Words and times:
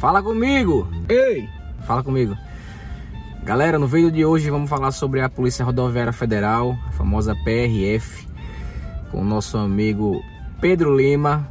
Fala 0.00 0.22
comigo! 0.22 0.88
Ei! 1.10 1.46
Fala 1.86 2.02
comigo. 2.02 2.34
Galera, 3.44 3.78
no 3.78 3.86
vídeo 3.86 4.10
de 4.10 4.24
hoje 4.24 4.48
vamos 4.48 4.70
falar 4.70 4.92
sobre 4.92 5.20
a 5.20 5.28
Polícia 5.28 5.62
Rodoviária 5.62 6.10
Federal, 6.10 6.74
a 6.88 6.92
famosa 6.92 7.36
PRF, 7.44 8.26
com 9.10 9.20
o 9.20 9.24
nosso 9.24 9.58
amigo 9.58 10.22
Pedro 10.58 10.96
Lima. 10.96 11.46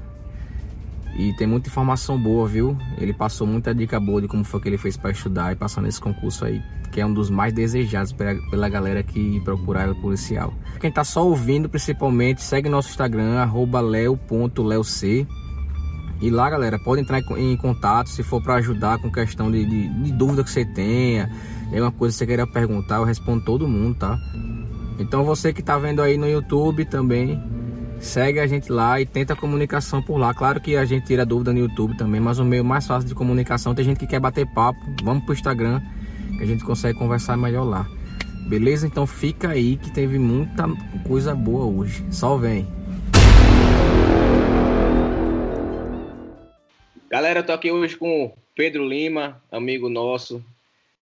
E 1.15 1.31
tem 1.33 1.45
muita 1.45 1.69
informação 1.69 2.19
boa, 2.19 2.47
viu? 2.47 2.75
Ele 2.97 3.13
passou 3.13 3.45
muita 3.45 3.71
dica 3.71 3.99
boa 3.99 4.19
de 4.19 4.27
como 4.27 4.43
foi 4.43 4.59
que 4.59 4.67
ele 4.67 4.79
fez 4.79 4.97
para 4.97 5.11
estudar 5.11 5.51
e 5.53 5.55
passar 5.55 5.81
nesse 5.81 6.01
concurso 6.01 6.43
aí, 6.43 6.59
que 6.91 6.99
é 6.99 7.05
um 7.05 7.13
dos 7.13 7.29
mais 7.29 7.53
desejados 7.53 8.13
pela, 8.13 8.67
galera 8.67 9.03
que 9.03 9.39
procurar 9.41 9.87
o 9.91 9.95
policial. 10.01 10.51
Quem 10.79 10.91
tá 10.91 11.03
só 11.03 11.23
ouvindo, 11.23 11.69
principalmente, 11.69 12.41
segue 12.41 12.67
nosso 12.67 12.89
Instagram, 12.89 13.47
leo.leoc. 13.91 15.27
E 16.21 16.29
lá, 16.29 16.49
galera, 16.49 16.77
pode 16.77 17.01
entrar 17.01 17.21
em 17.37 17.55
contato 17.55 18.09
se 18.09 18.23
for 18.23 18.41
para 18.41 18.55
ajudar 18.55 18.99
com 18.99 19.09
questão 19.09 19.49
de, 19.49 19.65
de, 19.65 19.87
de, 19.87 20.11
dúvida 20.11 20.43
que 20.43 20.51
você 20.51 20.65
tenha. 20.65 21.31
É 21.71 21.81
uma 21.81 21.91
coisa 21.91 22.13
que 22.13 22.19
você 22.19 22.25
queira 22.25 22.45
perguntar, 22.45 22.97
eu 22.97 23.05
respondo 23.05 23.45
todo 23.45 23.67
mundo, 23.67 23.95
tá? 23.95 24.19
Então 24.99 25.23
você 25.23 25.53
que 25.53 25.63
tá 25.63 25.77
vendo 25.77 26.01
aí 26.01 26.17
no 26.17 26.27
YouTube 26.27 26.83
também, 26.83 27.41
segue 28.01 28.39
a 28.39 28.47
gente 28.47 28.69
lá 28.69 28.99
e 28.99 29.05
tenta 29.05 29.33
comunicação 29.33 30.01
por 30.01 30.17
lá. 30.17 30.33
Claro 30.33 30.59
que 30.59 30.75
a 30.75 30.83
gente 30.83 31.05
tira 31.05 31.25
dúvida 31.25 31.53
no 31.53 31.59
YouTube 31.59 31.95
também, 31.95 32.19
mas 32.19 32.37
o 32.37 32.43
meio 32.43 32.65
mais 32.65 32.85
fácil 32.85 33.07
de 33.07 33.15
comunicação 33.15 33.73
tem 33.73 33.85
gente 33.85 33.99
que 33.99 34.07
quer 34.07 34.19
bater 34.19 34.45
papo. 34.47 34.79
Vamos 35.03 35.23
pro 35.23 35.33
Instagram 35.33 35.81
que 36.37 36.43
a 36.43 36.45
gente 36.45 36.65
consegue 36.65 36.99
conversar 36.99 37.37
melhor 37.37 37.63
lá. 37.63 37.87
Beleza? 38.49 38.85
Então 38.85 39.07
fica 39.07 39.49
aí 39.49 39.77
que 39.77 39.89
teve 39.91 40.19
muita 40.19 40.67
coisa 41.07 41.33
boa 41.33 41.63
hoje. 41.65 42.03
Só 42.09 42.35
vem. 42.35 42.78
Galera, 47.09 47.39
eu 47.39 47.43
tô 47.43 47.51
aqui 47.51 47.71
hoje 47.71 47.97
com 47.97 48.31
Pedro 48.53 48.87
Lima, 48.87 49.41
amigo 49.51 49.89
nosso, 49.89 50.45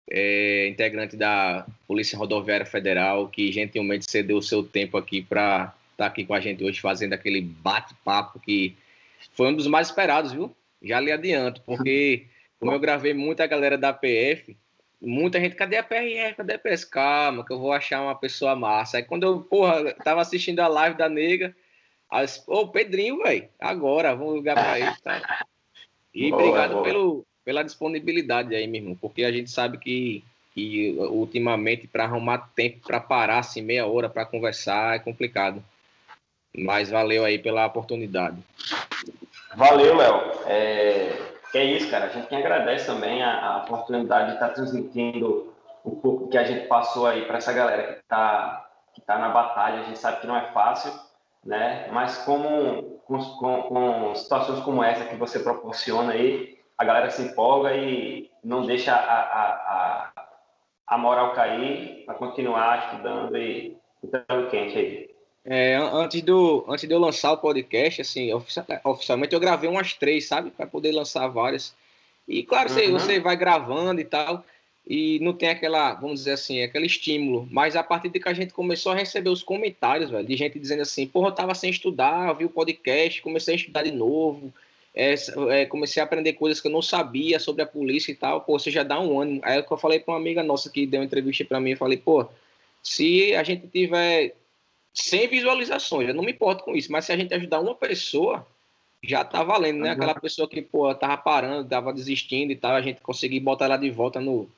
é, 0.09 0.67
integrante 0.67 1.15
da 1.15 1.63
Polícia 1.87 2.17
Rodoviária 2.17 2.65
Federal, 2.65 3.27
que 3.27 3.51
gentilmente 3.51 4.09
cedeu 4.09 4.37
o 4.37 4.41
seu 4.41 4.63
tempo 4.63 4.97
aqui 4.97 5.21
para 5.21 5.75
estar 5.91 6.05
tá 6.05 6.05
aqui 6.07 6.25
com 6.25 6.33
a 6.33 6.39
gente 6.39 6.63
hoje, 6.63 6.81
fazendo 6.81 7.13
aquele 7.13 7.39
bate-papo 7.39 8.39
que 8.39 8.75
foi 9.33 9.49
um 9.49 9.55
dos 9.55 9.67
mais 9.67 9.89
esperados, 9.89 10.31
viu? 10.31 10.51
Já 10.81 10.99
lhe 10.99 11.11
adianto, 11.11 11.61
porque 11.67 12.25
como 12.59 12.71
eu 12.71 12.79
gravei 12.79 13.13
muita 13.13 13.45
galera 13.45 13.77
da 13.77 13.93
PF, 13.93 14.57
muita 14.99 15.39
gente, 15.39 15.55
cadê 15.55 15.77
a 15.77 15.83
PRF, 15.83 16.37
cadê 16.37 16.55
a 16.55 16.59
PS? 16.59 16.83
Calma, 16.83 17.45
que 17.45 17.53
eu 17.53 17.59
vou 17.59 17.71
achar 17.71 18.01
uma 18.01 18.15
pessoa 18.15 18.55
massa. 18.55 18.97
Aí 18.97 19.03
quando 19.03 19.21
eu, 19.21 19.41
porra, 19.41 19.93
tava 20.03 20.19
assistindo 20.19 20.61
a 20.61 20.67
live 20.67 20.97
da 20.97 21.07
nega, 21.07 21.55
aí, 22.09 22.25
ô, 22.47 22.67
Pedrinho, 22.69 23.21
velho, 23.21 23.47
agora, 23.59 24.15
vamos 24.15 24.33
ligar 24.37 24.55
pra 24.55 24.79
ele, 24.79 24.95
tá? 25.03 25.45
E 26.13 26.29
boa, 26.29 26.41
obrigado 26.41 26.71
boa. 26.73 26.83
Pelo, 26.83 27.25
pela 27.43 27.63
disponibilidade 27.63 28.55
aí, 28.55 28.67
meu 28.67 28.81
irmão, 28.81 28.97
porque 28.99 29.23
a 29.23 29.31
gente 29.31 29.49
sabe 29.49 29.77
que, 29.77 30.23
que 30.53 30.95
ultimamente 30.97 31.87
para 31.87 32.03
arrumar 32.03 32.49
tempo 32.55 32.79
para 32.85 32.99
parar 32.99 33.39
assim 33.39 33.61
meia 33.61 33.85
hora 33.85 34.09
para 34.09 34.25
conversar 34.25 34.95
é 34.95 34.99
complicado. 34.99 35.63
Mas 36.57 36.89
valeu 36.89 37.23
aí 37.23 37.39
pela 37.39 37.65
oportunidade. 37.65 38.37
Valeu, 39.55 39.95
Léo. 39.95 40.31
É, 40.47 41.17
é 41.53 41.63
isso, 41.63 41.89
cara. 41.89 42.05
A 42.05 42.09
gente 42.09 42.27
que 42.27 42.35
agradece 42.35 42.85
também 42.85 43.23
a, 43.23 43.45
a 43.45 43.57
oportunidade 43.63 44.29
de 44.29 44.33
estar 44.33 44.49
tá 44.49 44.53
transmitindo 44.53 45.53
um 45.85 45.95
pouco 45.95 46.29
que 46.29 46.37
a 46.37 46.43
gente 46.43 46.67
passou 46.67 47.07
aí 47.07 47.25
para 47.25 47.37
essa 47.37 47.53
galera 47.53 47.93
que 47.93 47.99
está 47.99 48.67
que 48.93 49.01
tá 49.01 49.17
na 49.17 49.29
batalha. 49.29 49.81
A 49.81 49.83
gente 49.83 49.99
sabe 49.99 50.21
que 50.21 50.27
não 50.27 50.35
é 50.35 50.51
fácil, 50.51 50.91
né? 51.45 51.89
Mas 51.91 52.17
como 52.19 52.99
com, 53.05 53.19
com, 53.19 53.61
com, 53.63 54.15
situações 54.15 54.63
como 54.63 54.83
essa 54.83 55.05
que 55.05 55.15
você 55.15 55.39
proporciona 55.39 56.13
aí, 56.13 56.57
a 56.77 56.83
galera 56.83 57.09
se 57.09 57.21
empolga 57.21 57.75
e 57.75 58.29
não 58.43 58.65
deixa 58.65 58.93
a, 58.93 58.97
a, 58.97 59.49
a, 60.15 60.27
a 60.87 60.97
moral 60.97 61.33
cair 61.33 62.03
para 62.05 62.15
continuar 62.15 62.85
estudando 62.85 63.37
e 63.37 63.77
estando 64.03 64.49
quente 64.49 64.77
aí. 64.77 65.11
É, 65.43 65.75
antes, 65.75 66.21
do, 66.21 66.65
antes 66.67 66.87
de 66.87 66.93
eu 66.93 66.99
lançar 66.99 67.31
o 67.31 67.37
podcast, 67.37 68.01
assim, 68.01 68.31
oficialmente 68.83 69.33
eu 69.33 69.39
gravei 69.39 69.67
umas 69.67 69.93
três, 69.93 70.27
sabe? 70.27 70.51
Para 70.51 70.67
poder 70.67 70.91
lançar 70.91 71.27
várias. 71.27 71.75
E 72.27 72.43
claro, 72.43 72.69
uhum. 72.69 72.75
você, 72.75 72.91
você 72.91 73.19
vai 73.19 73.35
gravando 73.35 73.99
e 73.99 74.05
tal 74.05 74.43
e 74.87 75.19
não 75.19 75.33
tem 75.33 75.49
aquela, 75.49 75.93
vamos 75.93 76.19
dizer 76.19 76.31
assim, 76.31 76.61
aquele 76.63 76.85
estímulo. 76.85 77.47
Mas 77.51 77.75
a 77.75 77.83
partir 77.83 78.09
de 78.09 78.19
que 78.19 78.27
a 78.27 78.33
gente 78.33 78.53
começou 78.53 78.91
a 78.91 78.95
receber 78.95 79.29
os 79.29 79.43
comentários, 79.43 80.09
velho, 80.09 80.25
de 80.25 80.35
gente 80.35 80.59
dizendo 80.59 80.81
assim, 80.81 81.07
porra, 81.07 81.29
eu 81.29 81.35
tava 81.35 81.53
sem 81.53 81.69
estudar, 81.69 82.33
vi 82.33 82.45
o 82.45 82.49
podcast, 82.49 83.21
comecei 83.21 83.53
a 83.53 83.57
estudar 83.57 83.83
de 83.83 83.91
novo, 83.91 84.51
é, 84.93 85.15
é, 85.49 85.65
comecei 85.65 86.01
a 86.01 86.05
aprender 86.05 86.33
coisas 86.33 86.59
que 86.59 86.67
eu 86.67 86.71
não 86.71 86.81
sabia 86.81 87.39
sobre 87.39 87.61
a 87.61 87.65
polícia 87.65 88.11
e 88.11 88.15
tal, 88.15 88.41
pô, 88.41 88.57
você 88.57 88.71
já 88.71 88.83
dá 88.83 88.99
um 88.99 89.19
ânimo. 89.19 89.41
Aí 89.43 89.57
eu 89.57 89.77
falei 89.77 89.99
para 89.99 90.13
uma 90.13 90.19
amiga 90.19 90.43
nossa 90.43 90.69
que 90.69 90.85
deu 90.85 90.99
uma 90.99 91.05
entrevista 91.05 91.45
para 91.45 91.59
mim, 91.59 91.71
eu 91.71 91.77
falei, 91.77 91.97
pô, 91.97 92.27
se 92.83 93.35
a 93.35 93.43
gente 93.43 93.67
tiver 93.67 94.35
100 94.93 95.27
visualizações, 95.27 96.09
eu 96.09 96.15
não 96.15 96.23
me 96.23 96.31
importo 96.31 96.63
com 96.63 96.75
isso, 96.75 96.91
mas 96.91 97.05
se 97.05 97.13
a 97.13 97.17
gente 97.17 97.33
ajudar 97.33 97.59
uma 97.61 97.75
pessoa, 97.75 98.45
já 99.03 99.23
tá 99.23 99.43
valendo, 99.43 99.81
né? 99.81 99.91
Aquela 99.91 100.13
pessoa 100.13 100.47
que, 100.47 100.61
pô, 100.61 100.93
tava 100.93 101.17
parando, 101.17 101.69
tava 101.69 101.93
desistindo 101.93 102.51
e 102.51 102.55
tal, 102.55 102.75
a 102.75 102.81
gente 102.81 103.01
conseguir 103.01 103.39
botar 103.39 103.65
ela 103.65 103.77
de 103.77 103.89
volta 103.89 104.19
no, 104.19 104.49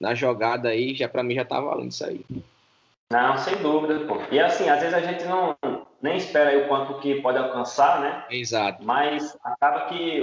na 0.00 0.14
jogada 0.14 0.68
aí, 0.68 0.94
já 0.94 1.08
para 1.08 1.22
mim 1.22 1.34
já 1.34 1.44
tá 1.44 1.60
valendo 1.60 1.90
isso 1.90 2.04
aí. 2.04 2.24
Não, 3.10 3.38
sem 3.38 3.56
dúvida, 3.56 4.00
pô. 4.00 4.18
E 4.32 4.40
assim, 4.40 4.68
às 4.68 4.80
vezes 4.80 4.94
a 4.94 5.00
gente 5.00 5.24
não 5.24 5.56
nem 6.02 6.16
espera 6.16 6.58
o 6.58 6.68
quanto 6.68 6.98
que 7.00 7.20
pode 7.20 7.38
alcançar, 7.38 8.00
né? 8.00 8.24
Exato. 8.30 8.84
Mas 8.84 9.36
acaba 9.44 9.86
que 9.86 10.20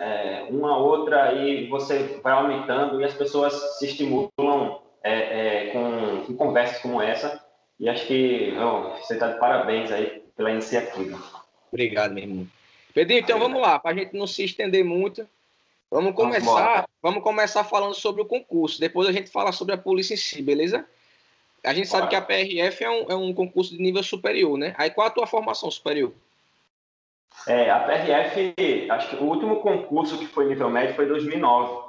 é, 0.00 0.46
uma 0.50 0.76
outra 0.76 1.30
aí 1.30 1.66
você 1.68 2.20
vai 2.22 2.32
aumentando 2.32 3.00
e 3.00 3.04
as 3.04 3.14
pessoas 3.14 3.54
se 3.78 3.86
estimulam 3.86 4.80
é, 5.02 5.12
é, 5.12 5.70
com, 5.72 6.24
com, 6.26 6.36
conversas 6.36 6.78
como 6.78 7.00
essa. 7.00 7.42
E 7.80 7.88
acho 7.88 8.06
que 8.06 8.54
oh, 8.58 8.96
você 8.98 9.14
está 9.14 9.32
de 9.32 9.38
parabéns 9.38 9.90
aí 9.90 10.22
pela 10.36 10.50
iniciativa. 10.50 11.18
Obrigado, 11.70 12.12
meu 12.12 12.24
irmão. 12.24 12.46
Pedrinho, 12.94 13.20
então 13.20 13.38
vamos 13.38 13.60
lá, 13.60 13.78
para 13.78 13.90
a 13.90 13.94
gente 13.94 14.16
não 14.16 14.26
se 14.26 14.42
estender 14.42 14.82
muito, 14.82 15.28
Vamos 15.90 16.14
começar, 16.14 16.88
vamos 17.00 17.22
começar 17.22 17.64
falando 17.64 17.94
sobre 17.94 18.22
o 18.22 18.26
concurso. 18.26 18.80
Depois 18.80 19.08
a 19.08 19.12
gente 19.12 19.30
fala 19.30 19.52
sobre 19.52 19.74
a 19.74 19.78
polícia 19.78 20.14
em 20.14 20.16
si, 20.16 20.42
beleza? 20.42 20.84
A 21.64 21.72
gente 21.72 21.88
sabe 21.88 22.08
que 22.08 22.16
a 22.16 22.22
PRF 22.22 22.84
é 22.84 22.90
um, 22.90 23.06
é 23.08 23.14
um 23.14 23.32
concurso 23.32 23.72
de 23.72 23.82
nível 23.82 24.02
superior, 24.02 24.56
né? 24.58 24.74
Aí 24.78 24.90
qual 24.90 25.06
a 25.06 25.10
tua 25.10 25.26
formação 25.26 25.70
superior? 25.70 26.12
É, 27.46 27.70
a 27.70 27.80
PRF, 27.80 28.90
acho 28.90 29.10
que 29.10 29.16
o 29.16 29.24
último 29.24 29.60
concurso 29.60 30.18
que 30.18 30.26
foi 30.26 30.46
nível 30.46 30.70
médio 30.70 30.94
foi 30.94 31.04
em 31.04 31.08
2009. 31.08 31.86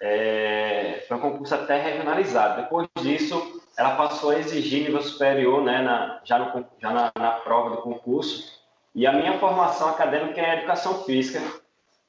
É, 0.00 1.04
foi 1.08 1.16
um 1.16 1.20
concurso 1.20 1.54
até 1.54 1.80
regionalizado. 1.80 2.62
Depois 2.62 2.88
disso, 3.00 3.62
ela 3.76 3.96
passou 3.96 4.30
a 4.30 4.38
exigir 4.38 4.84
nível 4.84 5.02
superior, 5.02 5.62
né, 5.62 5.82
na, 5.82 6.20
já, 6.24 6.38
no, 6.38 6.66
já 6.80 6.90
na, 6.90 7.12
na 7.18 7.30
prova 7.32 7.76
do 7.76 7.82
concurso. 7.82 8.60
E 8.94 9.06
a 9.06 9.12
minha 9.12 9.38
formação 9.38 9.90
acadêmica 9.90 10.40
é 10.40 10.58
educação 10.58 11.04
física 11.04 11.40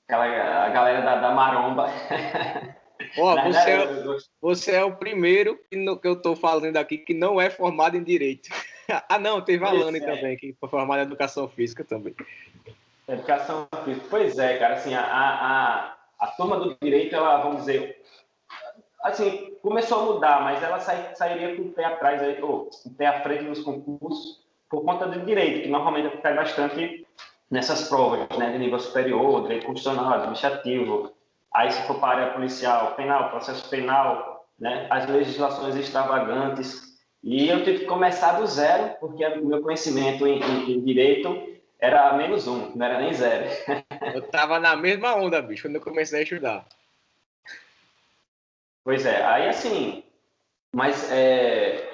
aquela 0.08 0.66
a 0.66 0.70
galera 0.70 1.02
da, 1.02 1.16
da 1.18 1.32
maromba. 1.32 1.88
Ó, 3.20 3.36
você, 3.44 3.72
é, 3.72 3.88
você 4.42 4.76
é 4.76 4.84
o 4.84 4.96
primeiro 4.96 5.60
que, 5.70 5.76
no, 5.76 6.00
que 6.00 6.08
eu 6.08 6.14
estou 6.14 6.36
falando 6.36 6.78
aqui 6.78 6.98
que 6.98 7.14
não 7.14 7.40
é 7.40 7.50
formado 7.50 7.98
em 7.98 8.04
direito. 8.04 8.50
ah, 9.10 9.20
não, 9.20 9.42
tem 9.42 9.60
Valane 9.60 10.00
é. 10.00 10.06
também, 10.06 10.38
que 10.38 10.56
foi 10.60 10.70
formado 10.70 11.00
em 11.00 11.04
educação 11.04 11.48
física 11.50 11.84
também. 11.84 12.16
Educação 13.08 13.68
física, 13.84 14.08
pois 14.10 14.40
é, 14.40 14.58
cara, 14.58 14.76
assim, 14.76 14.96
a, 14.96 15.04
a, 15.04 15.98
a 16.20 16.28
turma 16.32 16.58
do 16.58 16.78
direito, 16.82 17.16
ela, 17.16 17.42
vamos 17.42 17.60
dizer, 17.60 18.02
assim, 19.04 19.54
começou 19.62 20.00
a 20.00 20.14
mudar, 20.14 20.42
mas 20.42 20.64
ela 20.64 20.80
sai, 20.80 21.16
sairia 21.16 21.56
com 21.56 21.64
o 21.64 21.74
pé 21.74 21.86
atrás, 21.86 22.22
aí, 22.22 22.42
ou 22.42 22.66
com 22.66 22.90
o 22.90 22.94
pé 22.94 23.08
à 23.08 23.22
frente 23.22 23.44
nos 23.44 23.62
concursos, 23.62 24.46
por 24.70 24.84
conta 24.84 25.08
do 25.08 25.26
direito, 25.26 25.64
que 25.64 25.70
normalmente 25.70 26.18
cai 26.18 26.36
bastante 26.36 27.07
nessas 27.50 27.88
provas, 27.88 28.28
né, 28.38 28.52
de 28.52 28.58
nível 28.58 28.80
superior, 28.80 29.44
direito 29.44 29.66
constitucional, 29.66 30.14
administrativo, 30.14 31.12
aí 31.54 31.72
se 31.72 31.82
for 31.84 32.00
para 32.00 32.08
a 32.08 32.22
área 32.22 32.34
policial, 32.34 32.94
penal, 32.96 33.30
processo 33.30 33.70
penal, 33.70 34.46
né, 34.60 34.88
as 34.90 35.08
legislações 35.08 35.76
extravagantes, 35.76 36.88
e 37.24 37.48
eu 37.48 37.64
tive 37.64 37.80
que 37.80 37.86
começar 37.86 38.40
do 38.40 38.48
zero, 38.48 38.96
porque 39.00 39.26
o 39.26 39.46
meu 39.46 39.62
conhecimento 39.62 40.28
em, 40.28 40.42
em, 40.42 40.72
em 40.74 40.82
direito 40.84 41.58
era 41.80 42.14
menos 42.14 42.48
um, 42.48 42.76
não 42.76 42.86
era 42.86 43.00
nem 43.00 43.14
zero. 43.14 43.50
eu 44.14 44.22
tava 44.30 44.60
na 44.60 44.76
mesma 44.76 45.16
onda, 45.16 45.42
bicho, 45.42 45.64
quando 45.64 45.76
eu 45.76 45.82
comecei 45.82 46.20
a 46.20 46.24
estudar. 46.24 46.66
Pois 48.84 49.06
é, 49.06 49.24
aí 49.24 49.50
assim, 49.50 50.04
mas 50.74 51.12
é, 51.12 51.92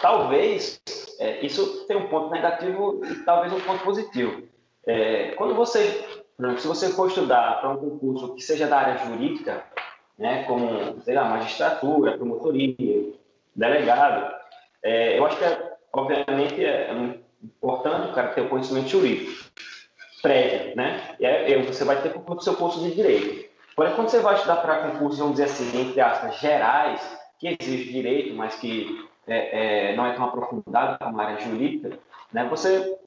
talvez 0.00 0.80
é, 1.18 1.44
isso 1.44 1.86
tem 1.86 1.96
um 1.96 2.08
ponto 2.08 2.30
negativo 2.30 3.04
e 3.04 3.16
talvez 3.24 3.52
um 3.52 3.60
ponto 3.60 3.84
positivo. 3.84 4.48
É, 4.86 5.32
quando 5.32 5.54
você, 5.54 6.04
se 6.58 6.66
você 6.66 6.88
for 6.90 7.08
estudar 7.08 7.60
para 7.60 7.70
um 7.70 7.76
concurso 7.76 8.34
que 8.34 8.42
seja 8.42 8.66
da 8.66 8.78
área 8.78 8.98
jurídica, 9.06 9.64
né, 10.18 10.44
como, 10.44 11.00
sei 11.02 11.14
lá, 11.14 11.24
magistratura, 11.24 12.16
promotoria, 12.16 13.12
delegado, 13.54 14.34
é, 14.82 15.18
eu 15.18 15.26
acho 15.26 15.36
que, 15.36 15.44
é, 15.44 15.72
obviamente, 15.92 16.64
é 16.64 16.92
importante 17.42 18.10
o 18.10 18.14
cara 18.14 18.28
ter 18.28 18.42
o 18.42 18.48
conhecimento 18.48 18.88
jurídico 18.88 19.50
prévio, 20.22 20.76
né? 20.76 21.16
E 21.18 21.26
aí 21.26 21.62
você 21.62 21.84
vai 21.84 22.00
ter 22.02 22.12
o 22.14 22.40
seu 22.40 22.54
curso 22.54 22.80
de 22.80 22.94
direito. 22.94 23.48
Porém, 23.74 23.94
quando 23.94 24.08
você 24.08 24.20
vai 24.20 24.34
estudar 24.34 24.56
para 24.56 24.90
concursos, 24.90 25.18
vamos 25.18 25.34
dizer 25.36 25.44
assim, 25.44 25.80
entre 25.80 26.00
aspas, 26.00 26.38
gerais, 26.38 27.18
que 27.38 27.56
exige 27.58 27.92
direito, 27.92 28.34
mas 28.34 28.54
que 28.56 29.08
é, 29.26 29.92
é, 29.92 29.96
não 29.96 30.06
é 30.06 30.12
tão 30.12 30.24
aprofundado 30.24 30.98
como 31.02 31.20
a 31.20 31.24
área 31.24 31.40
jurídica, 31.40 31.98
né, 32.32 32.46
você 32.48 32.98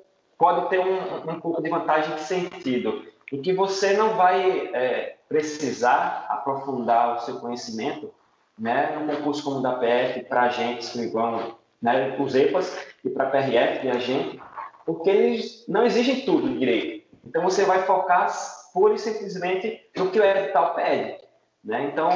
pode 0.44 0.68
ter 0.68 0.78
um, 0.78 1.32
um 1.32 1.40
pouco 1.40 1.64
de 1.64 1.70
vantagem 1.70 2.16
de 2.16 2.22
sentido, 2.22 3.06
em 3.32 3.42
que 3.42 3.54
você 3.54 3.94
não 3.94 4.18
vai 4.18 4.70
é, 4.74 5.16
precisar 5.30 6.26
aprofundar 6.28 7.16
o 7.16 7.20
seu 7.22 7.40
conhecimento 7.40 8.14
né, 8.60 8.94
num 8.94 9.08
concurso 9.08 9.42
como 9.42 9.60
o 9.60 9.62
da 9.62 9.76
PF 9.76 10.26
para 10.28 10.42
agentes 10.42 10.90
que 10.90 11.08
vão, 11.08 11.56
né, 11.82 12.18
os 12.20 12.36
EPAs 12.36 12.78
e 13.06 13.10
para 13.10 13.30
a 13.30 13.30
PRF 13.30 13.90
a 13.90 14.00
gente, 14.00 14.38
porque 14.86 15.10
eles 15.10 15.64
não 15.66 15.86
exigem 15.86 16.26
tudo 16.26 16.60
direito. 16.60 17.08
Então 17.26 17.42
você 17.42 17.64
vai 17.64 17.84
focar 17.84 18.30
pura 18.74 18.96
e 18.96 19.00
simplesmente 19.00 19.80
no 19.96 20.12
que 20.12 20.20
o 20.20 20.26
edital 20.26 20.76
pede. 20.76 21.24
Né? 21.64 21.90
Então, 21.90 22.10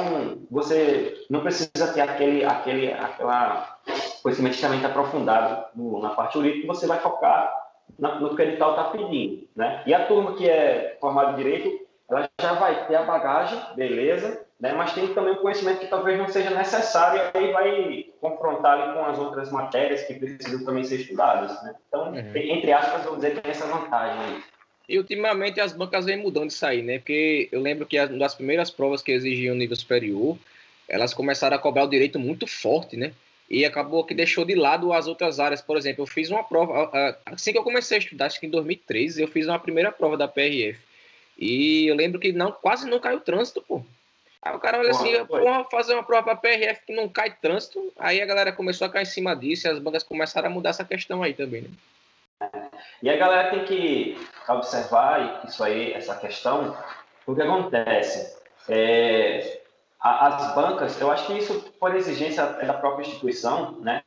você 0.50 1.24
não 1.30 1.40
precisa 1.40 1.94
ter 1.94 2.02
aquele, 2.02 2.44
aquele 2.44 2.92
aquela 2.92 3.78
conhecimento 4.22 4.52
extremamente 4.52 4.84
aprofundado 4.84 5.64
na 6.02 6.10
parte 6.10 6.34
jurídica, 6.34 6.66
você 6.66 6.86
vai 6.86 7.00
focar 7.00 7.67
no 7.98 8.34
que 8.34 8.42
o 8.42 8.44
edital 8.44 8.70
está 8.70 8.84
pedindo. 8.84 9.48
Né? 9.54 9.82
E 9.86 9.94
a 9.94 10.06
turma 10.06 10.34
que 10.34 10.48
é 10.48 10.96
formada 11.00 11.32
em 11.32 11.36
Direito, 11.36 11.86
ela 12.10 12.28
já 12.40 12.52
vai 12.54 12.86
ter 12.86 12.96
a 12.96 13.02
bagagem, 13.02 13.60
beleza, 13.76 14.44
né? 14.60 14.72
mas 14.72 14.92
tem 14.92 15.12
também 15.14 15.34
um 15.34 15.36
conhecimento 15.36 15.80
que 15.80 15.86
talvez 15.86 16.18
não 16.18 16.28
seja 16.28 16.50
necessário 16.50 17.20
e 17.34 17.38
aí 17.38 17.52
vai 17.52 18.06
confrontar 18.20 18.80
ali 18.80 18.94
com 18.94 19.04
as 19.04 19.18
outras 19.18 19.50
matérias 19.50 20.02
que 20.04 20.14
precisam 20.14 20.64
também 20.64 20.84
ser 20.84 21.00
estudadas. 21.00 21.62
Né? 21.62 21.74
Então, 21.88 22.12
uhum. 22.12 22.32
entre 22.34 22.72
aspas, 22.72 23.02
vamos 23.02 23.18
dizer 23.18 23.34
que 23.34 23.40
tem 23.42 23.50
essa 23.50 23.66
vantagem 23.66 24.20
aí. 24.20 24.42
E 24.88 24.96
ultimamente 24.96 25.60
as 25.60 25.72
bancas 25.72 26.06
vêm 26.06 26.16
mudando 26.16 26.48
isso 26.48 26.64
aí, 26.64 26.80
né? 26.80 26.98
Porque 26.98 27.46
eu 27.52 27.60
lembro 27.60 27.84
que 27.84 28.00
uma 28.00 28.18
das 28.18 28.34
primeiras 28.34 28.70
provas 28.70 29.02
que 29.02 29.12
exigiam 29.12 29.54
nível 29.54 29.76
superior, 29.76 30.38
elas 30.88 31.12
começaram 31.12 31.54
a 31.54 31.60
cobrar 31.60 31.84
o 31.84 31.90
direito 31.90 32.18
muito 32.18 32.46
forte, 32.46 32.96
né? 32.96 33.12
E 33.50 33.64
acabou 33.64 34.04
que 34.04 34.14
deixou 34.14 34.44
de 34.44 34.54
lado 34.54 34.92
as 34.92 35.06
outras 35.06 35.40
áreas. 35.40 35.62
Por 35.62 35.76
exemplo, 35.76 36.02
eu 36.02 36.06
fiz 36.06 36.30
uma 36.30 36.44
prova, 36.44 36.90
assim 37.26 37.52
que 37.52 37.58
eu 37.58 37.64
comecei 37.64 37.96
a 37.96 38.00
estudar, 38.00 38.26
acho 38.26 38.38
que 38.38 38.46
em 38.46 38.50
2013, 38.50 39.22
eu 39.22 39.28
fiz 39.28 39.46
uma 39.46 39.58
primeira 39.58 39.90
prova 39.90 40.16
da 40.16 40.28
PRF. 40.28 40.78
E 41.38 41.86
eu 41.86 41.94
lembro 41.94 42.20
que 42.20 42.32
não, 42.32 42.52
quase 42.52 42.88
não 42.88 42.98
caiu 42.98 43.20
trânsito, 43.20 43.62
pô. 43.62 43.82
Aí 44.42 44.54
o 44.54 44.58
cara 44.60 44.78
olha 44.78 44.90
assim, 44.90 45.24
porra, 45.24 45.64
fazer 45.64 45.94
uma 45.94 46.02
prova 46.02 46.22
para 46.22 46.36
PRF 46.36 46.82
que 46.86 46.94
não 46.94 47.08
cai 47.08 47.30
trânsito. 47.30 47.92
Aí 47.98 48.20
a 48.20 48.26
galera 48.26 48.52
começou 48.52 48.86
a 48.86 48.90
cair 48.90 49.02
em 49.02 49.06
cima 49.06 49.34
disso 49.34 49.66
e 49.66 49.70
as 49.70 49.78
bancas 49.78 50.02
começaram 50.02 50.48
a 50.48 50.50
mudar 50.50 50.70
essa 50.70 50.84
questão 50.84 51.22
aí 51.22 51.34
também, 51.34 51.62
né? 51.62 51.70
E 53.02 53.10
a 53.10 53.16
galera 53.16 53.50
tem 53.50 53.64
que 53.64 54.16
observar 54.48 55.44
isso 55.46 55.62
aí, 55.64 55.92
essa 55.92 56.14
questão, 56.16 56.76
porque 57.24 57.42
acontece. 57.42 58.36
É, 58.68 59.60
as 60.00 60.54
bancas, 60.54 61.00
eu 61.00 61.10
acho 61.10 61.26
que 61.26 61.38
isso 61.38 61.72
por 61.78 61.94
exigência 61.94 62.46
da 62.46 62.74
própria 62.74 63.06
instituição, 63.06 63.78
né? 63.80 64.02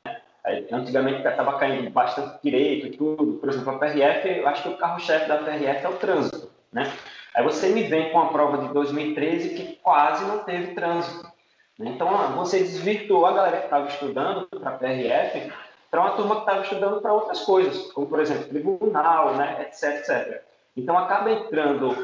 Antigamente 0.71 1.25
estava 1.25 1.57
caindo 1.59 1.89
bastante 1.91 2.39
direito 2.43 2.87
e 2.87 2.97
tudo. 2.97 3.33
Por 3.33 3.49
exemplo, 3.49 3.71
a 3.71 3.77
PRF, 3.77 4.27
eu 4.29 4.47
acho 4.47 4.63
que 4.63 4.69
o 4.69 4.77
carro-chefe 4.77 5.27
da 5.27 5.37
PRF 5.37 5.85
é 5.85 5.89
o 5.89 5.97
trânsito, 5.97 6.49
né? 6.71 6.91
Aí 7.33 7.43
você 7.43 7.69
me 7.69 7.83
vem 7.83 8.11
com 8.11 8.19
a 8.19 8.27
prova 8.27 8.57
de 8.57 8.73
2013 8.73 9.49
que 9.49 9.75
quase 9.81 10.25
não 10.25 10.39
teve 10.39 10.73
trânsito. 10.73 11.31
Né? 11.79 11.91
Então, 11.91 12.35
você 12.35 12.59
desvirtuou 12.59 13.25
a 13.25 13.33
galera 13.33 13.57
que 13.57 13.65
estava 13.65 13.87
estudando 13.87 14.47
para 14.47 14.69
a 14.69 14.77
PRF 14.77 15.51
para 15.89 16.01
uma 16.01 16.11
turma 16.11 16.35
que 16.35 16.41
estava 16.41 16.61
estudando 16.61 17.01
para 17.01 17.13
outras 17.13 17.41
coisas, 17.41 17.91
como, 17.91 18.07
por 18.07 18.19
exemplo, 18.19 18.45
tribunal, 18.45 19.35
né, 19.35 19.61
etc, 19.61 19.99
etc. 19.99 20.43
Então, 20.75 20.97
acaba 20.97 21.31
entrando 21.31 21.95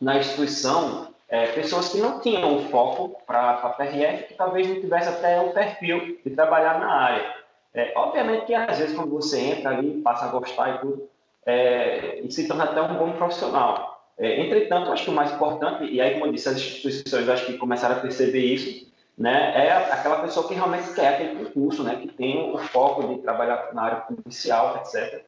na 0.00 0.18
instituição 0.18 1.14
é, 1.28 1.48
pessoas 1.48 1.90
que 1.90 1.98
não 1.98 2.20
tinham 2.20 2.56
o 2.56 2.68
foco 2.68 3.20
para 3.26 3.50
a 3.50 3.68
PRF, 3.70 4.24
que 4.24 4.34
talvez 4.34 4.66
não 4.66 4.80
tivesse 4.80 5.08
até 5.08 5.40
o 5.40 5.52
perfil 5.52 6.18
de 6.24 6.30
trabalhar 6.30 6.78
na 6.80 6.90
área. 6.90 7.34
É, 7.74 7.92
obviamente 7.96 8.46
que, 8.46 8.54
às 8.54 8.78
vezes, 8.78 8.96
quando 8.96 9.10
você 9.10 9.38
entra 9.38 9.70
ali, 9.70 10.00
passa 10.00 10.24
a 10.24 10.28
gostar 10.28 10.76
e 10.76 10.78
tudo, 10.78 11.08
é, 11.44 12.20
e 12.20 12.30
se 12.32 12.48
torna 12.48 12.64
até 12.64 12.80
um 12.80 12.94
bom 12.94 13.12
profissional. 13.12 14.02
É, 14.18 14.40
entretanto, 14.40 14.90
acho 14.90 15.04
que 15.04 15.10
o 15.10 15.14
mais 15.14 15.32
importante, 15.32 15.84
e 15.84 16.00
aí, 16.00 16.14
como 16.14 16.26
eu 16.26 16.32
disse, 16.32 16.48
as 16.48 16.56
instituições 16.56 17.28
acho 17.28 17.46
que 17.46 17.58
começaram 17.58 17.96
a 17.96 18.00
perceber 18.00 18.40
isso, 18.40 18.88
né, 19.16 19.66
é 19.66 19.72
aquela 19.92 20.20
pessoa 20.20 20.46
que 20.46 20.54
realmente 20.54 20.94
quer 20.94 21.08
aquele 21.08 21.44
concurso, 21.44 21.82
né, 21.82 21.96
que 21.96 22.08
tem 22.08 22.52
o 22.52 22.58
foco 22.58 23.06
de 23.08 23.20
trabalhar 23.20 23.70
na 23.72 23.82
área 23.82 24.00
policial, 24.00 24.76
etc. 24.76 25.24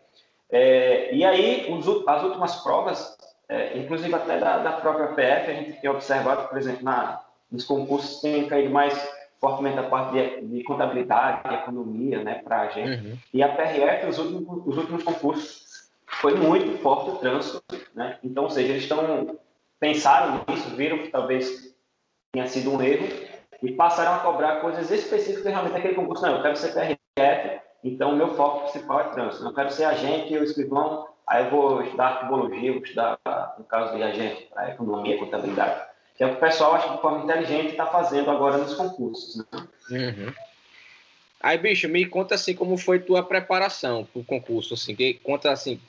É, 0.51 1.15
e 1.15 1.25
aí, 1.25 1.67
os, 1.71 1.87
as 2.07 2.23
últimas 2.23 2.57
provas, 2.57 3.17
é, 3.51 3.77
inclusive 3.77 4.15
até 4.15 4.39
da, 4.39 4.59
da, 4.59 4.73
própria 4.75 5.09
PF, 5.09 5.51
a 5.51 5.55
gente 5.55 5.73
tem 5.81 5.91
observado, 5.91 6.49
por 6.49 6.57
exemplo, 6.57 6.85
na, 6.85 7.21
nos 7.51 7.65
concursos 7.65 8.21
tem 8.21 8.47
caído 8.47 8.71
mais 8.71 8.97
fortemente 9.41 9.77
a 9.77 9.83
parte 9.83 10.13
de, 10.13 10.47
de 10.47 10.63
contabilidade, 10.63 11.49
de 11.49 11.57
economia, 11.57 12.23
né, 12.23 12.35
para 12.45 12.61
a 12.61 12.69
gente. 12.69 13.05
Uhum. 13.05 13.19
E 13.35 13.43
a 13.43 13.49
PRF, 13.49 14.07
os 14.07 14.19
últimos, 14.19 14.67
os 14.67 14.77
últimos 14.77 15.03
concursos, 15.03 15.91
foi 16.07 16.35
muito 16.35 16.79
forte 16.79 17.11
o 17.11 17.17
trânsito, 17.17 17.61
né? 17.95 18.19
Então, 18.23 18.45
ou 18.45 18.51
seja, 18.51 18.69
eles 18.69 18.83
estão 18.83 19.39
pensaram 19.81 20.45
nisso, 20.47 20.77
viram 20.77 20.99
que 20.99 21.09
talvez 21.09 21.75
tenha 22.33 22.47
sido 22.47 22.73
um 22.73 22.81
erro 22.81 23.09
e 23.63 23.73
passaram 23.73 24.15
a 24.15 24.19
cobrar 24.19 24.61
coisas 24.61 24.91
específicas 24.91 25.51
realmente 25.51 25.73
daquele 25.73 25.95
concurso. 25.95 26.23
Não, 26.23 26.37
eu 26.37 26.43
quero 26.43 26.57
ser 26.57 26.73
PRF, 26.73 27.61
então 27.83 28.13
o 28.13 28.17
meu 28.17 28.35
foco 28.35 28.61
principal 28.61 29.01
é 29.01 29.05
trânsito. 29.05 29.45
Eu 29.45 29.55
quero 29.55 29.71
ser 29.71 29.85
agente 29.85 30.37
ou 30.37 30.45
escrivão, 30.45 31.09
aí 31.31 31.49
vou 31.49 31.81
estudar 31.83 32.07
arquivologia, 32.07 32.73
vou 32.73 32.83
estudar, 32.83 33.19
no 33.57 33.65
caso 33.65 33.97
de 33.97 34.03
agente, 34.03 34.49
para 34.53 34.71
economia, 34.71 35.17
contabilidade. 35.17 35.89
Que 36.17 36.25
é 36.25 36.27
o 36.27 36.31
que 36.31 36.37
o 36.37 36.41
pessoal, 36.41 36.77
que 36.83 36.97
de 36.97 37.01
forma 37.01 37.23
inteligente, 37.23 37.71
está 37.71 37.87
fazendo 37.87 38.31
agora 38.33 38.59
nos 38.59 38.75
concursos. 38.75 39.37
Né? 39.37 39.45
Uhum. 39.91 40.33
Aí, 41.41 41.57
bicho, 41.57 41.89
me 41.89 42.05
conta 42.05 42.35
assim 42.35 42.53
como 42.53 42.77
foi 42.77 42.99
tua 42.99 43.23
preparação 43.23 44.05
para 44.05 44.21
o 44.21 44.25
concurso, 44.25 44.75
assim, 44.75 44.95
que 44.95 45.15
conta 45.15 45.53
assim, 45.53 45.81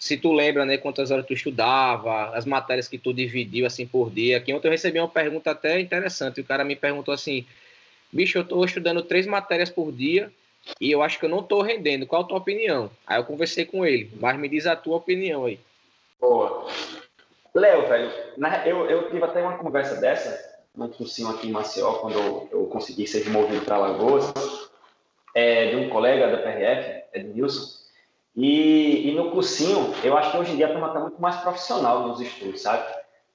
se 0.00 0.16
tu 0.16 0.32
lembra, 0.32 0.64
né, 0.64 0.78
quantas 0.78 1.10
horas 1.10 1.26
tu 1.26 1.34
estudava, 1.34 2.34
as 2.36 2.44
matérias 2.46 2.88
que 2.88 2.98
tu 2.98 3.12
dividiu 3.12 3.66
assim 3.66 3.86
por 3.86 4.10
dia. 4.10 4.38
Aqui 4.38 4.52
ontem 4.52 4.66
eu 4.66 4.72
recebi 4.72 4.98
uma 4.98 5.08
pergunta 5.08 5.52
até 5.52 5.78
interessante, 5.78 6.40
o 6.40 6.44
cara 6.44 6.64
me 6.64 6.74
perguntou 6.74 7.14
assim, 7.14 7.46
bicho, 8.10 8.38
eu 8.38 8.42
estou 8.42 8.64
estudando 8.64 9.02
três 9.02 9.26
matérias 9.26 9.70
por 9.70 9.92
dia 9.92 10.32
e 10.80 10.90
eu 10.90 11.02
acho 11.02 11.18
que 11.18 11.24
eu 11.24 11.30
não 11.30 11.40
estou 11.40 11.62
rendendo. 11.62 12.06
Qual 12.06 12.22
a 12.22 12.24
tua 12.24 12.38
opinião? 12.38 12.90
Aí 13.06 13.18
eu 13.18 13.24
conversei 13.24 13.64
com 13.64 13.84
ele, 13.84 14.10
mas 14.20 14.38
me 14.38 14.48
diz 14.48 14.66
a 14.66 14.76
tua 14.76 14.96
opinião 14.96 15.44
aí. 15.44 15.58
Boa. 16.20 16.66
Léo, 17.54 17.88
velho, 17.88 18.12
eu, 18.66 18.86
eu 18.90 19.10
tive 19.10 19.24
até 19.24 19.40
uma 19.40 19.56
conversa 19.58 19.96
dessa 20.00 20.56
no 20.76 20.90
cursinho 20.90 21.30
aqui 21.30 21.48
em 21.48 21.52
Maceió, 21.52 21.94
quando 21.94 22.18
eu, 22.18 22.48
eu 22.52 22.66
consegui 22.66 23.06
ser 23.06 23.22
removido 23.22 23.64
para 23.64 23.78
Lagoas 23.78 24.30
é, 25.34 25.70
de 25.70 25.76
um 25.76 25.88
colega 25.88 26.28
da 26.28 26.36
PRF, 26.36 27.04
Edmilson, 27.14 27.76
e, 28.36 29.08
e 29.08 29.14
no 29.14 29.30
cursinho, 29.30 29.94
eu 30.04 30.16
acho 30.16 30.30
que 30.30 30.36
hoje 30.36 30.52
em 30.52 30.56
dia 30.56 30.66
a 30.66 30.72
turma 30.72 30.88
está 30.88 31.00
muito 31.00 31.20
mais 31.20 31.36
profissional 31.36 32.06
nos 32.06 32.20
estudos, 32.20 32.60
sabe? 32.60 32.86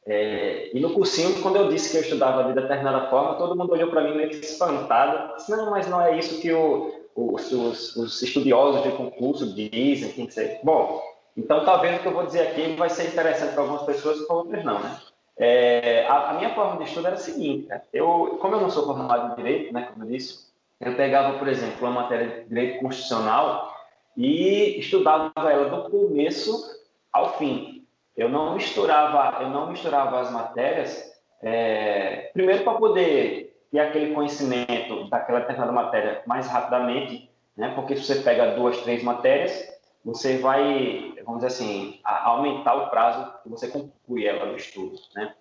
É, 0.05 0.69
e 0.75 0.79
no 0.79 0.93
cursinho, 0.93 1.41
quando 1.41 1.55
eu 1.55 1.69
disse 1.69 1.91
que 1.91 1.97
eu 1.97 2.01
estudava 2.01 2.43
de 2.43 2.53
determinada 2.53 3.09
forma, 3.09 3.35
todo 3.35 3.55
mundo 3.55 3.73
olhou 3.73 3.89
para 3.89 4.03
mim 4.03 4.15
meio 4.15 4.29
espantado. 4.29 5.35
Disse, 5.35 5.49
não, 5.49 5.71
mas 5.71 5.87
não 5.87 5.99
é 5.99 6.17
isso 6.17 6.39
que 6.39 6.51
o, 6.53 7.00
os, 7.15 7.51
os, 7.51 7.95
os, 7.95 8.21
estudiosos 8.21 8.83
de 8.83 8.91
concurso 8.91 9.53
dizem, 9.53 10.11
tem 10.11 10.25
que 10.25 10.33
ser. 10.33 10.59
Bom, 10.63 11.01
então 11.35 11.65
talvez 11.65 11.97
o 11.97 11.99
que 11.99 12.07
eu 12.07 12.13
vou 12.13 12.25
dizer 12.25 12.47
aqui 12.47 12.75
vai 12.75 12.89
ser 12.89 13.07
interessante 13.07 13.53
para 13.53 13.61
algumas 13.61 13.83
pessoas 13.83 14.19
e 14.19 14.27
para 14.27 14.35
outras 14.35 14.63
não, 14.63 14.79
né? 14.79 14.99
É, 15.37 16.05
a, 16.07 16.31
a, 16.31 16.33
minha 16.33 16.53
forma 16.53 16.77
de 16.77 16.83
estudo 16.83 17.07
era 17.07 17.15
a 17.15 17.19
seguinte, 17.19 17.67
eu, 17.91 18.37
como 18.39 18.55
eu 18.55 18.61
não 18.61 18.69
sou 18.69 18.85
formado 18.85 19.31
em 19.31 19.35
Direito, 19.35 19.73
né, 19.73 19.89
como 19.91 20.05
eu 20.05 20.09
disse, 20.09 20.51
eu 20.79 20.95
pegava, 20.95 21.39
por 21.39 21.47
exemplo, 21.47 21.87
a 21.87 21.91
matéria 21.91 22.27
de 22.27 22.49
direito 22.49 22.79
constitucional 22.79 23.73
e 24.15 24.79
estudava 24.79 25.31
ela 25.37 25.69
do 25.69 25.89
começo 25.89 26.63
ao 27.11 27.37
fim. 27.37 27.85
Eu 28.15 28.29
não 28.29 28.55
misturava, 28.55 29.41
eu 29.43 29.49
não 29.49 29.71
misturava 29.71 30.19
as 30.19 30.31
matérias, 30.31 31.11
é, 31.41 32.29
primeiro 32.33 32.63
para 32.63 32.77
poder 32.77 33.50
ter 33.71 33.79
aquele 33.79 34.13
conhecimento 34.13 35.09
daquela 35.09 35.39
determinada 35.39 35.71
matéria 35.71 36.21
mais 36.25 36.47
rapidamente, 36.47 37.31
né? 37.55 37.71
Porque 37.73 37.95
se 37.95 38.03
você 38.03 38.15
pega 38.15 38.55
duas, 38.55 38.77
três 38.81 39.01
matérias, 39.03 39.71
você 40.03 40.37
vai, 40.37 41.13
vamos 41.25 41.41
dizer 41.41 41.47
assim, 41.47 41.99
aumentar 42.03 42.75
o 42.75 42.89
prazo 42.89 43.33
que 43.43 43.49
você 43.49 43.67
conclui 43.67 44.25
ela 44.25 44.45
no 44.45 44.57
estudo, 44.57 44.99
né? 45.15 45.33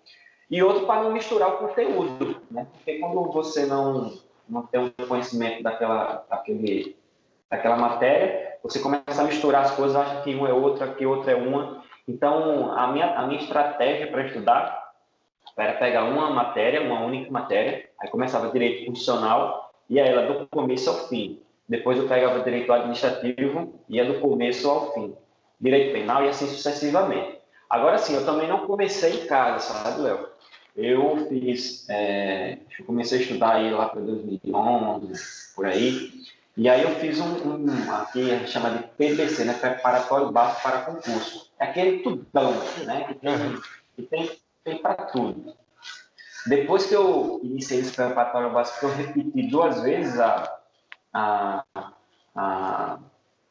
E 0.49 0.61
outro 0.63 0.85
para 0.85 1.03
não 1.03 1.11
misturar 1.11 1.49
o 1.49 1.57
conteúdo, 1.57 2.41
né? 2.49 2.67
Porque 2.73 2.99
quando 2.99 3.31
você 3.31 3.65
não 3.65 4.11
não 4.51 4.63
tem 4.63 4.81
um 4.81 5.07
conhecimento 5.07 5.63
daquela, 5.63 6.25
daquele, 6.29 6.97
daquela 7.49 7.77
matéria, 7.77 8.57
você 8.61 8.79
começa 8.79 9.21
a 9.21 9.23
misturar 9.23 9.63
as 9.63 9.71
coisas, 9.71 9.95
acha 9.95 10.21
que 10.21 10.35
uma 10.35 10.49
é 10.49 10.53
outra, 10.53 10.93
que 10.93 11.05
outra 11.05 11.31
é 11.31 11.35
uma. 11.35 11.83
Então, 12.07 12.77
a 12.77 12.87
minha, 12.91 13.17
a 13.17 13.25
minha 13.25 13.39
estratégia 13.39 14.07
para 14.07 14.25
estudar 14.25 14.80
era 15.61 15.73
pegar 15.73 16.05
uma 16.05 16.29
matéria, 16.29 16.81
uma 16.81 17.01
única 17.01 17.31
matéria, 17.31 17.89
aí 17.99 18.09
começava 18.09 18.51
direito 18.51 18.85
constitucional, 18.85 19.73
e 19.89 19.99
aí 19.99 20.09
ela 20.09 20.33
do 20.33 20.47
começo 20.47 20.89
ao 20.89 21.07
fim. 21.07 21.39
Depois 21.67 21.97
eu 21.97 22.07
pegava 22.07 22.43
direito 22.43 22.71
administrativo, 22.71 23.73
ia 23.87 24.05
do 24.05 24.19
começo 24.19 24.69
ao 24.69 24.93
fim. 24.93 25.15
Direito 25.59 25.93
penal 25.93 26.25
e 26.25 26.29
assim 26.29 26.47
sucessivamente. 26.47 27.39
Agora 27.69 27.97
sim, 27.97 28.15
eu 28.15 28.25
também 28.25 28.47
não 28.47 28.65
comecei 28.65 29.23
em 29.23 29.27
casa, 29.27 29.59
sabe, 29.59 30.01
Léo? 30.01 30.31
eu 30.75 31.27
fiz, 31.27 31.87
é, 31.89 32.57
eu 32.79 32.85
comecei 32.85 33.19
a 33.19 33.21
estudar 33.21 33.55
aí 33.55 33.71
lá 33.71 33.89
para 33.89 34.01
2011, 34.01 35.53
por 35.55 35.65
aí, 35.65 36.11
e 36.55 36.69
aí 36.69 36.83
eu 36.83 36.95
fiz 36.95 37.19
um, 37.19 37.65
um 37.65 37.93
aqui 37.93 38.31
a 38.31 38.37
gente 38.37 38.51
chama 38.51 38.69
de 38.71 38.83
PBC, 38.97 39.45
né, 39.45 39.53
Preparatório 39.53 40.31
Básico 40.31 40.61
para 40.63 40.81
Concurso. 40.81 41.49
É 41.59 41.65
aquele 41.65 41.99
tudão, 41.99 42.53
né, 42.85 43.05
que 43.07 43.15
tem, 43.15 43.61
que 43.95 44.01
tem, 44.03 44.31
tem 44.63 44.81
para 44.81 44.95
tudo. 45.05 45.53
Depois 46.47 46.85
que 46.87 46.95
eu 46.95 47.39
iniciei 47.43 47.81
esse 47.81 47.93
preparatório 47.93 48.51
básico, 48.51 48.85
eu 48.85 48.95
repeti 48.95 49.43
duas 49.43 49.81
vezes 49.81 50.19
a, 50.19 50.59
a, 51.13 51.63
a, 52.35 52.99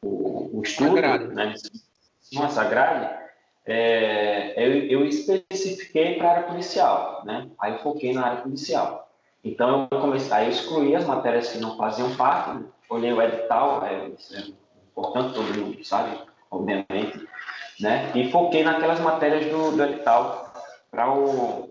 o, 0.01 0.59
o 0.59 0.61
estudo, 0.61 0.95
né, 1.33 1.53
nossa 2.33 2.63
grade, 2.65 3.21
é, 3.65 4.53
eu, 4.57 4.99
eu 5.01 5.05
especifiquei 5.05 6.17
para 6.17 6.27
a 6.27 6.31
área 6.31 6.43
policial, 6.43 7.23
né? 7.25 7.49
Aí 7.59 7.73
eu 7.73 7.79
foquei 7.79 8.13
na 8.13 8.25
área 8.25 8.41
policial. 8.41 9.09
Então 9.43 9.87
eu 9.89 9.99
comecei, 9.99 10.31
aí 10.33 10.45
eu 10.45 10.51
excluí 10.51 10.95
as 10.95 11.05
matérias 11.05 11.49
que 11.49 11.59
não 11.59 11.77
faziam 11.77 12.15
parte, 12.15 12.55
né? 12.55 12.65
olhei 12.89 13.13
o 13.13 13.21
edital, 13.21 13.85
é, 13.85 14.11
é 14.33 14.39
importante 14.91 15.33
todo 15.33 15.57
mundo 15.57 15.83
sabe, 15.85 16.17
obviamente, 16.49 17.27
né? 17.79 18.11
E 18.13 18.29
foquei 18.29 18.63
naquelas 18.63 18.99
matérias 18.99 19.45
do, 19.45 19.71
do 19.71 19.83
edital 19.83 20.50
para 20.91 21.09
o 21.09 21.69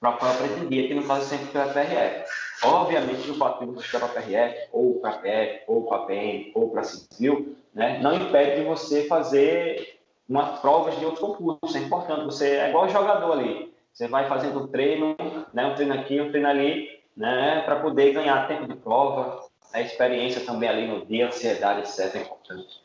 para 0.00 0.10
o 0.10 0.38
pretendia, 0.38 0.88
que 0.88 0.94
no 0.94 1.06
caso 1.06 1.26
sempre 1.26 1.46
pela 1.46 1.66
PRF. 1.66 2.24
Obviamente, 2.64 3.26
no 3.28 3.36
partido 3.36 3.74
que 3.74 3.90
para 3.90 4.06
a 4.06 4.08
PRF, 4.08 4.68
ou 4.72 5.00
para 5.00 5.10
a 5.10 5.18
PF, 5.18 5.64
ou 5.66 5.86
para 5.86 5.96
a 5.96 6.06
PM, 6.06 6.52
ou 6.54 6.70
para 6.70 6.80
a 6.80 6.84
Civil, 6.84 7.56
né, 7.74 7.98
não 8.00 8.14
impede 8.14 8.60
de 8.60 8.66
você 8.66 9.06
fazer 9.08 9.98
uma 10.28 10.58
provas 10.58 10.96
de 10.98 11.04
outros 11.04 11.20
concursos. 11.20 11.74
É 11.74 11.80
importante, 11.80 12.24
você 12.24 12.56
é 12.56 12.68
igual 12.68 12.88
jogador 12.88 13.32
ali. 13.32 13.72
Você 13.92 14.08
vai 14.08 14.28
fazendo 14.28 14.62
um 14.62 14.66
treino, 14.68 15.16
né, 15.52 15.66
um 15.66 15.74
treino 15.74 15.94
aqui, 15.94 16.20
um 16.20 16.30
treino 16.30 16.48
ali, 16.48 16.88
né, 17.16 17.62
para 17.64 17.80
poder 17.80 18.12
ganhar 18.12 18.46
tempo 18.48 18.66
de 18.66 18.76
prova, 18.76 19.44
a 19.72 19.80
experiência 19.80 20.44
também 20.44 20.68
ali 20.68 20.86
no 20.86 21.04
dia, 21.04 21.26
ansiedade, 21.26 21.80
etc. 21.80 22.14
É 22.14 22.20
importante. 22.20 22.80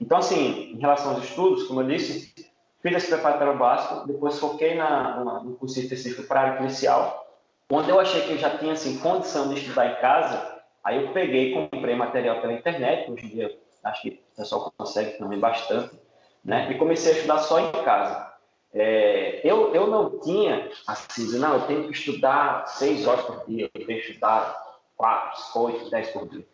Então, 0.00 0.18
assim, 0.18 0.72
em 0.74 0.78
relação 0.78 1.14
aos 1.14 1.24
estudos, 1.24 1.64
como 1.64 1.80
eu 1.80 1.86
disse, 1.86 2.45
fiz 2.86 2.96
esse 2.96 3.08
preparatório 3.08 3.58
básico, 3.58 4.06
depois 4.06 4.38
foquei 4.38 4.76
na, 4.76 5.24
na, 5.24 5.40
no 5.40 5.56
curso 5.56 5.78
específico 5.80 6.28
para 6.28 6.42
área 6.42 6.56
policial. 6.58 7.26
Quando 7.68 7.88
eu 7.88 7.98
achei 7.98 8.22
que 8.22 8.32
eu 8.32 8.38
já 8.38 8.50
tinha 8.58 8.74
assim, 8.74 8.98
condição 8.98 9.48
de 9.48 9.60
estudar 9.60 9.86
em 9.90 10.00
casa, 10.00 10.60
aí 10.84 11.02
eu 11.02 11.12
peguei 11.12 11.52
comprei 11.52 11.96
material 11.96 12.40
pela 12.40 12.52
internet, 12.52 13.10
hoje 13.10 13.26
em 13.26 13.30
dia 13.30 13.58
acho 13.82 14.02
que 14.02 14.22
o 14.34 14.36
pessoal 14.36 14.72
consegue 14.76 15.18
também 15.18 15.38
bastante, 15.38 15.98
né? 16.44 16.70
E 16.70 16.78
comecei 16.78 17.12
a 17.12 17.16
estudar 17.16 17.38
só 17.38 17.58
em 17.58 17.72
casa. 17.84 18.34
É, 18.72 19.40
eu, 19.42 19.74
eu 19.74 19.86
não 19.86 20.18
tinha 20.20 20.70
assim, 20.86 21.38
não, 21.38 21.54
eu 21.54 21.66
tenho 21.66 21.84
que 21.84 21.92
estudar 21.92 22.66
seis 22.68 23.06
horas 23.06 23.24
por 23.24 23.46
dia, 23.46 23.70
eu 23.74 23.86
tenho 23.86 24.00
que 24.00 24.10
estudar 24.10 24.64
quatro, 24.96 25.42
oito, 25.62 25.90
dez 25.90 26.10
por 26.10 26.28
dia. 26.28 26.44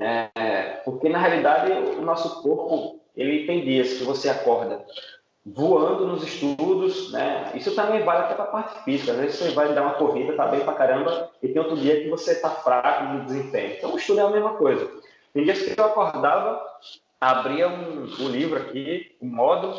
É, 0.00 0.80
porque 0.84 1.08
na 1.08 1.18
realidade 1.18 1.72
o 1.72 2.02
nosso 2.02 2.42
corpo 2.42 3.00
ele 3.16 3.46
tem 3.46 3.64
dias 3.64 3.94
que 3.94 4.04
você 4.04 4.28
acorda 4.28 4.84
voando 5.54 6.06
nos 6.06 6.22
estudos, 6.22 7.12
né? 7.12 7.52
Isso 7.54 7.74
também 7.74 8.02
vale 8.02 8.24
até 8.24 8.34
para 8.34 8.44
a 8.44 8.48
parte 8.48 8.82
física. 8.84 9.12
Às 9.12 9.18
vezes 9.18 9.38
você 9.38 9.50
vai 9.50 9.74
dar 9.74 9.82
uma 9.82 9.94
corrida, 9.94 10.34
tá 10.34 10.46
bem 10.46 10.60
para 10.60 10.74
caramba, 10.74 11.30
e 11.42 11.48
tem 11.48 11.60
outro 11.60 11.76
dia 11.76 12.02
que 12.02 12.08
você 12.08 12.34
tá 12.40 12.50
fraco 12.50 13.04
no 13.04 13.24
desempenho. 13.24 13.74
Então 13.76 13.92
o 13.92 13.96
estudo 13.98 14.20
é 14.20 14.22
a 14.24 14.30
mesma 14.30 14.54
coisa. 14.54 14.90
Tem 15.32 15.44
dias 15.44 15.62
que 15.62 15.78
eu 15.78 15.84
acordava, 15.84 16.60
abria 17.20 17.68
um, 17.68 18.04
um 18.20 18.28
livro 18.28 18.58
aqui, 18.58 19.16
um 19.20 19.28
módulo, 19.28 19.74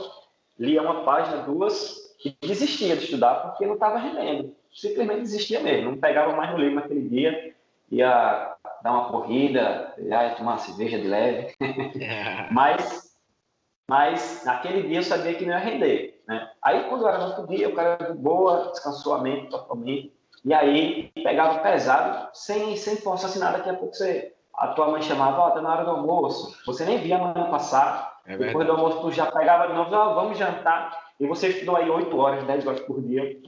lia 0.57 0.81
uma 0.81 1.03
página, 1.03 1.43
duas, 1.43 2.09
e 2.23 2.35
desistia 2.45 2.95
de 2.95 3.05
estudar 3.05 3.35
porque 3.35 3.65
não 3.65 3.75
estava 3.75 3.97
rendendo. 3.97 4.53
Simplesmente 4.71 5.21
desistia 5.21 5.61
mesmo, 5.61 5.91
não 5.91 5.97
pegava 5.97 6.35
mais 6.35 6.51
no 6.51 6.57
livro 6.57 6.75
naquele 6.75 7.07
dia, 7.07 7.53
ia 7.91 8.55
dar 8.83 8.91
uma 8.91 9.09
corrida, 9.09 9.93
ia 9.97 10.35
tomar 10.35 10.51
uma 10.53 10.57
cerveja 10.57 10.99
de 10.99 11.07
leve. 11.07 11.55
Mas 12.51 13.08
mas 13.89 14.43
naquele 14.46 14.88
dia 14.88 15.00
eu 15.00 15.03
sabia 15.03 15.34
que 15.34 15.43
não 15.43 15.53
ia 15.53 15.58
render. 15.58 16.22
Né? 16.27 16.48
Aí, 16.62 16.84
quando 16.84 17.08
era 17.08 17.17
no 17.17 17.25
outro 17.25 17.48
dia, 17.48 17.67
o 17.67 17.74
cara 17.74 17.96
de 17.96 18.13
boa, 18.13 18.69
descansou 18.69 19.15
a 19.15 19.22
mente 19.22 19.50
totalmente, 19.50 20.13
e 20.46 20.53
aí 20.53 21.12
pegava 21.15 21.58
pesado, 21.60 22.29
sem, 22.31 22.77
sem 22.77 22.98
força 22.98 23.25
assim 23.25 23.39
nada, 23.39 23.58
daqui 23.58 23.72
a 23.72 23.74
pouco 23.74 23.96
você, 23.96 24.31
a 24.53 24.67
tua 24.67 24.89
mãe 24.89 25.01
chamava, 25.01 25.41
ó, 25.41 25.48
oh, 25.48 25.51
tá 25.51 25.62
na 25.62 25.74
hora 25.74 25.86
do 25.86 25.89
almoço, 25.89 26.55
você 26.67 26.86
nem 26.86 27.00
via 27.00 27.17
a 27.17 27.19
manhã 27.19 27.50
passar, 27.50 28.22
é 28.27 28.38
depois 28.38 28.67
do 28.67 28.74
almoço 28.74 29.01
tu 29.01 29.12
já 29.12 29.25
pegava 29.25 29.67
de 29.67 29.74
novo, 29.74 29.89
oh, 29.91 30.13
vamos 30.13 30.38
jantar, 30.38 30.96
e 31.19 31.25
você 31.25 31.48
estudou 31.48 31.75
aí 31.75 31.89
8 31.89 32.15
horas, 32.15 32.43
10 32.46 32.67
horas 32.67 32.79
por 32.81 33.01
dia, 33.01 33.39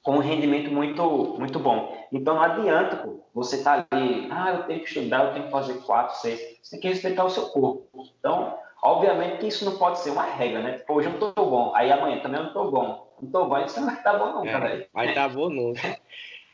com 0.00 0.12
um 0.12 0.20
rendimento 0.20 0.70
muito, 0.70 1.36
muito 1.38 1.58
bom. 1.58 1.96
Então 2.12 2.36
não 2.36 2.42
adianta, 2.42 2.96
pô, 2.98 3.26
você 3.34 3.64
tá 3.64 3.84
ali, 3.90 4.28
ah, 4.30 4.52
eu 4.52 4.62
tenho 4.62 4.80
que 4.80 4.86
estudar, 4.86 5.24
eu 5.24 5.32
tenho 5.32 5.46
que 5.46 5.50
fazer 5.50 5.74
4, 5.74 6.16
6, 6.18 6.40
você 6.62 6.70
tem 6.70 6.80
que 6.80 6.88
respeitar 6.88 7.24
o 7.24 7.30
seu 7.30 7.48
corpo. 7.48 7.88
Então, 8.18 8.56
Obviamente 8.82 9.38
que 9.38 9.46
isso 9.46 9.64
não 9.64 9.78
pode 9.78 10.00
ser 10.00 10.10
uma 10.10 10.24
regra, 10.24 10.60
né? 10.60 10.78
Tipo, 10.78 10.94
hoje 10.94 11.06
eu 11.06 11.12
não 11.12 11.32
tô 11.32 11.32
bom, 11.32 11.72
aí 11.72 11.92
amanhã 11.92 12.18
também 12.20 12.40
eu 12.40 12.46
não 12.46 12.52
tô 12.52 12.68
bom. 12.68 13.16
Não 13.22 13.30
tô 13.30 13.46
bom, 13.46 13.64
isso 13.64 13.78
não 13.78 13.86
vai 13.86 13.96
estar 13.96 14.14
bom 14.14 14.32
não, 14.32 14.44
é. 14.44 14.88
Vai 14.92 15.08
estar 15.10 15.28
bom 15.28 15.48
não. 15.48 15.72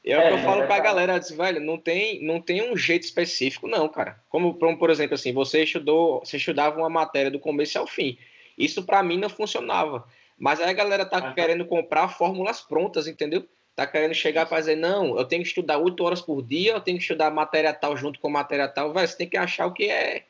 É 0.05 0.17
o 0.17 0.29
que 0.29 0.35
eu 0.35 0.39
falo 0.39 0.63
é, 0.63 0.67
pra 0.67 0.79
galera, 0.79 1.19
diz, 1.19 1.31
velho, 1.31 1.61
não 1.61 1.77
tem, 1.77 2.25
não 2.25 2.41
tem 2.41 2.71
um 2.71 2.77
jeito 2.77 3.03
específico, 3.03 3.67
não, 3.67 3.89
cara. 3.89 4.19
Como, 4.29 4.55
por 4.55 4.91
exemplo, 4.91 5.15
assim, 5.15 5.33
você 5.33 5.65
estudou, 5.65 6.21
você 6.21 6.37
estudava 6.37 6.79
uma 6.79 6.89
matéria 6.89 7.31
do 7.31 7.39
começo 7.39 7.79
ao 7.79 7.87
fim. 7.87 8.17
Isso 8.57 8.83
para 8.85 9.03
mim 9.03 9.19
não 9.19 9.29
funcionava. 9.29 10.07
Mas 10.39 10.61
aí 10.61 10.71
a 10.71 10.73
galera 10.73 11.05
tá 11.05 11.19
ah, 11.19 11.33
querendo 11.33 11.67
comprar 11.67 12.09
fórmulas 12.09 12.61
prontas, 12.61 13.07
entendeu? 13.07 13.45
Tá 13.75 13.87
querendo 13.87 14.15
chegar 14.15 14.47
para 14.47 14.61
dizer, 14.61 14.77
não, 14.77 15.19
eu 15.19 15.25
tenho 15.25 15.43
que 15.43 15.49
estudar 15.49 15.79
oito 15.79 16.03
horas 16.05 16.23
por 16.23 16.43
dia, 16.43 16.73
eu 16.73 16.81
tenho 16.81 16.97
que 16.97 17.03
estudar 17.03 17.31
matéria 17.31 17.73
tal 17.75 17.97
junto 17.97 18.21
com 18.21 18.31
matéria 18.31 18.69
tal. 18.69 18.93
Velho, 18.93 19.07
você 19.07 19.17
tem 19.17 19.29
que 19.29 19.37
achar 19.37 19.67
o 19.67 19.73
que 19.73 19.91
é 19.91 20.25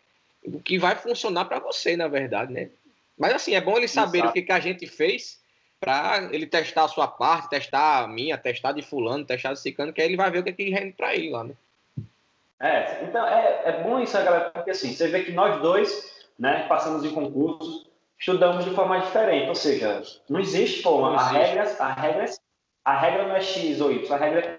o 0.44 0.60
que 0.60 0.78
vai 0.78 0.94
funcionar 0.96 1.44
para 1.44 1.58
você, 1.58 1.96
na 1.96 2.08
verdade, 2.08 2.52
né? 2.52 2.70
Mas 3.18 3.34
assim, 3.34 3.54
é 3.54 3.60
bom 3.60 3.76
ele 3.76 3.88
saber 3.88 4.18
Exato. 4.18 4.30
o 4.30 4.32
que, 4.32 4.42
que 4.42 4.52
a 4.52 4.60
gente 4.60 4.86
fez 4.86 5.40
para 5.80 6.28
ele 6.32 6.46
testar 6.46 6.84
a 6.84 6.88
sua 6.88 7.06
parte, 7.06 7.50
testar 7.50 8.04
a 8.04 8.08
minha, 8.08 8.36
testar 8.38 8.72
de 8.72 8.82
fulano, 8.82 9.24
testar 9.24 9.52
de 9.52 9.60
cicano, 9.60 9.92
que 9.92 10.00
aí 10.00 10.08
ele 10.08 10.16
vai 10.16 10.30
ver 10.30 10.40
o 10.40 10.44
que, 10.44 10.50
é 10.50 10.52
que 10.52 10.70
rende 10.70 10.92
para 10.92 11.14
ele 11.14 11.30
lá, 11.30 11.44
né? 11.44 11.54
É, 12.60 13.04
então 13.04 13.26
é, 13.26 13.62
é 13.66 13.82
bom 13.82 14.00
isso, 14.00 14.14
galera, 14.14 14.50
porque 14.50 14.72
assim, 14.72 14.92
você 14.92 15.06
vê 15.08 15.22
que 15.22 15.32
nós 15.32 15.60
dois, 15.62 16.26
né, 16.36 16.66
passamos 16.68 17.04
em 17.04 17.14
concursos, 17.14 17.86
estudamos 18.18 18.64
de 18.64 18.74
forma 18.74 18.98
diferente, 18.98 19.48
ou 19.48 19.54
seja, 19.54 20.02
não 20.28 20.40
existe 20.40 20.82
forma, 20.82 21.16
a 21.16 21.28
regra, 21.28 21.76
a 21.78 21.92
regra, 21.92 22.24
a 22.84 22.98
regra 22.98 23.28
não 23.28 23.36
é 23.36 23.40
X 23.40 23.80
ou 23.80 23.92
Y, 23.92 24.12
a 24.12 24.16
regra 24.16 24.40
é 24.40 24.58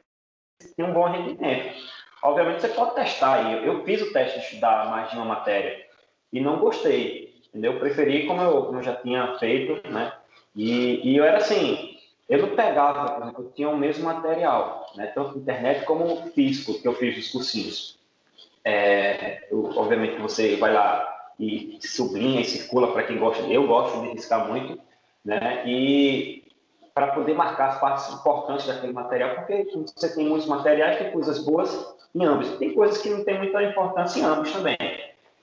tem 0.75 0.86
um 0.86 0.93
bom 0.93 1.05
rendimento. 1.05 1.75
Obviamente 2.21 2.61
você 2.61 2.69
pode 2.69 2.95
testar 2.95 3.35
aí. 3.35 3.65
Eu 3.65 3.83
fiz 3.83 4.01
o 4.01 4.11
teste 4.11 4.39
de 4.39 4.45
estudar 4.45 4.89
mais 4.89 5.09
de 5.09 5.15
uma 5.15 5.25
matéria 5.25 5.85
e 6.31 6.39
não 6.39 6.59
gostei, 6.59 7.33
entendeu? 7.49 7.73
Eu 7.73 7.79
preferi 7.79 8.27
como 8.27 8.41
eu, 8.41 8.65
como 8.65 8.79
eu 8.79 8.83
já 8.83 8.95
tinha 8.95 9.38
feito, 9.38 9.88
né? 9.89 10.13
E, 10.55 11.11
e, 11.11 11.17
eu 11.17 11.23
era 11.23 11.38
assim, 11.38 11.97
eu 12.27 12.41
não 12.41 12.55
pegava, 12.55 13.11
por 13.11 13.23
exemplo, 13.23 13.43
eu 13.45 13.51
tinha 13.51 13.69
o 13.69 13.77
mesmo 13.77 14.05
material, 14.05 14.91
né? 14.95 15.07
Tanto 15.07 15.38
internet 15.38 15.85
como 15.85 16.27
físico, 16.31 16.79
que 16.81 16.88
eu 16.88 16.93
fiz 16.93 17.17
os 17.17 17.31
cursinhos. 17.31 17.99
É, 18.63 19.47
eu, 19.49 19.71
obviamente 19.77 20.19
você 20.19 20.55
vai 20.57 20.73
lá 20.73 21.31
e 21.39 21.79
sublinha 21.81 22.41
e 22.41 22.45
circula 22.45 22.91
para 22.91 23.03
quem 23.03 23.17
gosta. 23.17 23.43
Eu 23.43 23.65
gosto 23.67 24.01
de 24.01 24.09
riscar 24.09 24.47
muito, 24.47 24.79
né? 25.23 25.63
E 25.65 26.43
para 26.93 27.08
poder 27.08 27.34
marcar 27.34 27.69
as 27.69 27.79
partes 27.79 28.13
importantes 28.13 28.67
daquele 28.67 28.93
material, 28.93 29.36
porque 29.36 29.67
você 29.96 30.13
tem 30.13 30.27
muitos 30.27 30.48
materiais, 30.48 30.98
tem 30.98 31.12
coisas 31.12 31.39
boas 31.39 31.96
em 32.13 32.25
ambos. 32.25 32.50
Tem 32.58 32.74
coisas 32.74 32.98
que 32.98 33.10
não 33.10 33.24
tem 33.24 33.38
muita 33.38 33.63
importância 33.63 34.19
em 34.19 34.24
ambos 34.24 34.51
também. 34.51 34.77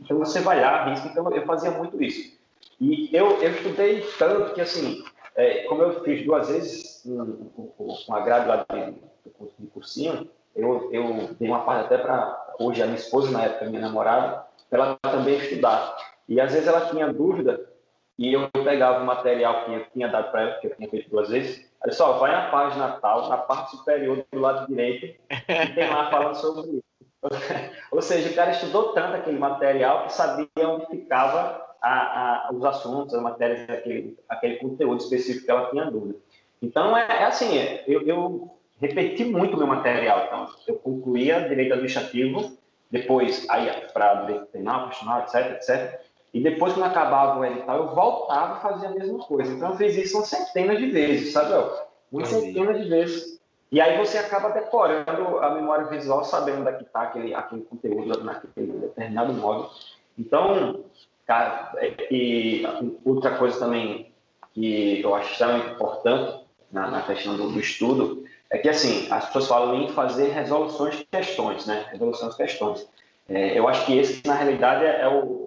Então 0.00 0.18
você 0.18 0.40
vai 0.40 0.60
lá, 0.60 0.84
risca. 0.84 1.08
Então 1.08 1.30
eu 1.30 1.46
fazia 1.46 1.70
muito 1.70 2.02
isso. 2.02 2.36
E 2.80 3.08
eu, 3.16 3.40
eu 3.40 3.50
estudei 3.50 4.04
tanto 4.18 4.54
que, 4.54 4.60
assim, 4.60 5.02
é, 5.34 5.62
como 5.64 5.82
eu 5.82 6.02
fiz 6.02 6.24
duas 6.24 6.48
vezes 6.48 7.06
com 8.06 8.14
a 8.14 8.20
grade 8.20 8.48
lá 8.48 8.66
de, 8.70 8.94
de 9.58 9.66
cursinho, 9.68 10.28
eu, 10.54 10.88
eu 10.92 11.34
dei 11.38 11.48
uma 11.48 11.60
parte 11.60 11.86
até 11.86 11.98
para 11.98 12.46
hoje 12.58 12.82
a 12.82 12.86
minha 12.86 12.98
esposa, 12.98 13.30
na 13.30 13.44
época 13.44 13.66
minha 13.66 13.80
namorada, 13.80 14.44
para 14.68 14.84
ela 14.84 14.98
também 15.02 15.36
estudar. 15.36 15.96
E 16.28 16.40
às 16.40 16.52
vezes 16.52 16.66
ela 16.66 16.86
tinha 16.86 17.12
dúvida 17.12 17.68
e 18.18 18.32
eu 18.32 18.48
pegava 18.50 19.02
o 19.02 19.06
material 19.06 19.64
que 19.64 19.72
eu 19.72 19.86
tinha 19.92 20.08
dado 20.08 20.30
para 20.30 20.42
ela, 20.42 20.52
que 20.54 20.66
eu 20.66 20.76
tinha 20.76 20.88
feito 20.88 21.10
duas 21.10 21.28
vezes, 21.28 21.66
Olha 21.86 21.92
só, 21.92 22.18
vai 22.18 22.32
na 22.32 22.50
página 22.50 22.92
tal, 23.00 23.28
na 23.28 23.36
parte 23.36 23.76
superior 23.76 24.24
do 24.32 24.40
lado 24.40 24.66
direito, 24.66 25.06
e 25.30 25.66
tem 25.74 25.88
lá 25.88 26.10
falando 26.10 26.34
sobre 26.34 26.70
isso. 26.70 26.84
Ou 27.92 28.02
seja, 28.02 28.30
o 28.30 28.34
cara 28.34 28.50
estudou 28.50 28.92
tanto 28.92 29.14
aquele 29.14 29.38
material 29.38 30.04
que 30.04 30.12
sabia 30.12 30.48
onde 30.56 30.86
ficava 30.86 31.64
a, 31.80 32.48
a, 32.48 32.52
os 32.52 32.64
assuntos, 32.64 33.14
as 33.14 33.22
matérias, 33.22 33.68
aquele, 33.68 34.18
aquele 34.28 34.56
conteúdo 34.56 35.00
específico 35.00 35.44
que 35.44 35.50
ela 35.50 35.70
tinha 35.70 35.90
dúvida. 35.90 36.18
Então, 36.60 36.96
é, 36.96 37.06
é 37.06 37.24
assim, 37.24 37.56
é, 37.56 37.84
eu, 37.86 38.02
eu, 38.02 38.58
repeti 38.80 39.24
muito 39.24 39.54
o 39.54 39.58
meu 39.58 39.66
material. 39.66 40.24
Então, 40.26 40.48
eu 40.66 40.76
concluía 40.76 41.48
direito 41.48 41.72
administrativo, 41.72 42.56
depois 42.90 43.48
aí 43.48 43.70
para 43.92 44.14
direito 44.22 44.46
penal, 44.46 44.86
constitucional, 44.86 45.22
etc, 45.22 45.52
etc. 45.52 46.00
E 46.36 46.40
depois, 46.42 46.74
quando 46.74 46.84
acabava 46.84 47.40
o 47.40 47.44
edital, 47.46 47.78
eu 47.78 47.94
voltava 47.94 48.58
e 48.58 48.60
fazia 48.60 48.90
a 48.90 48.92
mesma 48.92 49.18
coisa. 49.20 49.54
Então, 49.54 49.70
eu 49.70 49.76
fiz 49.76 49.96
isso 49.96 50.18
umas 50.18 50.28
centenas 50.28 50.76
de 50.76 50.90
vezes, 50.90 51.32
sabe? 51.32 51.50
Uma 52.12 52.26
centena 52.26 52.74
de 52.74 52.86
vezes. 52.86 53.40
E 53.72 53.80
aí 53.80 53.96
você 53.96 54.18
acaba 54.18 54.50
decorando 54.50 55.38
a 55.38 55.54
memória 55.54 55.86
visual, 55.86 56.24
sabendo 56.24 56.60
onde 56.60 56.68
é 56.68 56.80
está 56.82 57.04
aquele, 57.04 57.34
aquele 57.34 57.62
conteúdo 57.62 58.22
naquele 58.22 58.70
determinado 58.70 59.32
modo. 59.32 59.70
Então, 60.18 60.84
cara, 61.26 61.72
e 62.10 62.66
outra 63.02 63.38
coisa 63.38 63.58
também 63.58 64.12
que 64.52 65.00
eu 65.00 65.14
acho 65.14 65.32
extremamente 65.32 65.72
importante 65.72 66.44
na, 66.70 66.90
na 66.90 67.00
questão 67.00 67.34
do, 67.34 67.50
do, 67.50 67.60
estudo 67.60 68.24
é 68.50 68.58
que, 68.58 68.68
assim, 68.68 69.10
as 69.10 69.24
pessoas 69.24 69.48
falam 69.48 69.80
em 69.80 69.88
fazer 69.88 70.28
resoluções 70.32 70.96
de 70.98 71.04
questões, 71.06 71.64
né? 71.64 71.86
Resoluções 71.92 72.32
de 72.32 72.36
questões. 72.36 72.86
É, 73.26 73.58
eu 73.58 73.66
acho 73.66 73.86
que 73.86 73.96
esse, 73.96 74.20
na 74.26 74.34
realidade, 74.34 74.84
é, 74.84 75.00
é, 75.00 75.08
o, 75.08 75.46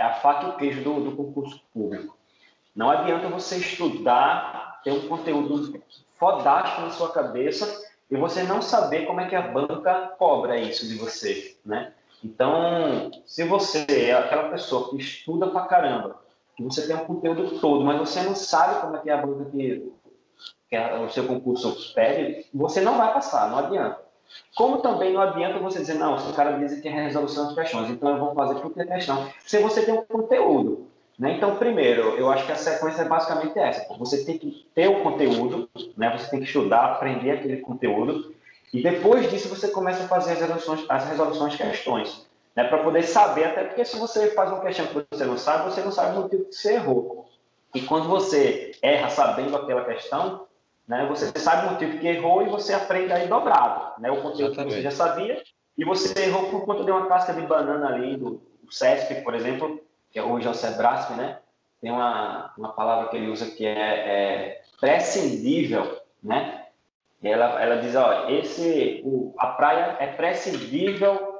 é 0.00 0.02
a 0.02 0.14
faca 0.14 0.46
e 0.46 0.48
o 0.48 0.56
queijo 0.56 0.82
do, 0.82 1.00
do 1.04 1.16
concurso 1.16 1.60
público. 1.74 2.16
Não 2.74 2.88
adianta 2.88 3.28
você 3.28 3.58
estudar, 3.58 4.80
ter 4.82 4.92
um 4.92 5.06
conteúdo 5.06 5.78
fodástico 6.18 6.80
na 6.80 6.90
sua 6.90 7.12
cabeça 7.12 7.84
e 8.10 8.16
você 8.16 8.42
não 8.42 8.62
saber 8.62 9.06
como 9.06 9.20
é 9.20 9.28
que 9.28 9.36
a 9.36 9.42
banca 9.42 10.14
cobra 10.18 10.58
isso 10.58 10.88
de 10.88 10.96
você, 10.96 11.54
né? 11.64 11.92
Então, 12.24 13.10
se 13.26 13.44
você 13.44 13.86
é 13.88 14.14
aquela 14.14 14.48
pessoa 14.48 14.88
que 14.88 14.96
estuda 14.96 15.48
pra 15.48 15.66
caramba, 15.66 16.22
que 16.56 16.62
você 16.62 16.86
tem 16.86 16.96
um 16.96 17.04
conteúdo 17.04 17.60
todo, 17.60 17.84
mas 17.84 17.98
você 17.98 18.22
não 18.22 18.34
sabe 18.34 18.80
como 18.80 18.96
é 18.96 19.00
que 19.00 19.10
é 19.10 19.12
a 19.12 19.26
banca 19.26 19.50
que, 19.50 19.92
que 20.68 20.78
o 20.78 21.10
seu 21.10 21.26
concurso 21.26 21.94
pede, 21.94 22.46
você 22.54 22.80
não 22.80 22.96
vai 22.96 23.12
passar, 23.12 23.50
não 23.50 23.58
adianta. 23.58 24.00
Como 24.54 24.78
também 24.78 25.12
não 25.12 25.20
adianta 25.20 25.58
você 25.58 25.80
dizer, 25.80 25.94
não, 25.94 26.18
se 26.18 26.30
o 26.30 26.34
cara 26.34 26.58
diz 26.58 26.80
que 26.80 26.88
é 26.88 26.90
resolução 26.90 27.48
de 27.48 27.54
questões, 27.54 27.90
então 27.90 28.10
eu 28.10 28.18
vou 28.18 28.34
fazer 28.34 28.60
que 28.60 28.80
é 28.80 28.86
questão, 28.86 29.28
se 29.44 29.58
você 29.58 29.82
tem 29.82 29.94
um 29.94 30.02
conteúdo. 30.02 30.86
Né? 31.18 31.34
Então, 31.36 31.56
primeiro, 31.56 32.16
eu 32.16 32.30
acho 32.30 32.46
que 32.46 32.52
a 32.52 32.56
sequência 32.56 33.02
é 33.02 33.04
basicamente 33.04 33.58
essa. 33.58 33.86
Você 33.98 34.24
tem 34.24 34.38
que 34.38 34.66
ter 34.74 34.88
o 34.88 35.02
conteúdo, 35.02 35.68
né? 35.96 36.16
você 36.16 36.30
tem 36.30 36.40
que 36.40 36.46
estudar, 36.46 36.92
aprender 36.92 37.32
aquele 37.32 37.58
conteúdo, 37.58 38.34
e 38.72 38.82
depois 38.82 39.30
disso 39.30 39.48
você 39.48 39.68
começa 39.68 40.04
a 40.04 40.08
fazer 40.08 40.32
as 40.32 40.40
resoluções, 40.40 40.84
as 40.88 41.04
resoluções 41.08 41.52
de 41.52 41.58
questões. 41.58 42.26
Né? 42.56 42.64
Para 42.64 42.82
poder 42.82 43.02
saber, 43.02 43.44
até 43.44 43.64
porque 43.64 43.84
se 43.84 43.98
você 43.98 44.30
faz 44.30 44.50
uma 44.50 44.62
questão 44.62 44.86
que 44.86 45.04
você 45.10 45.24
não 45.24 45.36
sabe, 45.36 45.70
você 45.70 45.82
não 45.82 45.92
sabe 45.92 46.16
o 46.16 46.22
motivo 46.22 46.44
que 46.44 46.54
você 46.54 46.74
errou. 46.74 47.28
E 47.74 47.82
quando 47.82 48.08
você 48.08 48.72
erra 48.82 49.10
sabendo 49.10 49.56
aquela 49.56 49.84
questão, 49.84 50.46
né, 50.90 51.06
você 51.06 51.26
sabe 51.38 51.68
o 51.68 51.70
motivo 51.70 52.00
que 52.00 52.08
errou 52.08 52.42
e 52.42 52.48
você 52.48 52.74
aprende 52.74 53.12
aí 53.12 53.28
dobrado. 53.28 54.00
Né? 54.00 54.10
O 54.10 54.16
conteúdo 54.16 54.54
Exatamente. 54.54 54.74
que 54.74 54.74
você 54.74 54.82
já 54.82 54.90
sabia, 54.90 55.40
e 55.78 55.84
você 55.84 56.24
errou 56.24 56.50
por 56.50 56.64
conta 56.64 56.82
de 56.82 56.90
uma 56.90 57.06
casca 57.06 57.32
de 57.32 57.42
banana 57.42 57.86
ali, 57.86 58.16
do, 58.16 58.42
do 58.60 58.72
CESP, 58.72 59.22
por 59.22 59.36
exemplo, 59.36 59.80
que 60.10 60.18
é 60.18 60.22
hoje 60.24 60.48
é 60.48 60.50
o 60.50 60.54
Sebrasp, 60.54 61.14
né? 61.14 61.38
Tem 61.80 61.92
uma, 61.92 62.52
uma 62.58 62.72
palavra 62.72 63.08
que 63.08 63.16
ele 63.16 63.28
usa 63.28 63.46
que 63.52 63.64
é, 63.64 63.70
é 63.70 64.62
prescindível, 64.80 65.96
né? 66.20 66.66
E 67.22 67.28
ela, 67.28 67.62
ela 67.62 67.76
diz, 67.76 67.94
ó, 67.94 68.28
esse, 68.28 69.00
o, 69.04 69.32
a 69.38 69.46
praia 69.46 69.96
é 70.00 70.08
prescindível 70.08 71.38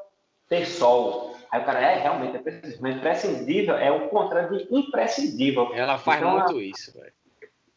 ter 0.49 0.64
sol. 0.64 1.35
Aí 1.50 1.61
o 1.61 1.64
cara, 1.64 1.80
é, 1.80 1.99
realmente, 1.99 2.37
é 2.37 2.38
prescindível. 2.38 2.78
Mas 2.83 3.00
prescindível 3.00 3.75
é 3.75 3.90
o 3.90 4.09
contrário 4.11 4.57
de 4.57 4.73
imprescindível. 4.73 5.73
Ela 5.75 5.99
faz 5.99 6.21
então, 6.21 6.38
muito 6.38 6.52
ela, 6.52 6.62
isso, 6.62 6.97
velho. 6.97 7.12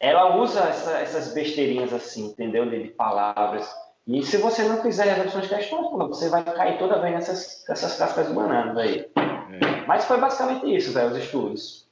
Ela 0.03 0.35
usa 0.35 0.59
essa, 0.59 0.99
essas 0.99 1.33
besteirinhas 1.33 1.93
assim, 1.93 2.25
entendeu? 2.25 2.69
De, 2.69 2.83
de 2.83 2.89
palavras. 2.89 3.73
E 4.05 4.21
se 4.21 4.35
você 4.35 4.63
não 4.63 4.81
fizer 4.81 5.05
resoluções 5.05 5.47
de 5.47 5.55
questões, 5.55 6.09
você 6.09 6.27
vai 6.27 6.43
cair 6.43 6.77
toda 6.77 6.99
vez 6.99 7.13
nessas, 7.13 7.63
nessas 7.69 7.97
cascas 7.97 8.27
de 8.27 8.33
bananas 8.33 8.77
aí. 8.77 9.09
É. 9.15 9.85
Mas 9.87 10.03
foi 10.03 10.19
basicamente 10.19 10.75
isso, 10.75 10.91
velho, 10.91 11.09
os 11.09 11.17
estudos. 11.17 11.87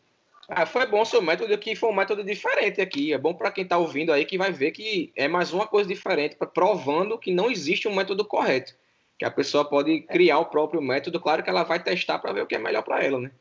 Ah, 0.50 0.66
foi 0.66 0.86
bom 0.88 1.06
seu 1.06 1.22
método 1.22 1.58
que 1.58 1.74
foi 1.74 1.90
um 1.90 1.96
método 1.96 2.22
diferente 2.22 2.82
aqui. 2.82 3.14
É 3.14 3.18
bom 3.18 3.34
para 3.34 3.50
quem 3.50 3.64
está 3.64 3.78
ouvindo 3.78 4.12
aí 4.12 4.26
que 4.26 4.38
vai 4.38 4.52
ver 4.52 4.72
que 4.72 5.14
é 5.16 5.30
mais 5.30 5.54
uma 5.54 5.66
coisa 5.66 5.88
diferente, 5.88 6.36
provando 6.54 7.18
que 7.18 7.34
não 7.34 7.50
existe 7.50 7.88
um 7.88 7.96
método 7.96 8.26
correto. 8.26 8.76
Que 9.18 9.24
a 9.24 9.32
pessoa 9.32 9.64
pode 9.64 10.02
criar 10.02 10.40
o 10.40 10.48
próprio 10.48 10.82
método, 10.82 11.18
claro 11.18 11.42
que 11.42 11.50
ela 11.50 11.64
vai 11.64 11.82
testar 11.82 12.20
para 12.20 12.34
ver 12.34 12.42
o 12.42 12.46
que 12.46 12.56
é 12.56 12.60
melhor 12.60 12.84
para 12.84 13.02
ela, 13.02 13.22
né? 13.22 13.32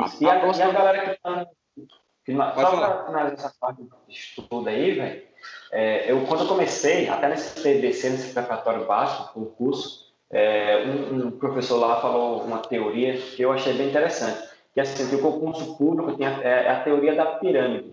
A, 0.00 0.10
e, 0.18 0.26
a, 0.26 0.40
próxima... 0.40 0.64
e 0.64 0.70
a 0.70 0.72
galera 0.72 1.10
que 1.10 1.54
tá. 2.32 2.54
Só 2.54 2.76
para 2.76 3.06
finalizar 3.06 3.46
essa 3.46 3.54
parte 3.60 3.82
de 3.82 3.90
estudo 4.08 4.68
aí, 4.68 4.92
velho. 4.92 5.22
É, 5.70 6.10
eu, 6.10 6.24
quando 6.26 6.42
eu 6.42 6.48
comecei, 6.48 7.08
até 7.08 7.28
nesse 7.28 7.62
TBC, 7.62 8.10
nesse 8.10 8.32
preparatório 8.32 8.86
básico, 8.86 9.40
o 9.40 9.46
curso, 9.46 10.04
é, 10.30 10.84
um, 10.86 11.26
um, 11.26 11.30
professor 11.32 11.78
lá 11.78 12.00
falou 12.00 12.42
uma 12.42 12.58
teoria 12.58 13.16
que 13.16 13.42
eu 13.42 13.52
achei 13.52 13.72
bem 13.74 13.88
interessante, 13.88 14.48
que 14.72 14.80
é 14.80 14.82
assim, 14.82 15.08
que 15.08 15.16
o 15.16 15.20
concurso 15.22 15.76
público 15.76 16.16
tem 16.16 16.26
a, 16.26 16.42
é, 16.42 16.64
é 16.66 16.70
a 16.70 16.80
teoria 16.82 17.14
da 17.14 17.26
pirâmide. 17.26 17.92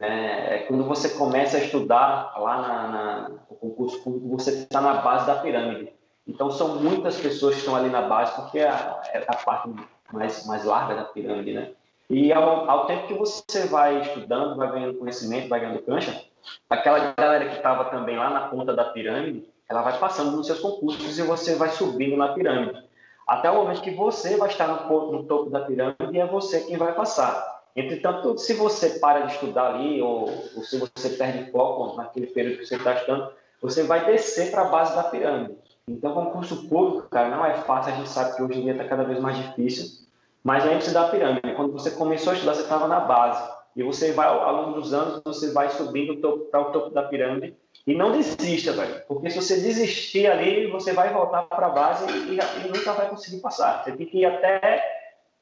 Né? 0.00 0.56
É 0.56 0.58
quando 0.66 0.84
você 0.84 1.10
começa 1.10 1.56
a 1.56 1.60
estudar 1.60 2.34
lá 2.38 2.60
na, 2.60 2.88
na, 2.88 3.28
no 3.28 3.56
concurso 3.56 4.02
público, 4.02 4.28
você 4.28 4.50
está 4.50 4.80
na 4.80 4.94
base 4.94 5.26
da 5.26 5.36
pirâmide. 5.36 5.92
Então, 6.26 6.50
são 6.50 6.76
muitas 6.76 7.18
pessoas 7.18 7.54
que 7.54 7.60
estão 7.60 7.74
ali 7.74 7.88
na 7.88 8.02
base, 8.02 8.34
porque 8.34 8.58
é 8.58 8.68
a, 8.68 9.00
é 9.14 9.24
a 9.26 9.36
parte 9.36 9.70
mais, 10.12 10.46
mais 10.46 10.64
larga 10.64 10.94
da 10.94 11.04
pirâmide, 11.04 11.54
né? 11.54 11.72
E 12.10 12.32
ao, 12.32 12.68
ao, 12.70 12.86
tempo 12.86 13.06
que 13.06 13.14
você 13.14 13.66
vai 13.66 14.00
estudando, 14.00 14.56
vai 14.56 14.72
ganhando 14.72 14.98
conhecimento, 14.98 15.48
vai 15.48 15.60
ganhando 15.60 15.82
cancha, 15.82 16.24
aquela 16.70 17.12
galera 17.12 17.48
que 17.50 17.56
estava 17.56 17.84
também 17.86 18.16
lá 18.16 18.30
na 18.30 18.48
ponta 18.48 18.74
da 18.74 18.84
pirâmide, 18.84 19.46
ela 19.68 19.82
vai 19.82 19.98
passando 19.98 20.34
nos 20.34 20.46
seus 20.46 20.60
concursos 20.60 21.18
e 21.18 21.22
você 21.22 21.54
vai 21.56 21.68
subindo 21.68 22.16
na 22.16 22.32
pirâmide. 22.32 22.82
Até 23.26 23.50
o 23.50 23.56
momento 23.56 23.82
que 23.82 23.90
você 23.90 24.38
vai 24.38 24.48
estar 24.48 24.66
no, 24.66 25.12
no 25.12 25.24
topo 25.24 25.50
da 25.50 25.60
pirâmide 25.60 25.96
e 26.12 26.18
é 26.18 26.26
você 26.26 26.62
quem 26.62 26.78
vai 26.78 26.94
passar. 26.94 27.58
Entretanto, 27.76 28.38
se 28.38 28.54
você 28.54 28.98
para 28.98 29.26
de 29.26 29.34
estudar 29.34 29.74
ali, 29.74 30.00
ou, 30.00 30.30
ou 30.56 30.62
se 30.64 30.78
você 30.78 31.10
perde 31.10 31.50
foco 31.52 31.94
naquele 31.96 32.26
período 32.28 32.58
que 32.58 32.66
você 32.66 32.76
está 32.76 32.94
estudando, 32.94 33.30
você 33.60 33.82
vai 33.82 34.06
descer 34.06 34.50
para 34.50 34.62
a 34.62 34.68
base 34.68 34.96
da 34.96 35.04
pirâmide. 35.04 35.58
Então, 35.86 36.14
concurso 36.14 36.68
público, 36.68 37.08
cara, 37.08 37.28
não 37.28 37.44
é 37.44 37.54
fácil, 37.54 37.92
a 37.92 37.96
gente 37.96 38.08
sabe 38.08 38.34
que 38.34 38.42
hoje 38.42 38.58
em 38.58 38.62
dia 38.62 38.72
está 38.72 38.84
cada 38.84 39.04
vez 39.04 39.20
mais 39.20 39.36
difícil, 39.36 40.07
mas 40.48 40.64
antes 40.64 40.94
da 40.94 41.06
pirâmide, 41.10 41.52
quando 41.54 41.74
você 41.74 41.90
começou 41.90 42.30
a 42.30 42.34
estudar, 42.34 42.54
você 42.54 42.62
estava 42.62 42.88
na 42.88 43.00
base. 43.00 43.46
E 43.76 43.82
você 43.82 44.12
vai, 44.12 44.26
ao 44.26 44.50
longo 44.50 44.80
dos 44.80 44.94
anos, 44.94 45.20
você 45.22 45.52
vai 45.52 45.68
subindo 45.68 46.16
para 46.50 46.60
o 46.62 46.72
topo 46.72 46.88
da 46.88 47.02
pirâmide 47.02 47.54
e 47.86 47.94
não 47.94 48.12
desista, 48.12 48.72
velho. 48.72 49.02
Porque 49.06 49.28
se 49.28 49.36
você 49.36 49.60
desistir 49.60 50.26
ali, 50.26 50.66
você 50.70 50.94
vai 50.94 51.12
voltar 51.12 51.42
para 51.42 51.66
a 51.66 51.68
base 51.68 52.10
e, 52.10 52.38
e, 52.38 52.66
nunca 52.66 52.94
vai 52.94 53.10
conseguir 53.10 53.42
passar. 53.42 53.84
Você 53.84 53.92
tem 53.92 54.06
que 54.06 54.20
ir 54.20 54.24
até 54.24 54.82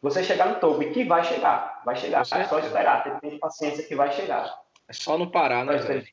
você 0.03 0.25
chegar 0.25 0.49
no 0.49 0.59
topo. 0.59 0.83
E 0.83 0.91
que 0.91 1.05
vai 1.05 1.23
chegar. 1.23 1.83
Vai 1.85 1.95
chegar. 1.95 2.23
É 2.23 2.25
só 2.25 2.59
esperar. 2.59 3.05
Tem 3.05 3.15
que 3.15 3.21
ter 3.21 3.39
paciência 3.39 3.85
que 3.85 3.95
vai 3.95 4.11
chegar. 4.11 4.61
É 4.89 4.93
só 4.93 5.17
não 5.17 5.31
parar, 5.31 5.65
né, 5.65 5.77
velho? 5.77 6.05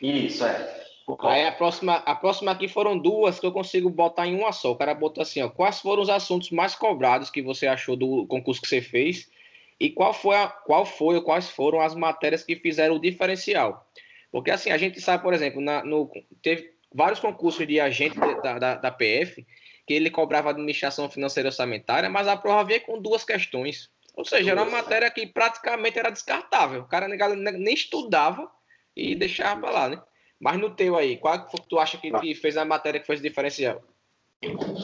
Isso, 0.00 0.46
é. 0.46 0.85
Aí 1.20 1.46
a 1.46 1.52
próxima, 1.52 1.96
a 1.96 2.14
próxima 2.16 2.50
aqui 2.50 2.66
foram 2.66 2.98
duas 2.98 3.38
que 3.38 3.46
eu 3.46 3.52
consigo 3.52 3.88
botar 3.88 4.26
em 4.26 4.34
uma 4.34 4.50
só. 4.50 4.72
O 4.72 4.76
cara 4.76 4.92
botou 4.92 5.22
assim, 5.22 5.40
ó. 5.40 5.48
Quais 5.48 5.80
foram 5.80 6.02
os 6.02 6.08
assuntos 6.08 6.50
mais 6.50 6.74
cobrados 6.74 7.30
que 7.30 7.40
você 7.40 7.68
achou 7.68 7.94
do 7.94 8.26
concurso 8.26 8.60
que 8.60 8.68
você 8.68 8.80
fez? 8.80 9.30
E 9.78 9.90
qual 9.90 10.12
foi, 10.12 10.34
a, 10.34 10.48
qual 10.48 10.84
foi 10.84 11.16
ou 11.16 11.22
quais 11.22 11.48
foram 11.48 11.80
as 11.80 11.94
matérias 11.94 12.42
que 12.42 12.56
fizeram 12.56 12.96
o 12.96 13.00
diferencial? 13.00 13.86
Porque 14.32 14.50
assim, 14.50 14.70
a 14.70 14.78
gente 14.78 15.00
sabe, 15.00 15.22
por 15.22 15.32
exemplo, 15.32 15.60
na, 15.60 15.84
no, 15.84 16.10
teve 16.42 16.72
vários 16.92 17.20
concursos 17.20 17.64
de 17.66 17.78
agente 17.78 18.18
da, 18.18 18.58
da, 18.58 18.74
da, 18.74 18.90
PF 18.90 19.46
que 19.86 19.94
ele 19.94 20.10
cobrava 20.10 20.50
administração 20.50 21.08
financeira 21.08 21.50
orçamentária, 21.50 22.10
mas 22.10 22.26
a 22.26 22.36
prova 22.36 22.64
veio 22.64 22.80
com 22.80 23.00
duas 23.00 23.22
questões. 23.22 23.90
Ou 24.16 24.24
seja, 24.24 24.50
era 24.50 24.62
uma 24.62 24.70
matéria 24.70 25.10
que 25.10 25.26
praticamente 25.26 25.98
era 25.98 26.10
descartável. 26.10 26.80
O 26.80 26.88
cara 26.88 27.06
nem 27.06 27.74
estudava 27.74 28.50
e 28.96 29.14
deixava 29.14 29.70
lá, 29.70 29.88
né? 29.88 30.02
Mas 30.38 30.58
no 30.58 30.70
teu 30.70 30.96
aí, 30.96 31.16
qual 31.16 31.46
que 31.46 31.68
tu 31.68 31.78
acha 31.78 31.96
que, 31.98 32.10
que 32.10 32.34
fez 32.34 32.56
a 32.56 32.64
matéria 32.64 33.00
que 33.00 33.06
fez 33.06 33.20
diferencial? 33.20 33.82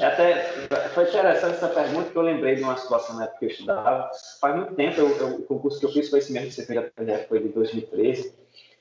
É 0.00 0.06
até 0.06 0.34
foi 0.94 1.04
interessante 1.04 1.56
essa 1.56 1.68
pergunta 1.68 2.10
que 2.10 2.16
eu 2.16 2.22
lembrei 2.22 2.56
de 2.56 2.62
uma 2.62 2.76
situação 2.76 3.16
na 3.16 3.24
época 3.24 3.38
que 3.40 3.44
eu 3.44 3.50
estudava. 3.50 4.10
Faz 4.40 4.56
muito 4.56 4.74
tempo, 4.74 4.98
eu, 4.98 5.16
eu, 5.18 5.28
o 5.36 5.42
concurso 5.42 5.78
que 5.78 5.86
eu 5.86 5.92
fiz 5.92 6.08
foi 6.08 6.20
esse 6.20 6.32
mesmo 6.32 6.48
que 6.48 6.54
você 6.54 6.64
fez, 6.64 7.28
foi 7.28 7.40
de 7.40 7.48
2013. 7.48 8.34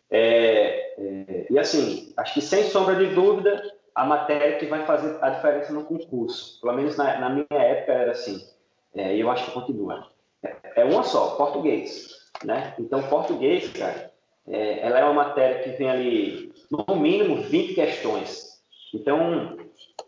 É, 0.10 0.94
é, 0.98 1.48
e 1.50 1.60
assim, 1.60 2.14
acho 2.18 2.34
que 2.34 2.42
sem 2.42 2.64
sombra 2.64 2.96
de 2.96 3.14
dúvida, 3.14 3.62
a 3.94 4.06
matéria 4.06 4.58
que 4.58 4.66
vai 4.66 4.86
fazer 4.86 5.18
a 5.22 5.30
diferença 5.30 5.74
no 5.74 5.84
concurso, 5.84 6.60
pelo 6.62 6.74
menos 6.74 6.96
na, 6.98 7.20
na 7.20 7.30
minha 7.30 7.46
época 7.50 7.94
era 7.94 8.12
assim, 8.12 8.42
é, 8.96 9.16
e 9.16 9.20
eu 9.20 9.30
acho 9.30 9.46
que 9.46 9.52
continua. 9.52 10.08
É, 10.44 10.82
é 10.82 10.86
uma 10.86 11.04
só, 11.04 11.36
português. 11.36 12.22
Né? 12.44 12.74
Então, 12.80 13.04
português, 13.04 13.72
cara, 13.72 14.12
é, 14.48 14.80
ela 14.80 15.00
é 15.00 15.04
uma 15.04 15.26
matéria 15.26 15.64
que 15.64 15.78
tem 15.78 15.90
ali, 15.90 16.51
no 16.72 16.96
mínimo, 16.96 17.42
20 17.44 17.74
questões. 17.74 18.62
Então, 18.94 19.58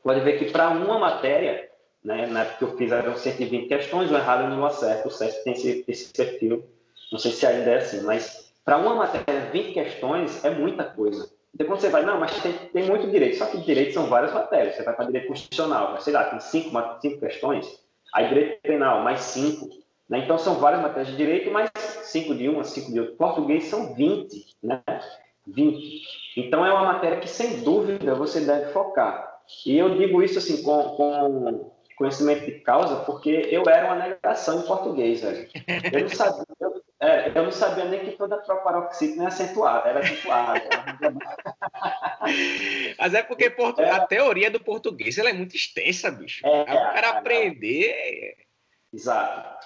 pode 0.01 0.21
ver 0.21 0.39
que 0.39 0.51
para 0.51 0.69
uma 0.69 0.97
matéria, 0.97 1.69
né, 2.03 2.25
na 2.27 2.41
época 2.41 2.57
que 2.57 2.63
eu 2.63 2.77
fiz 2.77 2.91
eram 2.91 3.15
120 3.15 3.67
questões, 3.67 4.09
o 4.09 4.15
errado 4.15 4.49
não 4.49 4.65
acerta, 4.65 5.07
o 5.07 5.11
CESP 5.11 5.43
tem 5.43 5.53
esse, 5.53 5.85
esse 5.87 6.13
perfil, 6.13 6.65
não 7.11 7.19
sei 7.19 7.31
se 7.31 7.45
ainda 7.45 7.71
é 7.71 7.77
assim, 7.77 8.01
mas 8.01 8.53
para 8.63 8.77
uma 8.77 8.95
matéria, 8.95 9.49
20 9.51 9.73
questões 9.73 10.43
é 10.45 10.49
muita 10.49 10.85
coisa. 10.85 11.29
Então, 11.53 11.67
quando 11.67 11.81
você 11.81 11.89
vai, 11.89 12.03
não, 12.03 12.19
mas 12.19 12.41
tem, 12.41 12.53
tem 12.53 12.85
muito 12.87 13.11
direito, 13.11 13.37
só 13.37 13.45
que 13.45 13.57
direito 13.57 13.93
são 13.93 14.07
várias 14.07 14.33
matérias. 14.33 14.75
Você 14.75 14.83
vai 14.83 14.95
para 14.95 15.05
direito 15.05 15.27
constitucional, 15.27 15.99
sei 16.01 16.13
lá, 16.13 16.23
tem 16.25 16.39
cinco, 16.39 16.71
cinco 16.99 17.19
questões, 17.19 17.79
aí 18.13 18.27
direito 18.29 18.61
penal, 18.61 19.03
mais 19.03 19.21
cinco. 19.21 19.69
Né? 20.09 20.19
Então, 20.19 20.37
são 20.37 20.55
várias 20.55 20.81
matérias 20.81 21.09
de 21.09 21.17
direito, 21.17 21.51
mais 21.51 21.69
cinco 22.03 22.33
de 22.33 22.49
uma, 22.49 22.63
cinco 22.63 22.91
de 22.91 22.99
outra. 23.01 23.15
Português 23.15 23.65
são 23.65 23.93
20, 23.93 24.57
né? 24.63 24.81
20. 25.47 26.01
Então, 26.37 26.65
é 26.65 26.73
uma 26.73 26.93
matéria 26.93 27.19
que, 27.19 27.27
sem 27.27 27.63
dúvida, 27.63 28.15
você 28.15 28.41
deve 28.41 28.71
focar. 28.71 29.33
E 29.65 29.77
eu 29.77 29.97
digo 29.97 30.23
isso 30.23 30.39
assim 30.39 30.63
com, 30.63 30.95
com 30.95 31.71
conhecimento 31.95 32.45
de 32.45 32.59
causa, 32.59 33.03
porque 33.05 33.47
eu 33.51 33.63
era 33.67 33.87
uma 33.87 34.07
negação 34.07 34.59
em 34.59 34.67
português, 34.67 35.21
velho. 35.21 35.47
Eu 35.91 36.01
não 36.01 36.09
sabia, 36.09 36.45
eu, 36.59 36.83
é, 36.99 37.29
eu 37.29 37.43
não 37.43 37.51
sabia 37.51 37.85
nem 37.85 37.99
que 37.99 38.11
toda 38.11 38.37
proparoxítona 38.37 39.25
é 39.25 39.27
acentuada, 39.27 39.89
era 39.89 39.99
acentuada. 39.99 40.61
Mas 42.97 43.13
é 43.13 43.23
porque 43.23 43.49
portu... 43.49 43.81
é. 43.81 43.89
a 43.89 44.07
teoria 44.07 44.49
do 44.49 44.59
português 44.59 45.17
ela 45.17 45.29
é 45.29 45.33
muito 45.33 45.55
extensa, 45.55 46.11
bicho. 46.11 46.45
É, 46.45 46.61
o 46.61 46.65
cara 46.65 47.09
aprender. 47.09 48.37
Exato. 48.91 49.65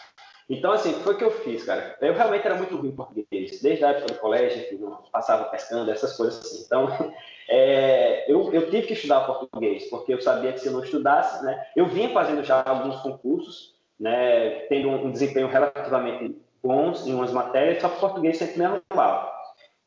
Então, 0.50 0.72
assim, 0.72 0.94
foi 1.02 1.14
o 1.14 1.18
que 1.18 1.24
eu 1.24 1.32
fiz, 1.32 1.64
cara. 1.64 1.98
Eu 2.00 2.14
realmente 2.14 2.46
era 2.46 2.56
muito 2.56 2.76
ruim 2.78 2.90
em 2.90 2.96
português. 2.96 3.62
Desde 3.62 3.84
a 3.84 3.90
época 3.90 4.14
do 4.14 4.20
colégio, 4.20 4.68
que 4.70 4.76
não 4.76 5.04
passava 5.12 5.46
pescando, 5.46 5.92
essas 5.92 6.16
coisas 6.16 6.40
assim. 6.40 6.64
Então, 6.66 6.88
é, 7.50 8.32
eu, 8.32 8.54
eu 8.54 8.70
tive 8.70 8.88
que 8.88 8.94
estudar 8.94 9.26
português, 9.26 9.90
porque 9.90 10.14
eu 10.14 10.22
sabia 10.22 10.54
que 10.54 10.60
se 10.60 10.68
eu 10.68 10.74
não 10.74 10.84
estudasse, 10.84 11.44
né? 11.44 11.68
Eu 11.76 11.88
vinha 11.88 12.10
fazendo 12.14 12.44
já 12.44 12.64
alguns 12.66 12.96
concursos, 13.02 13.76
né? 14.00 14.62
Tendo 14.70 14.90
um, 14.90 15.12
desempenho 15.12 15.48
relativamente 15.48 16.40
bons 16.64 17.06
em 17.06 17.14
umas 17.14 17.34
matérias, 17.34 17.82
só 17.82 17.90
que 17.90 18.00
português 18.00 18.38
sempre 18.38 18.60
me 18.60 18.66
arrumava. 18.66 19.34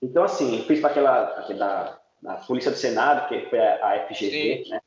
Então, 0.03 0.23
assim, 0.23 0.59
eu 0.59 0.65
fiz 0.65 0.81
para 0.81 0.91
aquela, 0.91 1.23
aquela 1.39 2.01
da 2.21 2.35
Polícia 2.35 2.71
do 2.71 2.77
Senado, 2.77 3.29
que 3.29 3.47
foi 3.49 3.59
a, 3.59 4.07
FGV, 4.09 4.65
Sim. 4.65 4.71
né? 4.71 4.81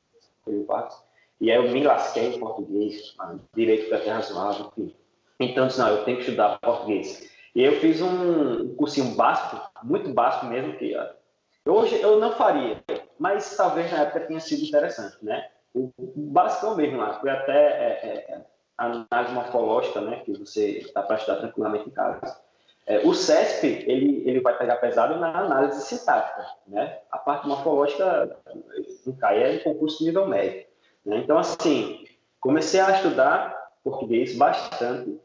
E 1.42 1.52
aí 1.52 1.58
eu 1.58 1.72
me 1.72 1.84
lasquei 1.84 2.36
em 2.36 2.40
português, 2.40 3.16
direito 3.56 3.90
para 3.90 4.00
terra 4.00 4.16
razoável, 4.18 4.72
enfim. 4.78 4.96
Então, 5.40 5.68
disse, 5.68 5.80
não, 5.80 5.90
eu 5.90 6.06
tenho 6.06 6.18
que 6.18 6.24
estudar 6.24 6.60
português. 6.60 7.30
E 7.56 7.64
eu 7.64 7.74
fiz 7.80 8.02
um 8.02 8.76
cursinho 8.76 9.16
básico, 9.16 9.62
muito 9.84 10.10
básico 10.12 10.48
mesmo, 10.48 10.74
que 10.74 10.96
hoje 11.68 12.02
eu 12.02 12.20
não 12.20 12.34
faria, 12.34 12.84
mas 13.20 13.56
talvez 13.56 13.92
na 13.92 14.02
época 14.02 14.22
tenha 14.22 14.40
sido 14.40 14.64
interessante, 14.64 15.18
né? 15.22 15.50
O, 15.74 15.92
básico 16.16 16.76
mesmo 16.76 16.98
lá, 16.98 17.20
foi 17.20 17.30
até 17.30 17.54
é, 17.54 18.06
é, 18.30 18.42
análise 18.78 19.34
morfológica, 19.34 20.02
né, 20.02 20.22
que 20.24 20.38
você 20.38 20.80
está 20.80 21.02
para 21.02 21.16
estudar 21.16 21.38
tranquilamente 21.38 21.88
em 21.88 21.92
casa. 21.92 22.42
É, 22.86 23.00
o 23.00 23.14
CESP, 23.14 23.86
ele, 23.88 24.24
ele 24.28 24.42
vai 24.42 24.58
pegar 24.58 24.76
pesado 24.78 25.18
na 25.18 25.38
análise 25.38 25.82
sintática, 25.82 26.46
né? 26.68 27.00
A 27.12 27.18
parte 27.18 27.48
morfológica 27.48 28.38
não 29.06 29.16
cai, 29.16 29.42
é 29.42 29.56
em 29.56 29.60
concurso 29.60 30.04
nível 30.04 30.28
médio. 30.28 30.66
Né? 31.06 31.18
Então, 31.18 31.38
assim, 31.38 32.04
comecei 32.42 32.82
a 32.82 32.92
estudar 32.92 33.72
português 33.84 34.36
bastante 34.36 35.18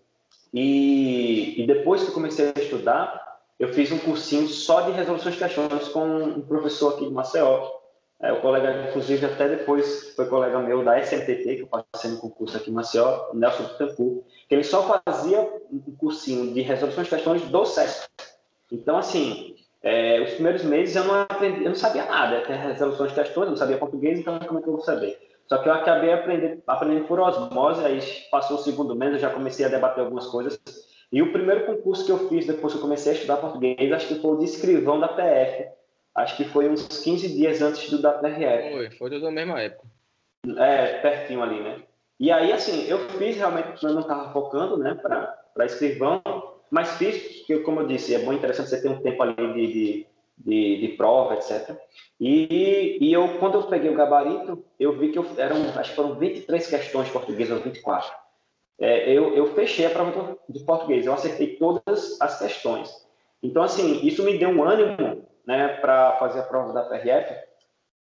e, 0.53 1.63
e 1.63 1.67
depois 1.67 2.03
que 2.03 2.13
comecei 2.13 2.53
a 2.55 2.61
estudar, 2.61 3.41
eu 3.59 3.73
fiz 3.73 3.91
um 3.91 3.99
cursinho 3.99 4.49
só 4.49 4.83
de 4.83 4.93
resoluções 4.93 5.35
de 5.35 5.41
questões 5.41 5.89
com 5.89 6.05
um 6.05 6.41
professor 6.41 6.95
aqui 6.95 7.07
de 7.07 7.13
Maceió. 7.13 7.79
É, 8.21 8.33
o 8.33 8.41
colega, 8.41 8.89
inclusive, 8.89 9.27
até 9.27 9.49
depois 9.49 10.15
foi 10.17 10.27
colega 10.27 10.59
meu 10.59 10.85
da 10.85 10.99
SMTT, 10.99 11.57
que 11.57 11.61
eu 11.61 11.69
passei 11.69 12.11
no 12.11 12.19
concurso 12.19 12.57
aqui 12.57 12.71
em 12.71 12.75
Maceió, 12.75 13.33
Nelson 13.33 13.65
Pitancourt, 13.65 14.25
que 14.49 14.55
ele 14.55 14.65
só 14.65 15.01
fazia 15.05 15.41
um 15.73 15.81
cursinho 15.97 16.53
de 16.53 16.61
resoluções 16.63 17.07
de 17.07 17.15
questões 17.15 17.43
do 17.43 17.65
SESC. 17.65 18.09
Então, 18.73 18.97
assim, 18.97 19.55
é, 19.83 20.21
os 20.21 20.33
primeiros 20.33 20.65
meses 20.65 20.97
eu 20.97 21.05
não 21.05 21.15
aprendi, 21.21 21.63
eu 21.63 21.69
não 21.69 21.77
sabia 21.77 22.05
nada, 22.07 22.39
até 22.39 22.55
resoluções 22.57 23.11
de 23.11 23.21
questões, 23.21 23.45
eu 23.45 23.51
não 23.51 23.57
sabia 23.57 23.79
português, 23.79 24.19
então 24.19 24.39
como 24.41 24.59
é 24.59 24.63
que 24.63 24.69
eu 24.69 24.73
vou 24.73 24.83
saber? 24.83 25.28
Só 25.49 25.59
que 25.59 25.69
eu 25.69 25.73
acabei 25.73 26.13
aprendendo, 26.13 26.63
aprendendo 26.67 27.07
por 27.07 27.19
osmose, 27.19 27.85
aí 27.85 28.01
passou 28.31 28.59
o 28.59 28.61
segundo 28.61 28.95
mês, 28.95 29.15
eu 29.15 29.19
já 29.19 29.31
comecei 29.31 29.65
a 29.65 29.71
debater 29.71 30.05
algumas 30.05 30.27
coisas. 30.27 30.61
E 31.11 31.23
o 31.23 31.33
primeiro 31.33 31.65
concurso 31.65 32.05
que 32.05 32.13
eu 32.13 32.29
fiz 32.29 32.47
depois 32.47 32.75
que 32.75 32.79
eu 32.79 32.83
comecei 32.83 33.13
a 33.13 33.15
estudar 33.15 33.39
português, 33.39 33.91
acho 33.93 34.09
que 34.09 34.21
foi 34.21 34.33
o 34.33 34.39
de 34.39 34.45
escrivão 34.45 35.01
da 35.01 35.09
PF. 35.09 35.69
Acho 36.15 36.37
que 36.37 36.45
foi 36.45 36.69
uns 36.69 36.87
15 37.03 37.29
dias 37.29 37.63
antes 37.63 37.91
do 37.91 38.03
da 38.03 38.13
PRF. 38.13 38.73
Foi, 38.73 38.91
foi 38.91 39.21
da 39.21 39.31
mesma 39.31 39.61
época. 39.61 39.89
É, 40.59 40.99
pertinho 40.99 41.43
ali, 41.43 41.61
né? 41.63 41.83
E 42.21 42.31
aí, 42.31 42.53
assim, 42.53 42.87
eu 42.89 42.99
fiz 43.11 43.37
realmente, 43.37 43.83
eu 43.83 43.93
não 43.93 44.01
estava 44.01 44.33
focando, 44.33 44.77
né, 44.77 44.95
para 44.95 45.65
escrivão, 45.65 46.21
mas 46.71 46.97
fiz, 46.97 47.39
porque, 47.39 47.61
como 47.61 47.81
eu 47.81 47.87
disse, 47.87 48.15
é 48.15 48.19
bom 48.19 48.33
interessante 48.33 48.69
você 48.69 48.83
ter 48.83 48.89
um 48.89 49.01
tempo 49.01 49.23
ali 49.23 49.35
de, 49.55 49.73
de 49.73 50.07
de, 50.38 50.81
de 50.81 50.88
prova, 50.96 51.35
etc. 51.35 51.77
E, 52.20 52.98
e 53.01 53.12
eu, 53.12 53.38
quando 53.38 53.55
eu 53.55 53.62
peguei 53.64 53.90
o 53.90 53.96
gabarito, 53.96 54.64
eu 54.79 54.96
vi 54.96 55.11
que 55.11 55.18
eu, 55.18 55.27
eram, 55.37 55.57
acho 55.79 55.90
que 55.90 55.96
foram 55.96 56.14
23 56.14 56.66
questões 56.66 57.09
portuguesas, 57.11 57.59
ou 57.59 57.64
24. 57.64 58.11
É, 58.81 59.11
eu, 59.12 59.35
eu 59.35 59.55
fechei 59.55 59.87
a 59.87 59.90
prova 59.90 60.38
de 60.48 60.61
português, 60.61 61.05
eu 61.05 61.12
acertei 61.12 61.57
todas 61.57 62.20
as 62.20 62.38
questões. 62.38 62.90
Então, 63.42 63.62
assim, 63.62 64.07
isso 64.07 64.22
me 64.24 64.38
deu 64.38 64.51
um 64.51 64.62
ânimo 64.62 65.27
né, 65.46 65.68
para 65.81 66.16
fazer 66.16 66.40
a 66.40 66.44
prova 66.44 66.72
da 66.72 66.85
PRF, 66.85 67.35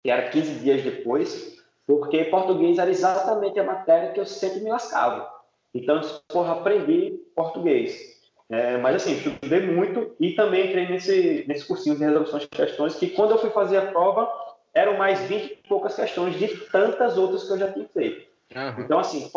que 0.04 0.10
era 0.10 0.30
15 0.30 0.60
dias 0.60 0.84
depois, 0.84 1.58
porque 1.86 2.26
português 2.26 2.78
era 2.78 2.90
exatamente 2.90 3.60
a 3.60 3.64
matéria 3.64 4.12
que 4.12 4.20
eu 4.20 4.26
sempre 4.26 4.62
me 4.62 4.70
lascava. 4.70 5.32
Então, 5.74 6.02
porra, 6.28 6.54
aprendi 6.54 7.20
português. 7.36 8.14
É, 8.50 8.78
mas 8.78 8.98
assim, 8.98 9.14
estudei 9.14 9.62
muito 9.62 10.16
e 10.20 10.34
também 10.34 10.68
entrei 10.68 10.88
nesse, 10.88 11.46
nesse 11.48 11.66
cursinho 11.66 11.96
de 11.96 12.04
resolução 12.04 12.40
de 12.40 12.48
questões, 12.48 12.96
que 12.96 13.10
quando 13.10 13.32
eu 13.32 13.38
fui 13.38 13.50
fazer 13.50 13.78
a 13.78 13.86
prova, 13.88 14.30
eram 14.74 14.98
mais 14.98 15.20
20 15.22 15.44
e 15.44 15.68
poucas 15.68 15.96
questões 15.96 16.38
de 16.38 16.48
tantas 16.70 17.18
outras 17.18 17.46
que 17.46 17.54
eu 17.54 17.60
já 17.60 17.72
tinha 17.72 17.88
feito. 17.94 18.28
Uhum. 18.56 18.84
Então, 18.84 19.00
assim, 19.00 19.30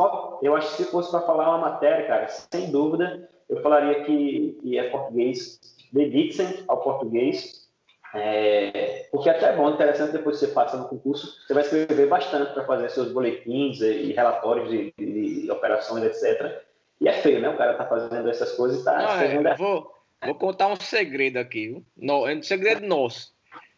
eu 0.42 0.57
acho 0.57 0.77
que 0.77 0.83
se 0.83 0.90
fosse 0.90 1.11
para 1.11 1.23
falar 1.23 1.49
uma 1.49 1.71
matéria, 1.71 2.07
cara, 2.07 2.29
sem 2.29 2.71
dúvida, 2.71 3.29
eu 3.49 3.62
falaria 3.62 4.05
que, 4.05 4.59
que 4.61 4.79
é 4.79 4.90
português, 4.90 5.61
dediquem 5.92 6.64
ao 6.69 6.83
português, 6.83 7.66
é, 8.14 9.07
porque 9.11 9.29
até 9.29 9.47
é 9.47 9.57
bom, 9.57 9.71
interessante 9.71 10.12
depois 10.12 10.38
que 10.38 10.47
você 10.47 10.53
passa 10.53 10.77
no 10.77 10.88
concurso, 10.88 11.35
você 11.47 11.55
vai 11.55 11.62
escrever 11.62 12.09
bastante 12.09 12.53
para 12.53 12.64
fazer 12.64 12.88
seus 12.90 13.12
boletins 13.12 13.81
e 13.81 14.12
relatórios 14.12 14.71
de, 14.71 14.92
de 14.99 15.51
operações, 15.51 16.05
etc. 16.05 16.62
E 17.00 17.09
é 17.09 17.12
feio, 17.12 17.40
né? 17.40 17.48
O 17.48 17.56
cara 17.56 17.74
tá 17.74 17.87
fazendo 17.87 18.28
essas 18.28 18.52
coisas 18.52 18.80
e 18.80 18.85
tá. 18.85 18.96
Não, 18.96 19.50
é, 19.50 19.54
vou, 19.56 19.92
vou 20.24 20.35
contar 20.35 20.68
um 20.68 20.76
segredo 20.76 21.38
aqui, 21.38 21.68
viu? 21.68 21.87
No, 21.96 22.26
é 22.26 22.35
um 22.35 22.42
segredo 22.42 22.87
nosso. 22.87 23.35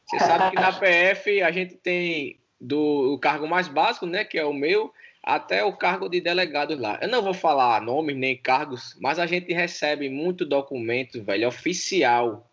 Você 0.06 0.18
sabe 0.20 0.54
que 0.54 0.62
na 0.62 0.72
PF 0.78 1.42
a 1.42 1.50
gente 1.50 1.76
tem 1.76 2.40
do 2.60 3.14
o 3.14 3.18
cargo 3.18 3.46
mais 3.46 3.68
básico, 3.68 4.06
né? 4.06 4.24
Que 4.24 4.38
é 4.38 4.44
o 4.44 4.52
meu, 4.52 4.92
até 5.22 5.64
o 5.64 5.76
cargo 5.76 6.08
de 6.08 6.20
delegado 6.20 6.76
lá. 6.76 6.98
Eu 7.02 7.08
não 7.08 7.22
vou 7.22 7.34
falar 7.34 7.82
nomes 7.82 8.16
nem 8.16 8.36
cargos, 8.36 8.96
mas 9.00 9.18
a 9.18 9.26
gente 9.26 9.52
recebe 9.52 10.08
muito 10.08 10.46
documento, 10.46 11.22
velho, 11.22 11.48
oficial 11.48 12.50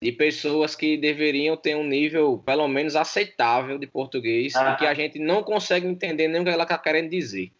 de 0.00 0.12
pessoas 0.12 0.76
que 0.76 0.98
deveriam 0.98 1.56
ter 1.56 1.74
um 1.74 1.84
nível 1.84 2.38
pelo 2.44 2.68
menos 2.68 2.94
aceitável 2.94 3.78
de 3.78 3.86
português 3.86 4.54
ah. 4.54 4.72
e 4.72 4.76
que 4.76 4.86
a 4.86 4.92
gente 4.92 5.18
não 5.18 5.42
consegue 5.42 5.86
entender 5.86 6.28
nem 6.28 6.42
o 6.42 6.44
que 6.44 6.50
ela 6.50 6.64
está 6.64 6.76
querendo 6.76 7.08
dizer. 7.08 7.52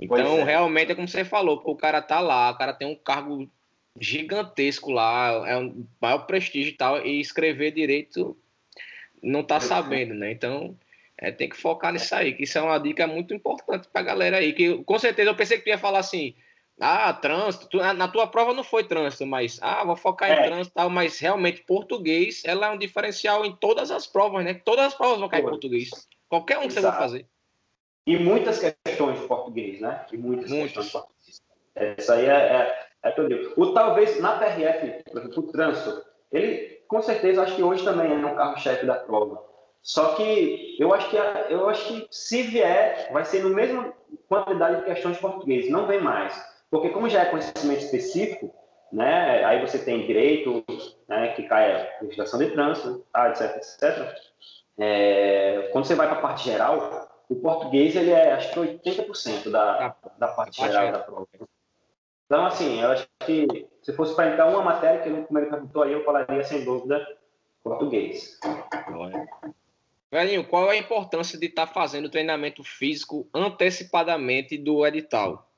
Então, 0.00 0.38
é. 0.38 0.44
realmente 0.44 0.92
é 0.92 0.94
como 0.94 1.08
você 1.08 1.24
falou, 1.24 1.62
o 1.64 1.76
cara 1.76 2.02
tá 2.02 2.20
lá, 2.20 2.50
o 2.50 2.58
cara 2.58 2.72
tem 2.72 2.86
um 2.86 2.96
cargo 2.96 3.48
gigantesco 3.98 4.90
lá, 4.90 5.48
é 5.48 5.56
um 5.56 5.86
maior 6.00 6.26
prestígio 6.26 6.72
e 6.72 6.76
tal, 6.76 7.04
e 7.04 7.20
escrever 7.20 7.70
direito 7.70 8.36
não 9.22 9.42
tá 9.42 9.60
sabendo, 9.60 10.14
né? 10.14 10.32
Então, 10.32 10.76
é, 11.16 11.30
tem 11.30 11.48
que 11.48 11.56
focar 11.56 11.92
nisso 11.92 12.14
aí, 12.14 12.34
que 12.34 12.42
isso 12.42 12.58
é 12.58 12.62
uma 12.62 12.78
dica 12.78 13.06
muito 13.06 13.32
importante 13.32 13.88
pra 13.90 14.02
galera 14.02 14.38
aí, 14.38 14.52
que 14.52 14.82
com 14.84 14.98
certeza 14.98 15.30
eu 15.30 15.34
pensei 15.34 15.58
que 15.58 15.64
tu 15.64 15.68
ia 15.68 15.78
falar 15.78 16.00
assim, 16.00 16.34
ah, 16.80 17.12
trânsito, 17.12 17.68
tu, 17.68 17.78
na 17.78 18.08
tua 18.08 18.26
prova 18.26 18.52
não 18.52 18.64
foi 18.64 18.84
trânsito, 18.84 19.24
mas, 19.24 19.58
ah, 19.62 19.84
vou 19.84 19.96
focar 19.96 20.30
é. 20.30 20.40
em 20.40 20.44
trânsito 20.44 20.72
e 20.72 20.74
tal, 20.74 20.90
mas 20.90 21.18
realmente 21.18 21.62
português, 21.62 22.42
ela 22.44 22.66
é 22.66 22.70
um 22.70 22.78
diferencial 22.78 23.44
em 23.44 23.54
todas 23.54 23.90
as 23.90 24.06
provas, 24.06 24.44
né? 24.44 24.54
Todas 24.54 24.86
as 24.86 24.94
provas 24.94 25.20
vão 25.20 25.28
cair 25.28 25.44
em 25.44 25.48
português. 25.48 25.90
Qualquer 26.28 26.58
um 26.58 26.62
que 26.62 26.66
Exato. 26.66 26.82
você 26.82 26.90
vai 26.90 26.98
fazer. 26.98 27.26
E 28.06 28.18
muitas 28.18 28.58
questões 28.58 29.20
de 29.20 29.26
português, 29.26 29.80
né? 29.80 30.04
E 30.12 30.16
muitas, 30.16 30.50
muitas. 30.50 30.72
questões 30.72 30.86
de 30.86 30.92
português. 30.92 31.42
Isso 31.98 32.12
aí 32.12 32.26
é, 32.26 32.32
é, 32.32 32.86
é 33.02 33.10
tudo. 33.10 33.52
O 33.56 33.72
talvez 33.72 34.20
na 34.20 34.38
PRF, 34.38 35.02
por 35.10 35.20
exemplo, 35.20 35.38
o 35.38 35.52
trânsito, 35.52 36.04
ele 36.30 36.74
com 36.86 37.00
certeza 37.02 37.42
acho 37.42 37.56
que 37.56 37.62
hoje 37.62 37.84
também 37.84 38.12
é 38.12 38.26
um 38.26 38.36
carro-chefe 38.36 38.86
da 38.86 38.94
prova. 38.94 39.42
Só 39.82 40.14
que 40.14 40.76
eu 40.78 40.94
acho 40.94 41.10
que 41.10 41.16
eu 41.50 41.68
acho 41.68 41.86
que 41.88 42.06
se 42.10 42.42
vier, 42.42 43.10
vai 43.12 43.24
ser 43.24 43.42
no 43.42 43.50
mesmo 43.50 43.92
quantidade 44.28 44.78
de 44.78 44.84
questões 44.84 45.16
de 45.16 45.20
português, 45.20 45.68
não 45.68 45.86
vem 45.86 46.00
mais. 46.00 46.34
Porque 46.70 46.88
como 46.90 47.08
já 47.08 47.22
é 47.22 47.26
conhecimento 47.26 47.84
específico, 47.84 48.54
né? 48.92 49.44
Aí 49.44 49.60
você 49.60 49.78
tem 49.78 50.06
direito, 50.06 50.64
né, 51.08 51.28
que 51.34 51.42
cai 51.42 51.72
a 51.72 52.02
legislação 52.02 52.38
de 52.38 52.50
trânsito, 52.50 53.04
tá, 53.12 53.28
etc, 53.28 53.56
etc. 53.56 54.14
É, 54.78 55.68
quando 55.72 55.84
você 55.84 55.94
vai 55.94 56.08
para 56.08 56.18
a 56.18 56.22
parte 56.22 56.44
geral, 56.44 57.08
o 57.28 57.36
português 57.36 57.96
ele 57.96 58.10
é 58.10 58.32
acho 58.32 58.52
que 58.52 58.60
80% 58.60 59.50
da, 59.50 59.96
da 60.18 60.28
parte 60.28 60.60
geral 60.60 60.92
da 60.92 60.98
prova. 60.98 61.28
Então, 62.26 62.46
assim, 62.46 62.80
eu 62.80 62.90
acho 62.90 63.08
que 63.24 63.66
se 63.82 63.92
fosse 63.92 64.14
para 64.14 64.32
entrar 64.32 64.46
uma 64.46 64.62
matéria 64.62 65.00
que 65.02 65.08
ele 65.08 65.22
primeiro 65.22 65.50
perguntou 65.50 65.82
aí, 65.82 65.92
eu 65.92 66.04
falaria 66.04 66.42
sem 66.42 66.64
dúvida 66.64 67.06
português. 67.62 68.38
Velhinho, 70.10 70.46
qual 70.46 70.70
é 70.70 70.76
a 70.76 70.78
importância 70.78 71.38
de 71.38 71.46
estar 71.46 71.66
tá 71.66 71.72
fazendo 71.72 72.10
treinamento 72.10 72.62
físico 72.62 73.28
antecipadamente 73.34 74.56
do 74.56 74.86
edital? 74.86 75.50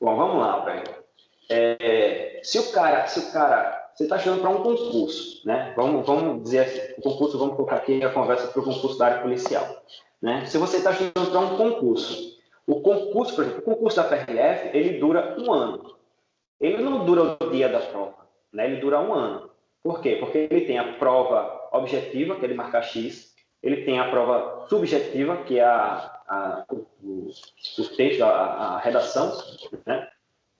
Bom, 0.00 0.16
vamos 0.16 0.38
lá, 0.38 0.64
velho. 0.64 1.06
É, 1.48 2.40
se 2.42 2.58
o 2.58 2.72
cara, 2.72 3.06
se 3.06 3.20
o 3.20 3.32
cara 3.32 3.86
você 3.96 4.04
está 4.04 4.16
estudando 4.16 4.42
para 4.42 4.50
um 4.50 4.62
concurso, 4.62 5.40
né? 5.46 5.72
Vamos, 5.74 6.06
vamos 6.06 6.42
dizer 6.42 6.58
assim, 6.58 6.80
o 6.98 7.02
concurso, 7.02 7.38
vamos 7.38 7.56
colocar 7.56 7.76
aqui 7.76 8.04
a 8.04 8.12
conversa 8.12 8.48
para 8.48 8.60
o 8.60 8.64
concurso 8.64 8.98
da 8.98 9.06
área 9.06 9.22
policial, 9.22 9.82
né? 10.20 10.46
Se 10.46 10.58
você 10.58 10.78
está 10.78 10.90
estudando 10.90 11.30
para 11.30 11.40
um 11.40 11.56
concurso, 11.56 12.36
o 12.66 12.80
concurso, 12.80 13.34
por 13.34 13.44
exemplo, 13.44 13.60
o 13.60 13.64
concurso 13.64 13.96
da 13.96 14.04
PRF, 14.04 14.76
ele 14.76 14.98
dura 14.98 15.36
um 15.38 15.52
ano. 15.52 15.96
Ele 16.60 16.82
não 16.82 17.04
dura 17.04 17.36
o 17.40 17.50
dia 17.50 17.68
da 17.68 17.80
prova, 17.80 18.26
né? 18.52 18.66
Ele 18.66 18.80
dura 18.80 19.00
um 19.00 19.12
ano. 19.12 19.50
Por 19.82 20.00
quê? 20.00 20.16
Porque 20.16 20.48
ele 20.50 20.62
tem 20.62 20.78
a 20.78 20.94
prova 20.94 21.68
objetiva, 21.72 22.36
que 22.36 22.44
é 22.44 22.48
de 22.48 22.54
marcar 22.54 22.82
X, 22.82 23.34
ele 23.62 23.84
tem 23.84 23.98
a 23.98 24.10
prova 24.10 24.66
subjetiva, 24.68 25.38
que 25.44 25.58
é 25.58 25.64
a, 25.64 26.20
a 26.28 26.64
o, 26.70 26.86
o, 27.78 27.96
texto, 27.96 28.22
a, 28.22 28.28
a 28.28 28.78
redação, 28.78 29.32
né? 29.84 30.08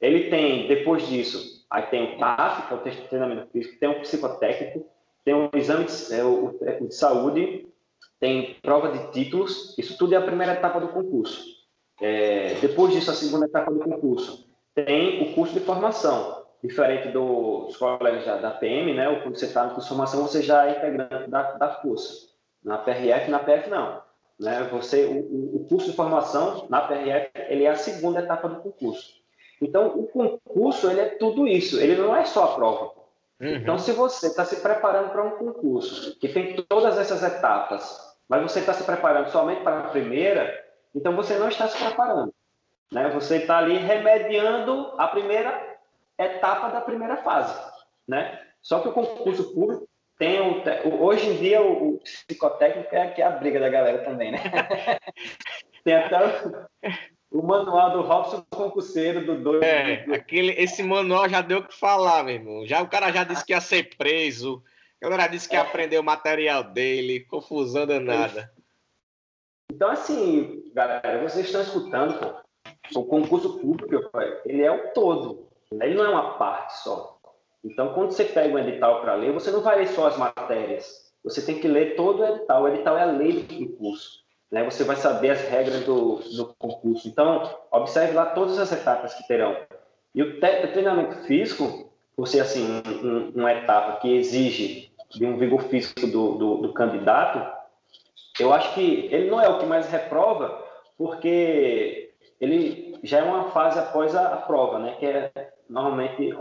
Ele 0.01 0.29
tem, 0.29 0.69
depois 0.69 1.07
disso, 1.09 1.64
aí 1.71 1.83
tem 1.85 2.14
o 2.14 2.19
TAF, 2.19 2.69
que 2.69 2.75
é 2.75 2.77
o 2.77 2.81
texto 2.81 3.03
de 3.03 3.09
treinamento 3.09 3.51
físico, 3.51 3.79
tem 3.79 3.88
o 3.88 4.01
psicotécnico, 4.01 4.87
tem 5.25 5.35
o 5.35 5.51
exame 5.55 5.87
de, 5.87 6.14
é, 6.14 6.23
o 6.23 6.53
de 6.87 6.95
saúde, 6.95 7.66
tem 8.18 8.57
prova 8.62 8.90
de 8.90 9.12
títulos, 9.12 9.76
isso 9.79 9.96
tudo 9.98 10.14
é 10.14 10.16
a 10.16 10.22
primeira 10.22 10.55
etapa 10.55 10.81
do 10.81 10.88
concurso. 10.88 11.44
É, 12.00 12.55
depois 12.61 12.92
disso, 12.92 13.11
a 13.11 13.14
segunda 13.14 13.46
etapa 13.46 13.72
do 13.72 13.81
concurso, 13.81 14.46
tem 14.74 15.22
o 15.22 15.35
curso 15.35 15.55
de 15.55 15.61
formação, 15.61 16.44
diferente 16.62 17.09
do, 17.09 17.64
dos 17.66 17.76
colegas 17.76 18.24
da, 18.24 18.37
da 18.37 18.50
PM, 18.50 18.94
né? 18.94 19.09
Ou 19.09 19.20
quando 19.20 19.38
você 19.38 19.46
está 19.46 19.64
no 19.64 19.70
curso 19.70 19.88
de 19.88 19.88
formação, 19.88 20.22
você 20.22 20.42
já 20.42 20.66
é 20.66 20.79
integrante 20.79 21.31
da, 21.31 21.52
da 21.52 21.68
força. 21.81 22.26
Na 22.62 22.79
PRF, 22.79 23.31
na 23.31 23.38
PF, 23.38 23.70
não. 23.70 24.02
Né? 24.38 24.68
Você, 24.72 25.07
o, 25.07 25.57
o 25.57 25.66
curso 25.68 25.90
de 25.90 25.96
formação 25.96 26.66
na 26.68 26.83
PRF, 26.83 27.31
ele 27.48 27.64
é 27.64 27.70
a 27.70 27.76
segunda 27.76 28.20
etapa 28.20 28.48
do 28.48 28.57
concurso. 28.57 29.14
Então, 29.61 29.88
o 29.98 30.07
concurso, 30.07 30.90
ele 30.90 31.00
é 31.00 31.07
tudo 31.07 31.46
isso. 31.46 31.81
Ele 31.81 31.96
não 31.96 32.14
é 32.14 32.24
só 32.24 32.44
a 32.44 32.55
prova. 32.55 32.92
Uhum. 33.40 33.55
Então, 33.57 33.79
se 33.79 33.92
você 33.92 34.29
está 34.29 34.44
se 34.44 34.57
preparando 34.57 35.11
para 35.11 35.22
um 35.22 35.33
concurso 35.33 36.18
que 36.18 36.29
tem 36.29 36.57
todas 36.68 36.99
essas 36.99 37.22
etapas, 37.22 38.16
mas 38.29 38.42
você 38.42 38.61
está 38.61 38.72
se 38.72 38.85
preparando 38.85 39.31
somente 39.31 39.62
para 39.62 39.81
a 39.81 39.88
primeira, 39.88 40.64
então 40.94 41.14
você 41.14 41.38
não 41.38 41.49
está 41.49 41.68
se 41.68 41.83
preparando. 41.83 42.35
Né? 42.90 43.11
Você 43.11 43.38
está 43.38 43.59
ali 43.59 43.77
remediando 43.77 44.94
a 44.99 45.09
primeira 45.09 45.77
etapa 46.18 46.68
da 46.68 46.81
primeira 46.81 47.18
fase, 47.18 47.55
né? 48.09 48.40
Só 48.62 48.81
que 48.81 48.88
o 48.88 48.92
concurso 48.92 49.53
público 49.53 49.87
tem 50.18 50.40
o, 50.40 51.03
hoje 51.03 51.29
em 51.29 51.37
dia 51.37 51.61
o, 51.61 51.94
o 51.94 51.99
psicotécnico 51.99 52.94
é, 52.94 53.11
que 53.11 53.20
é 53.20 53.27
a 53.27 53.31
briga 53.31 53.61
da 53.61 53.68
galera 53.68 53.99
também, 54.03 54.33
né? 54.33 54.38
tem 55.85 55.94
até 55.94 56.16
o, 57.30 57.38
o, 57.38 57.46
manual 57.46 57.92
do 57.92 58.02
Robson 58.02 58.44
concurseiro 58.50 59.24
do 59.24 59.42
doido. 59.42 59.64
É, 59.64 60.04
aquele, 60.14 60.52
esse 60.52 60.82
manual 60.82 61.28
já 61.28 61.40
deu 61.40 61.58
o 61.58 61.66
que 61.66 61.74
falar, 61.74 62.24
meu 62.24 62.34
irmão. 62.34 62.66
Já 62.66 62.82
o 62.82 62.88
cara 62.88 63.12
já 63.12 63.24
disse 63.24 63.44
que 63.44 63.52
ia 63.52 63.60
ser 63.60 63.96
preso. 63.96 64.62
A 65.00 65.08
galera 65.08 65.28
disse 65.28 65.48
que 65.48 65.54
ia 65.54 65.62
aprender 65.62 65.98
o 65.98 66.04
material 66.04 66.64
dele, 66.64 67.20
confusão 67.20 67.86
danada. 67.86 68.50
Então, 69.70 69.90
assim, 69.90 70.62
galera, 70.72 71.20
vocês 71.22 71.46
estão 71.46 71.60
escutando, 71.60 72.18
pô. 72.18 72.46
O 72.94 73.04
concurso 73.04 73.58
público, 73.58 74.10
ele 74.44 74.62
é 74.62 74.70
o 74.70 74.92
todo. 74.92 75.48
Ele 75.72 75.94
não 75.94 76.04
é 76.04 76.08
uma 76.08 76.38
parte 76.38 76.78
só. 76.82 77.18
Então, 77.64 77.92
quando 77.92 78.12
você 78.12 78.24
pega 78.24 78.54
o 78.54 78.58
edital 78.58 79.00
para 79.00 79.14
ler, 79.14 79.32
você 79.32 79.50
não 79.50 79.60
vai 79.60 79.78
ler 79.78 79.88
só 79.88 80.06
as 80.06 80.16
matérias. 80.16 81.12
Você 81.24 81.44
tem 81.44 81.58
que 81.60 81.66
ler 81.66 81.96
todo 81.96 82.20
o 82.20 82.24
edital. 82.24 82.62
O 82.62 82.68
edital 82.68 82.96
é 82.96 83.02
a 83.02 83.06
lei 83.06 83.42
do 83.42 83.54
concurso. 83.54 84.24
Né? 84.50 84.64
Você 84.64 84.85
vai 84.85 84.96
saber 84.96 85.30
as 85.30 85.40
regras 85.48 85.85
do, 85.85 86.16
do 86.37 86.54
concurso. 86.59 87.09
Então, 87.09 87.42
observe 87.70 88.14
lá 88.14 88.26
todas 88.26 88.59
as 88.59 88.72
etapas 88.72 89.14
que 89.14 89.26
terão. 89.26 89.56
E 90.14 90.22
o, 90.22 90.37
o 90.37 90.72
treinamento 90.72 91.16
físico, 91.26 91.90
por 92.16 92.26
ser 92.26 92.40
assim, 92.40 92.82
um, 93.02 93.32
uma 93.35 93.52
etapa 93.52 94.00
que 94.00 94.16
exige 94.16 94.90
de 95.11 95.26
um 95.26 95.37
vigor 95.37 95.62
físico 95.64 96.06
do, 96.06 96.35
do, 96.35 96.56
do 96.59 96.72
candidato, 96.72 97.54
eu 98.38 98.52
acho 98.52 98.74
que 98.74 99.09
ele 99.11 99.30
não 99.30 99.40
é 99.40 99.48
o 99.48 99.59
que 99.59 99.66
mais 99.66 99.88
reprova, 99.88 100.64
porque 100.96 102.12
ele 102.40 102.98
já 103.02 103.18
é 103.18 103.22
uma 103.22 103.50
fase 103.50 103.78
após 103.78 104.14
a, 104.14 104.35
a 104.35 104.37
prova, 104.38 104.78
né? 104.78 104.96
Que 104.98 105.06
é 105.06 105.52
normalmente, 105.68 106.35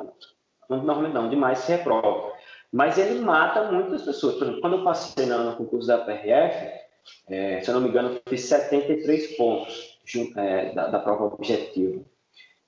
normalmente 0.69 1.13
não, 1.13 1.29
demais 1.29 1.59
se 1.59 1.71
reprova. 1.71 2.33
Mas 2.71 2.97
ele 2.97 3.19
mata 3.19 3.71
muitas 3.71 4.01
pessoas. 4.01 4.35
Por 4.35 4.43
exemplo, 4.43 4.61
quando 4.61 4.77
eu 4.77 4.83
passei 4.83 5.25
no 5.25 5.55
concurso 5.55 5.87
da 5.87 5.99
PRF, 5.99 6.84
é, 7.27 7.61
se 7.61 7.69
eu 7.69 7.75
não 7.75 7.81
me 7.81 7.89
engano, 7.89 8.19
fiz 8.27 8.41
73 8.41 9.35
pontos 9.35 9.99
é, 10.35 10.73
da, 10.73 10.87
da, 10.87 10.99
prova 10.99 11.25
objetiva. 11.25 12.03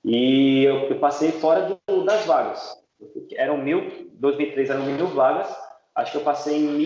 E 0.04 0.64
eu, 0.64 0.88
eu 0.88 0.98
passei 0.98 1.32
fora 1.32 1.78
do, 1.86 2.04
das 2.04 2.24
vagas. 2.26 2.76
Eram 3.32 3.58
mil, 3.58 4.10
2003 4.14 4.70
eram 4.70 4.84
mil 4.84 5.06
vagas, 5.08 5.48
acho 5.94 6.12
que 6.12 6.18
eu 6.18 6.24
passei 6.24 6.56
em 6.56 6.78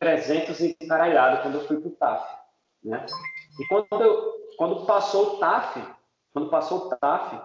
1.300 0.00 0.60
e 0.60 0.86
quando 1.42 1.54
eu 1.56 1.66
fui 1.66 1.78
para 1.78 1.88
o 1.88 1.92
TAF. 1.92 2.38
Né? 2.82 3.04
E 3.58 3.66
quando, 3.66 4.02
eu, 4.02 4.32
quando 4.56 4.86
passou 4.86 5.34
o 5.34 5.38
TAF, 5.38 5.82
quando 6.32 6.48
passou 6.48 6.78
o 6.78 6.96
TAF, 6.96 7.40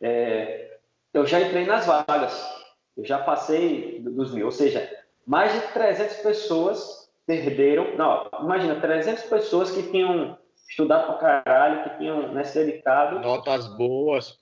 é, 0.00 0.78
eu 1.12 1.26
já 1.26 1.40
entrei 1.40 1.66
nas 1.66 1.86
vagas. 1.86 2.62
Eu 2.96 3.04
já 3.04 3.18
passei 3.18 4.00
dos 4.00 4.32
mil. 4.32 4.46
Ou 4.46 4.52
seja, 4.52 4.90
mais 5.26 5.52
de 5.52 5.60
300 5.72 6.16
pessoas 6.18 7.01
perderam. 7.26 7.96
Não, 7.96 8.28
imagina, 8.40 8.80
300 8.80 9.24
pessoas 9.24 9.70
que 9.70 9.82
tinham 9.90 10.36
estudado 10.68 11.06
pra 11.06 11.42
caralho, 11.42 11.84
que 11.84 11.98
tinham 11.98 12.32
né, 12.32 12.44
se 12.44 12.64
dedicado. 12.64 13.20
Notas 13.20 13.66
boas. 13.76 14.38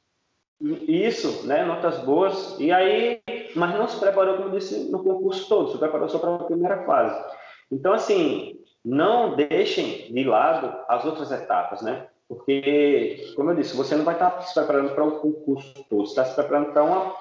Isso, 0.61 1.47
né? 1.47 1.65
Notas 1.65 1.99
boas. 2.01 2.59
E 2.59 2.71
aí, 2.71 3.23
mas 3.57 3.75
não 3.75 3.89
se 3.89 3.99
preparou, 3.99 4.37
como 4.37 4.49
eu 4.49 4.59
disse, 4.59 4.91
no 4.91 5.03
concurso 5.03 5.49
todo, 5.49 5.73
se 5.73 5.79
preparou 5.79 6.09
só 6.09 6.19
para 6.19 6.35
a 6.35 6.45
primeira 6.45 6.85
fase. 6.85 7.19
Então, 7.71 7.93
assim, 7.93 8.59
não 8.85 9.37
deixem 9.37 10.13
de 10.13 10.25
lado 10.25 10.75
as 10.89 11.05
outras 11.05 11.31
etapas, 11.33 11.83
né? 11.83 12.09
Porque, 12.29 13.33
como 13.35 13.51
eu 13.51 13.57
disse, 13.57 13.77
você 13.77 13.97
não 13.97 14.05
vai 14.05 14.15
estar 14.15 14.41
se 14.43 14.55
preparando 14.55 14.95
para 14.95 15.05
um 15.05 15.19
concurso 15.19 15.75
todo, 15.89 16.07
você 16.07 16.13
está 16.13 16.25
se 16.25 16.35
preparando 16.35 16.73
para 16.73 16.85
uma 16.85 17.17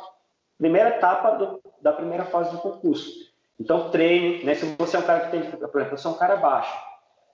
primeira 0.58 0.90
etapa 0.90 1.32
do, 1.32 1.60
da 1.82 1.94
primeira 1.94 2.26
fase 2.26 2.52
do 2.52 2.60
concurso. 2.60 3.29
Então, 3.60 3.90
treine, 3.90 4.44
né? 4.44 4.56
Se 4.56 4.76
você 4.78 4.96
é 4.96 5.00
um 5.00 5.04
cara 5.04 5.26
que 5.26 5.32
tem, 5.32 5.42
por 5.42 5.80
exemplo, 5.80 5.94
eu 5.94 5.98
sou 5.98 6.14
um 6.14 6.18
cara 6.18 6.38
baixo, 6.38 6.74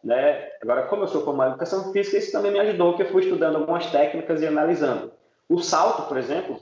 né? 0.04 0.50
Agora, 0.62 0.84
como 0.88 1.04
eu 1.04 1.08
sou 1.08 1.24
formado 1.24 1.50
em 1.50 1.52
educação 1.52 1.92
física, 1.92 2.18
isso 2.18 2.32
também 2.32 2.52
me 2.52 2.60
ajudou, 2.60 2.96
que 2.96 3.04
eu 3.04 3.10
fui 3.10 3.24
estudando 3.24 3.58
algumas 3.58 3.86
técnicas 3.92 4.42
e 4.42 4.48
analisando. 4.48 5.12
O 5.48 5.60
salto, 5.62 6.08
por 6.08 6.18
exemplo, 6.18 6.60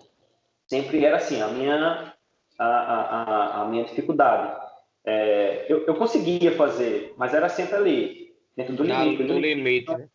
sempre 0.67 1.05
era 1.05 1.17
assim, 1.17 1.41
a 1.41 1.47
minha, 1.47 2.13
a, 2.59 2.65
a, 2.65 3.61
a 3.61 3.65
minha 3.65 3.85
dificuldade. 3.85 4.61
É, 5.05 5.65
eu, 5.69 5.85
eu 5.85 5.95
conseguia 5.95 6.55
fazer, 6.55 7.13
mas 7.17 7.33
era 7.33 7.47
sempre 7.49 7.75
ali, 7.75 8.35
dentro 8.55 8.73
do 8.75 8.83
limite. 8.83 9.23
Do 9.23 9.39
limite, 9.39 9.91
né? 9.95 10.07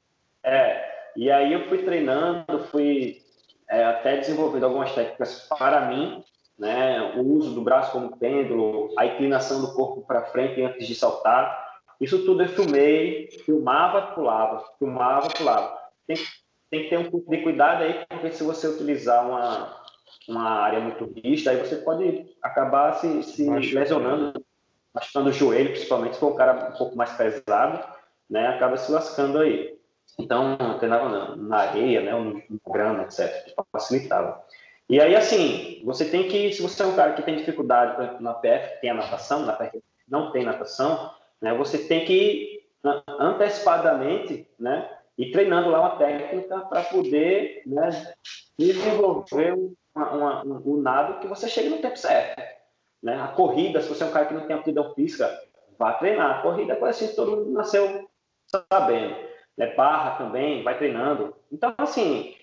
É, 0.42 0.88
e 1.16 1.30
aí 1.30 1.52
eu 1.52 1.68
fui 1.68 1.78
treinando, 1.78 2.64
fui 2.70 3.20
é, 3.68 3.84
até 3.84 4.16
desenvolvendo 4.18 4.64
algumas 4.64 4.92
técnicas 4.92 5.46
para 5.58 5.86
mim, 5.86 6.22
né? 6.58 7.14
O 7.16 7.22
uso 7.22 7.54
do 7.54 7.62
braço 7.62 7.92
como 7.92 8.16
pêndulo, 8.16 8.92
a 8.98 9.06
inclinação 9.06 9.60
do 9.60 9.74
corpo 9.74 10.02
para 10.06 10.24
frente 10.26 10.60
antes 10.62 10.86
de 10.86 10.94
saltar. 10.94 11.66
Isso 12.00 12.24
tudo 12.24 12.42
eu 12.42 12.48
filmei, 12.48 13.28
filmava, 13.44 14.14
pulava, 14.14 14.64
filmava, 14.78 15.28
pulava. 15.28 15.78
Tem, 16.06 16.16
tem 16.70 16.84
que 16.84 16.90
ter 16.90 16.98
um 16.98 17.10
pouco 17.10 17.30
de 17.30 17.42
cuidado 17.42 17.82
aí, 17.82 18.04
porque 18.08 18.30
se 18.32 18.42
você 18.42 18.66
utilizar 18.66 19.26
uma, 19.26 19.82
uma 20.28 20.50
área 20.50 20.80
muito 20.80 21.12
rígida, 21.16 21.50
aí 21.50 21.56
você 21.58 21.76
pode 21.76 22.26
acabar 22.42 22.94
se, 22.94 23.22
se 23.22 23.48
lesionando, 23.74 24.44
machucando 24.94 25.30
o 25.30 25.32
joelho, 25.32 25.70
principalmente 25.70 26.14
se 26.14 26.20
for 26.20 26.32
um 26.32 26.36
cara 26.36 26.70
um 26.72 26.78
pouco 26.78 26.96
mais 26.96 27.12
pesado, 27.12 27.84
né? 28.28 28.48
Acaba 28.48 28.76
se 28.76 28.90
lascando 28.90 29.38
aí. 29.38 29.78
Então, 30.18 30.56
treinava 30.78 31.08
na, 31.08 31.36
na 31.36 31.56
areia, 31.58 32.00
né, 32.00 32.14
ou 32.14 32.24
no, 32.24 32.42
no 32.48 32.72
grama, 32.72 33.04
etc., 33.04 33.54
facilitava. 33.70 34.42
E 34.88 35.00
aí, 35.00 35.14
assim, 35.14 35.82
você 35.84 36.04
tem 36.04 36.28
que, 36.28 36.52
se 36.52 36.62
você 36.62 36.82
é 36.82 36.86
um 36.86 36.96
cara 36.96 37.12
que 37.12 37.22
tem 37.22 37.36
dificuldade, 37.36 38.20
na 38.22 38.34
PF, 38.34 38.80
tem 38.80 38.90
a 38.90 38.94
natação, 38.94 39.44
na 39.44 39.52
PF 39.52 39.82
não 40.08 40.32
tem 40.32 40.44
natação, 40.44 41.10
né, 41.40 41.52
você 41.54 41.78
tem 41.78 42.06
que 42.06 42.66
antecipadamente, 43.20 44.48
né, 44.58 44.90
ir 45.18 45.30
treinando 45.30 45.68
lá 45.68 45.80
uma 45.80 45.96
técnica 45.96 46.60
para 46.60 46.84
poder 46.84 47.62
né, 47.66 48.14
desenvolver 48.58 49.54
uma, 49.94 50.10
uma, 50.10 50.46
um, 50.46 50.62
um 50.64 50.80
nado 50.80 51.20
que 51.20 51.26
você 51.26 51.48
chegue 51.48 51.68
no 51.68 51.78
tempo 51.78 51.98
certo. 51.98 52.42
Né? 53.02 53.20
A 53.20 53.28
corrida, 53.28 53.82
se 53.82 53.88
você 53.88 54.04
é 54.04 54.06
um 54.06 54.12
cara 54.12 54.26
que 54.26 54.34
não 54.34 54.46
tem 54.46 54.56
aptidão 54.56 54.94
física, 54.94 55.28
vá 55.78 55.92
treinar. 55.94 56.38
A 56.38 56.42
corrida 56.42 56.72
é 56.72 56.76
coisa 56.76 56.96
assim, 56.96 57.14
todo 57.14 57.32
mundo 57.32 57.50
nasceu 57.50 58.08
sabendo 58.72 59.28
né, 59.58 59.74
barra 59.74 60.16
também, 60.16 60.62
vai 60.62 60.78
treinando. 60.78 61.34
Então, 61.52 61.74
assim, 61.76 62.34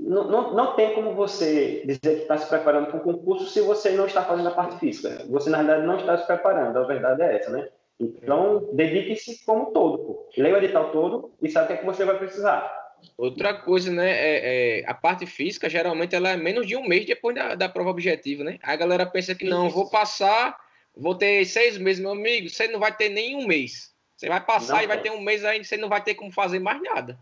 não, 0.00 0.24
não, 0.24 0.54
não 0.54 0.76
tem 0.76 0.94
como 0.94 1.14
você 1.14 1.82
dizer 1.84 2.16
que 2.16 2.22
está 2.22 2.38
se 2.38 2.48
preparando 2.48 2.86
para 2.86 2.96
um 2.96 3.00
concurso 3.00 3.46
se 3.46 3.60
você 3.60 3.90
não 3.90 4.06
está 4.06 4.24
fazendo 4.24 4.48
a 4.48 4.52
parte 4.52 4.78
física. 4.78 5.24
Você, 5.28 5.50
na 5.50 5.58
verdade, 5.58 5.86
não 5.86 5.96
está 5.96 6.16
se 6.16 6.26
preparando, 6.26 6.78
a 6.78 6.84
verdade 6.84 7.22
é 7.22 7.36
essa, 7.36 7.50
né? 7.50 7.68
Então, 7.98 8.70
dedique-se 8.72 9.44
como 9.44 9.72
todo, 9.72 9.98
pô. 9.98 10.28
Leia 10.36 10.54
o 10.54 10.58
edital 10.58 10.90
todo 10.90 11.32
e 11.42 11.50
sabe 11.50 11.64
o 11.64 11.68
que, 11.68 11.72
é 11.74 11.76
que 11.76 11.84
você 11.84 12.04
vai 12.04 12.18
precisar. 12.18 12.80
Outra 13.16 13.54
coisa, 13.54 13.92
né? 13.92 14.10
É, 14.10 14.80
é, 14.80 14.90
a 14.90 14.94
parte 14.94 15.26
física, 15.26 15.68
geralmente, 15.68 16.14
ela 16.14 16.30
é 16.30 16.36
menos 16.36 16.66
de 16.66 16.76
um 16.76 16.86
mês 16.86 17.04
depois 17.04 17.34
da, 17.34 17.54
da 17.54 17.68
prova 17.68 17.90
objetiva, 17.90 18.42
né? 18.42 18.58
A 18.62 18.74
galera 18.74 19.04
pensa 19.04 19.34
que 19.34 19.44
não, 19.44 19.68
vou 19.68 19.90
passar, 19.90 20.56
vou 20.96 21.14
ter 21.14 21.44
seis 21.44 21.76
meses, 21.76 22.00
meu 22.00 22.12
amigo. 22.12 22.48
Você 22.48 22.68
não 22.68 22.80
vai 22.80 22.96
ter 22.96 23.10
nem 23.10 23.36
um 23.36 23.46
mês. 23.46 23.94
Você 24.16 24.28
vai 24.28 24.40
passar 24.40 24.76
não, 24.76 24.82
e 24.82 24.86
vai 24.86 25.00
ter 25.00 25.10
um 25.10 25.20
mês 25.20 25.44
aí, 25.44 25.62
você 25.62 25.76
não 25.76 25.88
vai 25.88 26.02
ter 26.02 26.14
como 26.14 26.32
fazer 26.32 26.58
mais 26.58 26.80
nada. 26.82 27.18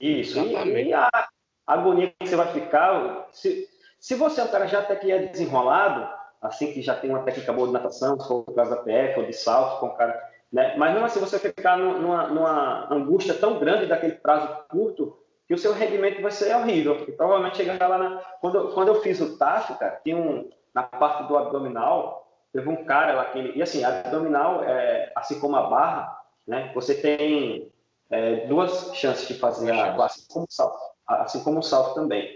Isso, 0.00 0.38
Exatamente. 0.38 0.88
e, 0.88 0.90
e 0.90 0.92
a 0.92 1.28
agonia 1.74 2.12
que 2.18 2.28
você 2.28 2.36
vai 2.36 2.52
ficar. 2.52 3.28
Se, 3.32 3.68
se 3.98 4.14
você 4.14 4.40
é 4.40 4.44
um 4.44 4.48
cara 4.48 4.66
já 4.66 4.80
até 4.80 4.96
que 4.96 5.10
é 5.10 5.26
desenrolado, 5.26 6.08
assim 6.40 6.72
que 6.72 6.82
já 6.82 6.94
tem 6.94 7.10
uma 7.10 7.22
técnica 7.22 7.52
boa 7.52 7.66
de 7.66 7.72
natação, 7.72 8.18
se 8.18 8.26
for 8.26 8.44
o 8.46 8.52
caso 8.52 8.70
da 8.70 8.76
PF 8.76 9.20
ou 9.20 9.26
de 9.26 9.32
salto, 9.32 9.80
com 9.80 9.90
cara. 9.90 10.30
Né? 10.52 10.74
Mas 10.76 10.94
não 10.94 11.04
assim 11.04 11.20
você 11.20 11.38
ficar 11.38 11.76
numa, 11.76 12.28
numa 12.28 12.92
angústia 12.92 13.34
tão 13.34 13.58
grande 13.58 13.86
daquele 13.86 14.14
prazo 14.14 14.48
curto 14.68 15.16
que 15.46 15.54
o 15.54 15.58
seu 15.58 15.72
rendimento 15.72 16.22
vai 16.22 16.30
ser 16.30 16.54
horrível. 16.54 17.04
E 17.08 17.12
provavelmente 17.12 17.56
chegar 17.56 17.88
lá 17.88 17.98
na. 17.98 18.16
Quando, 18.40 18.68
quando 18.72 18.88
eu 18.88 19.02
fiz 19.02 19.20
o 19.20 19.36
TAF, 19.36 19.76
cara, 19.78 20.00
tinha 20.02 20.16
um. 20.16 20.48
Na 20.72 20.84
parte 20.84 21.24
do 21.24 21.36
abdominal, 21.36 22.24
teve 22.52 22.68
um 22.68 22.84
cara 22.84 23.14
lá 23.14 23.24
que 23.26 23.38
ele. 23.38 23.58
E 23.58 23.62
assim, 23.62 23.82
abdominal, 23.82 24.62
é, 24.62 25.12
assim 25.16 25.40
como 25.40 25.56
a 25.56 25.68
barra, 25.68 26.16
né? 26.46 26.70
Você 26.74 26.94
tem 26.94 27.72
é, 28.10 28.46
duas 28.46 28.94
chances 28.94 29.26
de 29.26 29.34
fazer 29.34 29.72
a, 29.72 29.94
assim 30.04 30.24
como 30.28 30.46
salto, 30.48 30.78
assim 31.06 31.42
como 31.42 31.58
o 31.58 31.62
salto 31.62 31.94
também. 31.94 32.28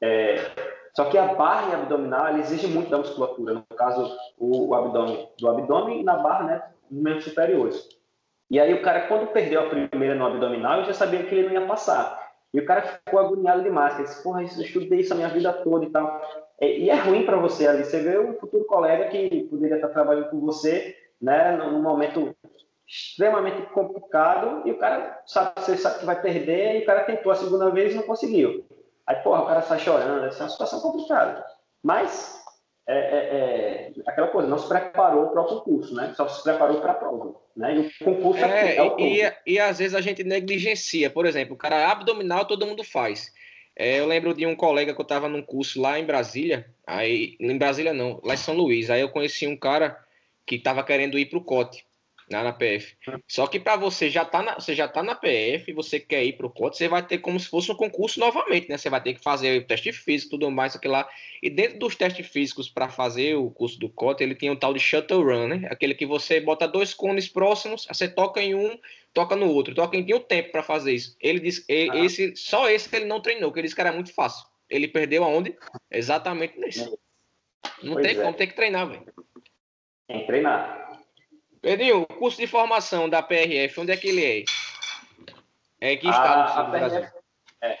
É, 0.00 0.36
só 0.94 1.04
que 1.06 1.18
a 1.18 1.34
barra 1.34 1.74
abdominal 1.74 2.36
exige 2.38 2.66
muito 2.66 2.90
da 2.90 2.98
musculatura, 2.98 3.54
no 3.54 3.62
caso 3.76 4.16
o, 4.36 4.68
o 4.68 4.74
abdômen 4.74 5.28
do 5.38 5.48
abdômen 5.48 6.00
e 6.00 6.04
na 6.04 6.16
barra, 6.16 6.44
né, 6.44 6.62
dos 6.90 7.00
membros 7.00 7.24
superiores. 7.24 7.88
E 8.50 8.58
aí 8.58 8.72
o 8.74 8.82
cara 8.82 9.06
quando 9.06 9.32
perdeu 9.32 9.60
a 9.60 9.68
primeira 9.68 10.14
no 10.14 10.26
abdominal, 10.26 10.80
eu 10.80 10.84
já 10.86 10.94
sabia 10.94 11.22
que 11.22 11.34
ele 11.34 11.46
não 11.46 11.54
ia 11.54 11.66
passar. 11.66 12.28
E 12.52 12.60
o 12.60 12.64
cara 12.64 12.82
ficou 12.82 13.20
agoniado 13.20 13.62
demais, 13.62 13.94
ele 13.94 14.04
disse, 14.04 14.22
porra, 14.22 14.42
eu 14.42 14.46
estudei 14.46 15.00
isso 15.00 15.12
a 15.12 15.16
minha 15.16 15.28
vida 15.28 15.52
toda 15.52 15.84
e 15.84 15.90
tal. 15.90 16.20
E 16.60 16.88
é 16.88 16.94
ruim 16.94 17.26
para 17.26 17.36
você 17.36 17.66
ali, 17.66 17.84
você 17.84 18.00
vê 18.00 18.18
um 18.18 18.34
futuro 18.34 18.64
colega 18.64 19.08
que 19.08 19.44
poderia 19.50 19.76
estar 19.76 19.88
trabalhando 19.88 20.30
com 20.30 20.40
você, 20.40 20.96
né, 21.20 21.56
num 21.56 21.82
momento 21.82 22.34
extremamente 22.88 23.60
complicado 23.72 24.66
e 24.66 24.70
o 24.70 24.78
cara 24.78 25.20
sabe, 25.26 25.60
você 25.60 25.76
sabe 25.76 25.98
que 25.98 26.06
vai 26.06 26.20
perder 26.20 26.76
e 26.76 26.82
o 26.82 26.86
cara 26.86 27.04
tentou 27.04 27.30
a 27.30 27.36
segunda 27.36 27.70
vez 27.70 27.92
e 27.92 27.96
não 27.96 28.02
conseguiu. 28.04 28.64
Aí, 29.06 29.16
porra, 29.16 29.42
o 29.42 29.46
cara 29.46 29.60
sai 29.60 29.78
chorando, 29.78 30.24
essa 30.24 30.40
é 30.40 30.42
uma 30.44 30.50
situação 30.50 30.80
complicada. 30.80 31.44
Mas, 31.82 32.42
é, 32.86 32.98
é, 32.98 33.18
é, 33.18 33.92
aquela 34.06 34.28
coisa, 34.28 34.48
não 34.48 34.58
se 34.58 34.66
preparou 34.66 35.28
para 35.28 35.42
o 35.42 35.46
concurso, 35.46 35.94
né? 35.94 36.14
Só 36.16 36.26
se 36.28 36.42
preparou 36.42 36.80
para 36.80 36.92
a 36.92 36.94
prova, 36.94 37.34
né? 37.54 37.76
E 37.76 37.78
o 37.80 38.04
concurso 38.04 38.42
é, 38.42 38.76
é 38.76 38.82
o 38.82 38.98
e, 38.98 39.20
e, 39.46 39.58
às 39.58 39.78
vezes 39.78 39.94
a 39.94 40.00
gente 40.00 40.24
negligencia, 40.24 41.10
por 41.10 41.26
exemplo, 41.26 41.54
o 41.54 41.58
cara 41.58 41.90
abdominal 41.90 42.46
todo 42.46 42.66
mundo 42.66 42.82
faz. 42.82 43.32
É, 43.76 44.00
eu 44.00 44.06
lembro 44.06 44.34
de 44.34 44.46
um 44.46 44.56
colega 44.56 44.94
que 44.94 45.00
eu 45.00 45.04
estava 45.04 45.28
num 45.28 45.42
curso 45.42 45.80
lá 45.80 45.98
em 45.98 46.04
Brasília, 46.04 46.66
aí, 46.86 47.36
em 47.38 47.56
Brasília 47.56 47.92
não, 47.92 48.18
lá 48.24 48.34
em 48.34 48.38
São 48.38 48.54
Luís, 48.54 48.90
aí 48.90 49.02
eu 49.02 49.10
conheci 49.10 49.46
um 49.46 49.56
cara 49.56 49.98
que 50.46 50.56
estava 50.56 50.82
querendo 50.82 51.18
ir 51.18 51.26
para 51.26 51.38
o 51.38 51.44
COTE 51.44 51.87
na, 52.30 52.42
na 52.42 52.52
PF. 52.52 52.96
Só 53.26 53.46
que 53.46 53.58
para 53.58 53.76
você 53.76 54.10
já 54.10 54.24
tá 54.24 54.42
na, 54.42 54.54
você 54.54 54.74
já 54.74 54.86
tá 54.86 55.02
na 55.02 55.14
PF, 55.14 55.72
você 55.72 55.98
quer 55.98 56.24
ir 56.24 56.34
pro 56.34 56.50
COT, 56.50 56.76
você 56.76 56.88
vai 56.88 57.04
ter 57.04 57.18
como 57.18 57.38
se 57.38 57.48
fosse 57.48 57.70
um 57.72 57.74
concurso 57.74 58.20
novamente, 58.20 58.68
né? 58.68 58.76
Você 58.76 58.90
vai 58.90 59.02
ter 59.02 59.14
que 59.14 59.22
fazer 59.22 59.60
o 59.60 59.66
teste 59.66 59.92
físico, 59.92 60.32
tudo 60.32 60.50
mais 60.50 60.76
aquilo 60.76 60.92
lá. 60.92 61.08
E 61.42 61.48
dentro 61.48 61.78
dos 61.78 61.96
testes 61.96 62.26
físicos 62.26 62.68
para 62.68 62.88
fazer 62.88 63.36
o 63.36 63.50
curso 63.50 63.78
do 63.78 63.88
COT, 63.88 64.22
ele 64.22 64.34
tinha 64.34 64.52
um 64.52 64.56
tal 64.56 64.74
de 64.74 64.80
shuttle 64.80 65.22
run, 65.22 65.48
né? 65.48 65.68
Aquele 65.70 65.94
que 65.94 66.06
você 66.06 66.40
bota 66.40 66.68
dois 66.68 66.92
cones 66.94 67.28
próximos, 67.28 67.86
você 67.90 68.08
toca 68.08 68.42
em 68.42 68.54
um, 68.54 68.78
toca 69.12 69.34
no 69.34 69.50
outro, 69.50 69.74
toca 69.74 69.96
em 69.96 70.14
um 70.14 70.20
tempo 70.20 70.52
para 70.52 70.62
fazer 70.62 70.92
isso. 70.92 71.16
Ele 71.20 71.40
disse, 71.40 71.64
ah. 71.70 72.04
esse, 72.04 72.36
só 72.36 72.68
esse 72.68 72.88
que 72.88 72.96
ele 72.96 73.06
não 73.06 73.20
treinou, 73.20 73.52
que 73.52 73.58
ele 73.58 73.66
disse 73.66 73.74
que 73.74 73.80
era 73.80 73.92
muito 73.92 74.12
fácil. 74.12 74.46
Ele 74.68 74.86
perdeu 74.86 75.24
aonde? 75.24 75.56
Exatamente 75.90 76.58
nisso. 76.58 76.98
Não 77.82 77.94
pois 77.94 78.06
tem 78.06 78.18
é. 78.18 78.22
como, 78.22 78.36
tem 78.36 78.46
que 78.46 78.54
treinar, 78.54 78.88
velho. 78.88 79.04
Tem 80.06 80.20
que 80.20 80.26
treinar. 80.26 80.87
Pedrinho, 81.60 82.02
o 82.02 82.06
curso 82.06 82.38
de 82.38 82.46
formação 82.46 83.08
da 83.08 83.22
PRF, 83.22 83.80
onde 83.80 83.92
é 83.92 83.96
que 83.96 84.08
ele 84.08 84.24
é? 84.24 84.44
É 85.80 85.96
que 85.96 86.08
está 86.08 86.46
a, 86.46 86.62
no 86.64 86.70
PRF, 86.70 87.12
é, 87.62 87.78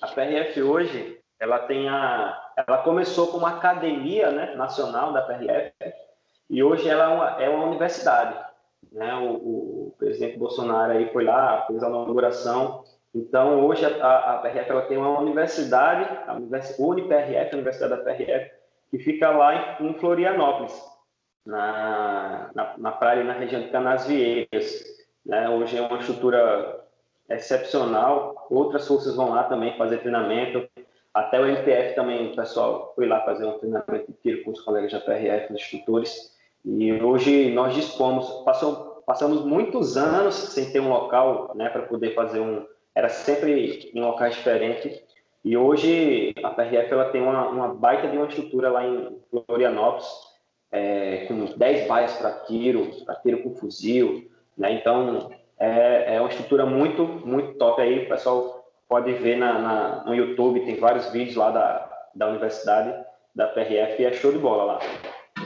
a 0.00 0.06
PRF 0.08 0.62
hoje, 0.62 1.18
ela 1.38 1.60
tem 1.60 1.88
a, 1.88 2.52
ela 2.56 2.78
começou 2.78 3.28
como 3.28 3.46
academia, 3.46 4.30
né, 4.30 4.54
nacional 4.54 5.12
da 5.12 5.22
PRF, 5.22 5.72
e 6.50 6.62
hoje 6.62 6.88
ela 6.88 7.04
é 7.04 7.08
uma, 7.08 7.42
é 7.42 7.48
uma 7.48 7.66
universidade, 7.66 8.38
né? 8.90 9.14
O, 9.14 9.32
o, 9.34 9.94
presidente 9.98 10.38
Bolsonaro 10.38 10.92
aí 10.92 11.08
foi 11.12 11.24
lá, 11.24 11.64
fez 11.66 11.82
a 11.82 11.88
inauguração. 11.88 12.84
Então 13.14 13.64
hoje 13.64 13.84
a, 13.86 14.34
a 14.34 14.38
PRF 14.38 14.70
ela 14.70 14.82
tem 14.82 14.98
uma 14.98 15.18
universidade, 15.20 16.08
a 16.26 16.34
UniPRF, 16.34 17.50
a 17.50 17.54
Universidade 17.54 17.96
da 17.96 18.02
PRF, 18.02 18.50
que 18.90 18.98
fica 18.98 19.30
lá 19.30 19.78
em, 19.80 19.88
em 19.88 19.94
Florianópolis 19.94 20.72
na, 21.44 22.50
na, 22.54 22.74
na 22.78 22.92
praia, 22.92 23.24
na 23.24 23.32
região 23.32 23.62
de 23.62 23.68
Canasvieiras. 23.68 24.84
Né? 25.24 25.48
Hoje 25.48 25.76
é 25.76 25.82
uma 25.82 25.98
estrutura 25.98 26.84
excepcional. 27.28 28.46
Outras 28.50 28.86
forças 28.86 29.14
vão 29.14 29.30
lá 29.30 29.44
também 29.44 29.76
fazer 29.76 29.98
treinamento. 29.98 30.68
Até 31.12 31.40
o 31.40 31.46
MPF 31.46 31.94
também, 31.94 32.32
o 32.32 32.36
pessoal 32.36 32.92
foi 32.94 33.06
lá 33.06 33.20
fazer 33.20 33.44
um 33.44 33.58
treinamento 33.58 34.10
de 34.10 34.18
tiro 34.22 34.44
com 34.44 34.50
os 34.50 34.60
colegas 34.60 34.92
da 34.92 35.00
PRF, 35.00 35.52
os 35.52 35.60
instrutores. 35.60 36.32
E 36.64 36.92
hoje 36.92 37.52
nós 37.52 37.74
dispomos, 37.74 38.30
passou, 38.44 39.02
passamos 39.04 39.44
muitos 39.44 39.96
anos 39.96 40.34
sem 40.34 40.70
ter 40.70 40.80
um 40.80 40.88
local 40.88 41.52
né, 41.54 41.68
para 41.68 41.82
poder 41.82 42.14
fazer 42.14 42.40
um. 42.40 42.64
Era 42.94 43.08
sempre 43.08 43.90
em 43.94 44.00
locais 44.00 44.36
diferentes. 44.36 45.02
E 45.44 45.56
hoje 45.56 46.34
a 46.42 46.50
PRF 46.50 46.92
ela 46.92 47.10
tem 47.10 47.20
uma, 47.20 47.48
uma 47.48 47.74
baita 47.74 48.06
de 48.08 48.16
uma 48.16 48.28
estrutura 48.28 48.70
lá 48.70 48.86
em 48.86 49.18
Florianópolis 49.46 50.31
é, 50.72 51.26
com 51.28 51.44
10 51.44 51.86
baias 51.86 52.14
para 52.14 52.32
tiro, 52.46 52.90
para 53.04 53.14
tiro 53.16 53.42
com 53.42 53.54
fuzil, 53.54 54.30
né? 54.56 54.72
Então, 54.72 55.30
é, 55.58 56.16
é, 56.16 56.20
uma 56.20 56.30
estrutura 56.30 56.64
muito, 56.64 57.04
muito 57.04 57.58
top 57.58 57.80
aí, 57.80 58.06
o 58.06 58.08
pessoal 58.08 58.66
pode 58.88 59.12
ver 59.12 59.36
na, 59.36 59.58
na, 59.58 60.04
no 60.04 60.14
YouTube, 60.14 60.64
tem 60.64 60.76
vários 60.76 61.10
vídeos 61.10 61.36
lá 61.36 61.50
da, 61.50 62.08
da 62.14 62.28
universidade, 62.28 63.04
da 63.34 63.46
PRF, 63.48 64.02
e 64.02 64.04
é 64.06 64.12
show 64.14 64.32
de 64.32 64.38
bola 64.38 64.64
lá. 64.64 64.80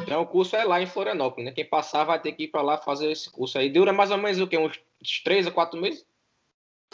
Então, 0.02 0.22
o 0.22 0.26
curso 0.26 0.54
é 0.56 0.64
lá 0.64 0.80
em 0.80 0.86
Florianópolis, 0.86 1.46
né? 1.46 1.52
Quem 1.52 1.64
passar 1.64 2.04
vai 2.04 2.20
ter 2.20 2.32
que 2.32 2.44
ir 2.44 2.48
para 2.48 2.62
lá 2.62 2.78
fazer 2.78 3.10
esse 3.10 3.30
curso 3.30 3.58
aí. 3.58 3.68
Dura 3.68 3.92
mais 3.92 4.10
ou 4.10 4.18
menos 4.18 4.40
o 4.40 4.46
quê? 4.46 4.56
Uns 4.56 4.80
três 5.24 5.46
a 5.46 5.50
quatro 5.50 5.80
meses? 5.80 6.06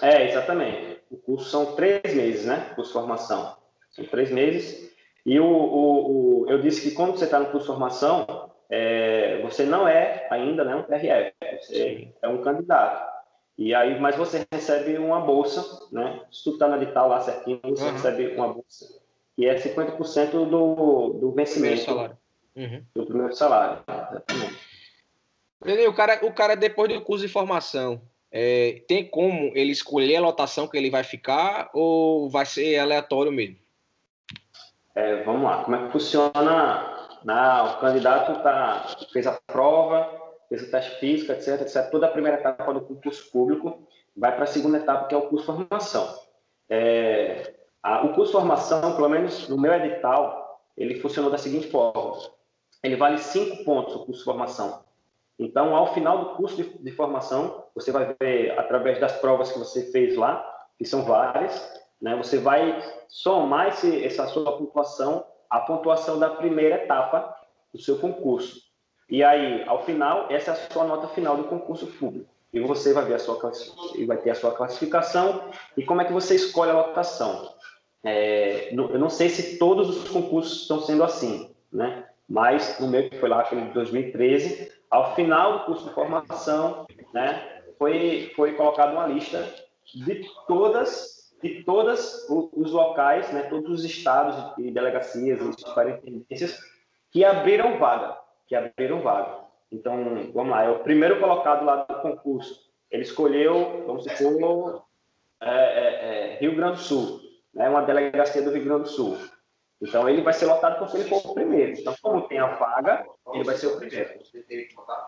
É, 0.00 0.28
exatamente. 0.28 0.98
O 1.10 1.16
curso 1.16 1.50
são 1.50 1.74
três 1.74 2.14
meses, 2.14 2.46
né? 2.46 2.68
O 2.72 2.76
curso 2.76 2.92
de 2.92 2.98
formação. 2.98 3.56
São 3.90 4.04
três 4.06 4.30
meses. 4.30 4.91
E 5.24 5.38
o, 5.38 5.46
o, 5.46 6.42
o, 6.42 6.50
eu 6.50 6.60
disse 6.60 6.82
que 6.82 6.94
quando 6.94 7.12
você 7.12 7.24
está 7.24 7.38
no 7.38 7.46
curso 7.46 7.60
de 7.60 7.72
formação, 7.72 8.50
é, 8.68 9.40
você 9.42 9.64
não 9.64 9.86
é 9.86 10.26
ainda 10.30 10.64
né, 10.64 10.74
um 10.74 10.82
PRF, 10.82 11.32
você 11.60 12.12
é 12.20 12.28
um 12.28 12.42
candidato. 12.42 13.12
E 13.56 13.74
aí, 13.74 14.00
mas 14.00 14.16
você 14.16 14.46
recebe 14.50 14.96
uma 14.98 15.20
bolsa, 15.20 15.62
né? 15.92 16.22
Se 16.32 16.42
tu 16.42 16.50
está 16.50 16.66
na 16.66 16.82
edital 16.82 17.08
lá 17.08 17.20
certinho, 17.20 17.60
você 17.62 17.84
uhum. 17.84 17.92
recebe 17.92 18.28
uma 18.34 18.48
bolsa, 18.48 19.00
que 19.36 19.46
é 19.46 19.54
50% 19.54 20.30
do, 20.30 21.10
do 21.20 21.32
vencimento 21.32 21.82
salário. 21.82 22.16
Uhum. 22.56 22.84
do 22.94 23.06
primeiro 23.06 23.34
salário. 23.34 23.82
O 25.86 25.92
cara, 25.92 26.26
o 26.26 26.32
cara, 26.32 26.54
depois 26.56 26.92
do 26.92 27.00
curso 27.02 27.26
de 27.26 27.32
formação, 27.32 28.02
é, 28.30 28.82
tem 28.88 29.06
como 29.06 29.52
ele 29.54 29.70
escolher 29.70 30.16
a 30.16 30.20
lotação 30.20 30.66
que 30.66 30.76
ele 30.76 30.90
vai 30.90 31.04
ficar 31.04 31.70
ou 31.74 32.28
vai 32.30 32.46
ser 32.46 32.78
aleatório 32.78 33.30
mesmo? 33.30 33.61
É, 34.94 35.22
vamos 35.22 35.44
lá, 35.44 35.64
como 35.64 35.76
é 35.76 35.86
que 35.86 35.92
funciona? 35.92 36.98
Na, 37.24 37.76
o 37.76 37.80
candidato 37.80 38.42
tá, 38.42 38.84
fez 39.12 39.26
a 39.26 39.38
prova, 39.46 40.20
fez 40.48 40.62
o 40.62 40.70
teste 40.70 40.98
físico, 40.98 41.32
etc, 41.32 41.60
etc. 41.62 41.90
Toda 41.90 42.06
a 42.06 42.10
primeira 42.10 42.38
etapa 42.38 42.74
do 42.74 42.80
concurso 42.80 43.30
público 43.30 43.86
vai 44.16 44.34
para 44.34 44.44
a 44.44 44.46
segunda 44.46 44.78
etapa, 44.78 45.06
que 45.06 45.14
é 45.14 45.18
o 45.18 45.28
curso 45.28 45.52
de 45.52 45.66
formação. 45.66 46.14
É, 46.68 47.54
a, 47.82 48.04
o 48.04 48.12
curso 48.12 48.32
de 48.32 48.38
formação, 48.38 48.94
pelo 48.94 49.08
menos 49.08 49.48
no 49.48 49.58
meu 49.58 49.72
edital, 49.72 50.60
ele 50.76 51.00
funcionou 51.00 51.30
da 51.30 51.38
seguinte 51.38 51.68
forma. 51.68 52.18
Ele 52.82 52.96
vale 52.96 53.18
cinco 53.18 53.64
pontos, 53.64 53.94
o 53.94 54.04
curso 54.04 54.18
de 54.18 54.24
formação. 54.24 54.84
Então, 55.38 55.74
ao 55.74 55.94
final 55.94 56.18
do 56.18 56.36
curso 56.36 56.56
de, 56.56 56.78
de 56.78 56.90
formação, 56.92 57.64
você 57.74 57.90
vai 57.90 58.14
ver, 58.20 58.58
através 58.58 59.00
das 59.00 59.12
provas 59.12 59.50
que 59.50 59.58
você 59.58 59.90
fez 59.90 60.16
lá, 60.16 60.44
que 60.76 60.84
são 60.84 61.04
várias, 61.04 61.81
né? 62.02 62.16
Você 62.16 62.38
vai 62.38 62.82
somar 63.08 63.68
esse, 63.68 64.04
essa 64.04 64.26
sua 64.26 64.58
pontuação 64.58 65.24
à 65.48 65.60
pontuação 65.60 66.18
da 66.18 66.28
primeira 66.28 66.74
etapa 66.74 67.34
do 67.72 67.80
seu 67.80 67.98
concurso. 67.98 68.60
E 69.08 69.22
aí, 69.22 69.62
ao 69.68 69.84
final, 69.84 70.26
essa 70.28 70.50
é 70.50 70.54
a 70.54 70.56
sua 70.72 70.84
nota 70.84 71.06
final 71.08 71.36
do 71.36 71.44
concurso 71.44 71.86
público. 71.86 72.28
E 72.52 72.60
você 72.60 72.92
vai 72.92 73.04
ver 73.04 73.14
a 73.14 73.18
sua 73.18 73.38
e 73.94 74.04
vai 74.04 74.18
ter 74.18 74.30
a 74.30 74.34
sua 74.34 74.52
classificação 74.52 75.50
e 75.76 75.84
como 75.84 76.02
é 76.02 76.04
que 76.04 76.12
você 76.12 76.34
escolhe 76.34 76.70
a 76.70 76.74
lotação. 76.74 77.54
É, 78.04 78.74
eu 78.74 78.98
não 78.98 79.08
sei 79.08 79.28
se 79.28 79.58
todos 79.58 79.88
os 79.88 80.10
concursos 80.10 80.62
estão 80.62 80.80
sendo 80.80 81.04
assim, 81.04 81.54
né? 81.72 82.06
Mas 82.28 82.78
no 82.80 82.88
meu 82.88 83.08
que 83.08 83.18
foi 83.18 83.28
lá, 83.28 83.40
aquele 83.40 83.66
de 83.66 83.72
2013, 83.72 84.70
ao 84.90 85.14
final 85.14 85.60
do 85.60 85.64
curso 85.66 85.88
de 85.88 85.94
formação, 85.94 86.86
né, 87.14 87.62
foi 87.78 88.32
foi 88.34 88.54
colocada 88.54 88.92
uma 88.92 89.06
lista 89.06 89.48
de 89.94 90.26
todas 90.46 91.21
de 91.42 91.64
todos 91.64 92.26
os 92.28 92.70
locais, 92.70 93.32
né, 93.32 93.42
todos 93.44 93.70
os 93.70 93.84
estados 93.84 94.36
e 94.58 94.70
delegacias 94.70 95.40
e 95.40 95.60
superintendências 95.60 96.58
que 97.10 97.24
abriram 97.24 97.78
vaga, 97.78 98.16
que 98.46 98.54
abriram 98.54 99.02
vaga. 99.02 99.42
Então, 99.70 100.30
vamos 100.32 100.50
lá, 100.50 100.64
é 100.64 100.70
o 100.70 100.80
primeiro 100.80 101.18
colocado 101.18 101.64
lá 101.64 101.84
do 101.84 102.00
concurso. 102.00 102.70
Ele 102.90 103.02
escolheu, 103.02 103.84
vamos 103.86 104.04
supor, 104.04 104.84
é, 105.40 105.50
é, 105.50 106.34
é, 106.34 106.38
Rio 106.38 106.54
Grande 106.54 106.76
do 106.76 106.82
Sul, 106.82 107.20
né, 107.52 107.68
uma 107.68 107.82
delegacia 107.82 108.42
do 108.42 108.50
Rio 108.50 108.64
Grande 108.64 108.82
do 108.84 108.88
Sul. 108.88 109.18
Então, 109.80 110.08
ele 110.08 110.22
vai 110.22 110.32
ser 110.32 110.46
lotado 110.46 110.78
porque 110.78 110.98
ele 110.98 111.08
for 111.08 111.26
o 111.26 111.34
primeiro. 111.34 111.72
Então, 111.72 111.92
como 112.00 112.28
tem 112.28 112.38
a 112.38 112.54
vaga, 112.54 113.04
ele 113.34 113.42
vai 113.42 113.56
ser 113.56 113.66
o 113.66 113.76
primeiro. 113.76 114.10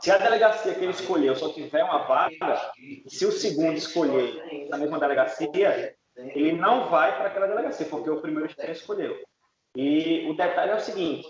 Se 0.00 0.10
a 0.10 0.18
delegacia 0.18 0.74
que 0.74 0.80
ele 0.80 0.90
escolheu 0.90 1.36
só 1.36 1.52
tiver 1.52 1.84
uma 1.84 1.98
vaga, 1.98 2.72
se 3.06 3.24
o 3.24 3.30
segundo 3.30 3.74
escolher 3.74 4.68
a 4.72 4.76
mesma 4.76 4.98
delegacia, 4.98 5.94
ele 6.16 6.52
não 6.52 6.88
vai 6.88 7.16
para 7.16 7.26
aquela 7.26 7.46
delegacia, 7.46 7.86
porque 7.86 8.10
o 8.10 8.20
primeiro 8.20 8.52
já 8.56 8.70
escolheu. 8.70 9.20
E 9.76 10.28
o 10.28 10.34
detalhe 10.34 10.70
é 10.70 10.76
o 10.76 10.80
seguinte: 10.80 11.28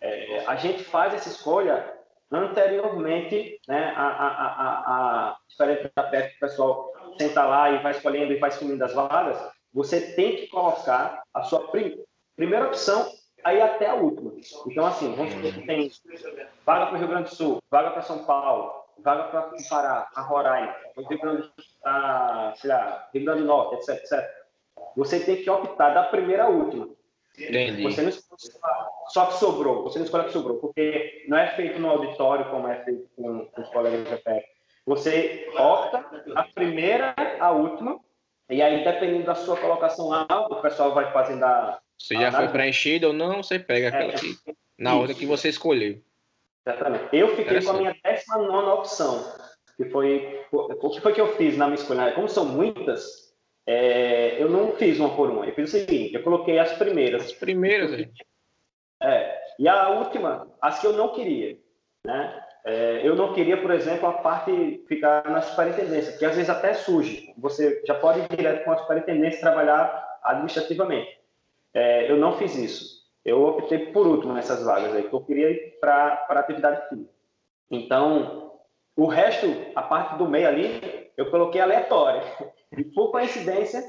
é, 0.00 0.44
a 0.46 0.56
gente 0.56 0.84
faz 0.84 1.14
essa 1.14 1.28
escolha 1.28 1.98
anteriormente, 2.30 3.60
né, 3.68 3.92
a, 3.94 4.06
a, 4.06 4.28
a, 4.28 5.28
a 5.30 5.36
diferente 5.48 5.90
da 5.94 6.02
PF, 6.04 6.36
o 6.36 6.40
pessoal 6.40 6.92
senta 7.18 7.44
lá 7.44 7.70
e 7.70 7.82
vai 7.82 7.92
escolhendo 7.92 8.32
e 8.32 8.38
vai 8.38 8.48
escolhendo 8.48 8.84
as 8.84 8.94
vagas, 8.94 9.38
você 9.72 10.14
tem 10.14 10.36
que 10.36 10.46
colocar 10.48 11.22
a 11.32 11.42
sua 11.42 11.68
prim 11.68 12.02
primeira 12.34 12.66
opção 12.66 13.06
aí 13.44 13.60
até 13.60 13.86
a 13.86 13.94
última. 13.94 14.32
Então, 14.66 14.86
assim, 14.86 15.14
vamos 15.14 15.32
supor 15.34 15.52
que 15.52 15.66
tem 15.66 15.90
vaga 16.64 16.86
para 16.86 16.94
o 16.94 16.98
Rio 16.98 17.08
Grande 17.08 17.30
do 17.30 17.34
Sul, 17.34 17.62
vaga 17.70 17.90
para 17.90 18.02
São 18.02 18.24
Paulo, 18.24 18.81
vaga 19.02 19.24
para 19.24 19.48
o 19.48 19.68
Pará, 19.68 20.08
para 20.12 20.22
Roraima, 20.22 20.74
Rio 20.96 21.20
Grande, 21.20 21.52
a, 21.84 22.52
sei 22.56 22.70
lá, 22.70 23.08
Rio 23.12 23.24
Grande 23.24 23.40
do 23.42 23.46
Norte, 23.46 23.74
etc, 23.76 24.02
etc. 24.02 24.30
Você 24.96 25.20
tem 25.20 25.36
que 25.36 25.50
optar 25.50 25.90
da 25.94 26.04
primeira 26.04 26.44
à 26.44 26.48
última. 26.48 26.88
Entendi. 27.38 27.82
Você 27.82 28.02
não 28.02 28.08
escolhe 28.10 28.40
só 29.08 29.26
que 29.26 29.34
sobrou, 29.34 29.82
você 29.82 29.98
não 29.98 30.04
escolhe 30.04 30.24
que 30.24 30.32
sobrou, 30.32 30.58
porque 30.58 31.24
não 31.28 31.36
é 31.36 31.48
feito 31.48 31.78
no 31.78 31.90
auditório 31.90 32.48
como 32.50 32.68
é 32.68 32.82
feito 32.84 33.08
com, 33.16 33.46
com 33.46 33.60
os 33.60 33.68
colegas 33.68 34.08
da 34.08 34.16
PEC. 34.18 34.44
Você 34.86 35.48
opta 35.56 36.04
a 36.34 36.44
primeira 36.44 37.14
à 37.40 37.50
última, 37.52 38.00
e 38.50 38.60
aí, 38.60 38.84
dependendo 38.84 39.24
da 39.24 39.34
sua 39.34 39.56
colocação 39.56 40.08
lá, 40.08 40.26
o 40.50 40.60
pessoal 40.60 40.92
vai 40.92 41.10
fazendo 41.12 41.44
a. 41.44 41.80
Se 41.98 42.14
já 42.14 42.32
foi 42.32 42.48
preenchido 42.48 43.08
ou 43.08 43.12
não, 43.12 43.42
você 43.42 43.58
pega 43.58 43.88
aquela 43.88 44.12
é, 44.12 44.14
aqui, 44.14 44.36
na 44.78 44.90
isso. 44.90 45.00
ordem 45.00 45.16
que 45.16 45.26
você 45.26 45.48
escolheu. 45.48 46.02
Exatamente. 46.66 47.04
Eu 47.12 47.36
fiquei 47.36 47.60
com 47.62 47.70
a 47.70 47.74
minha 47.74 47.96
19 48.04 48.68
opção, 48.70 49.24
que 49.76 49.84
foi. 49.86 50.44
O 50.52 50.90
que 50.90 51.00
foi 51.00 51.12
que 51.12 51.20
eu 51.20 51.34
fiz 51.36 51.56
na 51.56 51.66
minha 51.66 51.76
escolha? 51.76 52.12
Como 52.12 52.28
são 52.28 52.44
muitas, 52.44 53.32
é, 53.66 54.42
eu 54.42 54.48
não 54.48 54.72
fiz 54.72 54.98
uma 54.98 55.14
por 55.14 55.30
uma. 55.30 55.46
Eu 55.46 55.54
fiz 55.54 55.68
o 55.68 55.78
seguinte: 55.78 56.14
eu 56.14 56.22
coloquei 56.22 56.58
as 56.58 56.72
primeiras. 56.72 57.24
As 57.24 57.32
primeiras, 57.32 57.90
gente. 57.90 58.24
É. 59.02 59.42
E 59.58 59.68
a 59.68 59.90
última, 59.90 60.48
as 60.60 60.80
que 60.80 60.86
eu 60.86 60.92
não 60.92 61.14
queria. 61.14 61.58
Né? 62.04 62.42
É, 62.64 63.00
eu 63.04 63.14
não 63.14 63.32
queria, 63.32 63.60
por 63.60 63.70
exemplo, 63.70 64.08
a 64.08 64.12
parte 64.12 64.84
ficar 64.86 65.28
na 65.28 65.40
superintendência, 65.40 66.16
que 66.16 66.24
às 66.24 66.34
vezes 66.34 66.50
até 66.50 66.74
surge. 66.74 67.32
Você 67.38 67.82
já 67.84 67.94
pode 67.94 68.20
ir 68.20 68.36
direto 68.36 68.64
com 68.64 68.72
a 68.72 68.78
superintendência 68.78 69.40
trabalhar 69.40 70.18
administrativamente. 70.22 71.18
É, 71.74 72.10
eu 72.10 72.16
não 72.16 72.36
fiz 72.36 72.56
isso. 72.56 73.01
Eu 73.24 73.42
optei 73.44 73.92
por 73.92 74.06
último 74.06 74.32
nessas 74.32 74.64
vagas 74.64 74.94
aí, 74.94 75.08
que 75.08 75.14
eu 75.14 75.20
queria 75.20 75.50
ir 75.50 75.78
para 75.80 76.26
atividade 76.28 76.88
fim. 76.88 77.08
Então, 77.70 78.52
o 78.96 79.06
resto, 79.06 79.46
a 79.74 79.82
parte 79.82 80.16
do 80.16 80.28
meio 80.28 80.48
ali, 80.48 81.10
eu 81.16 81.30
coloquei 81.30 81.60
aleatória. 81.60 82.22
E 82.74 82.84
por 82.84 83.10
coincidência, 83.10 83.84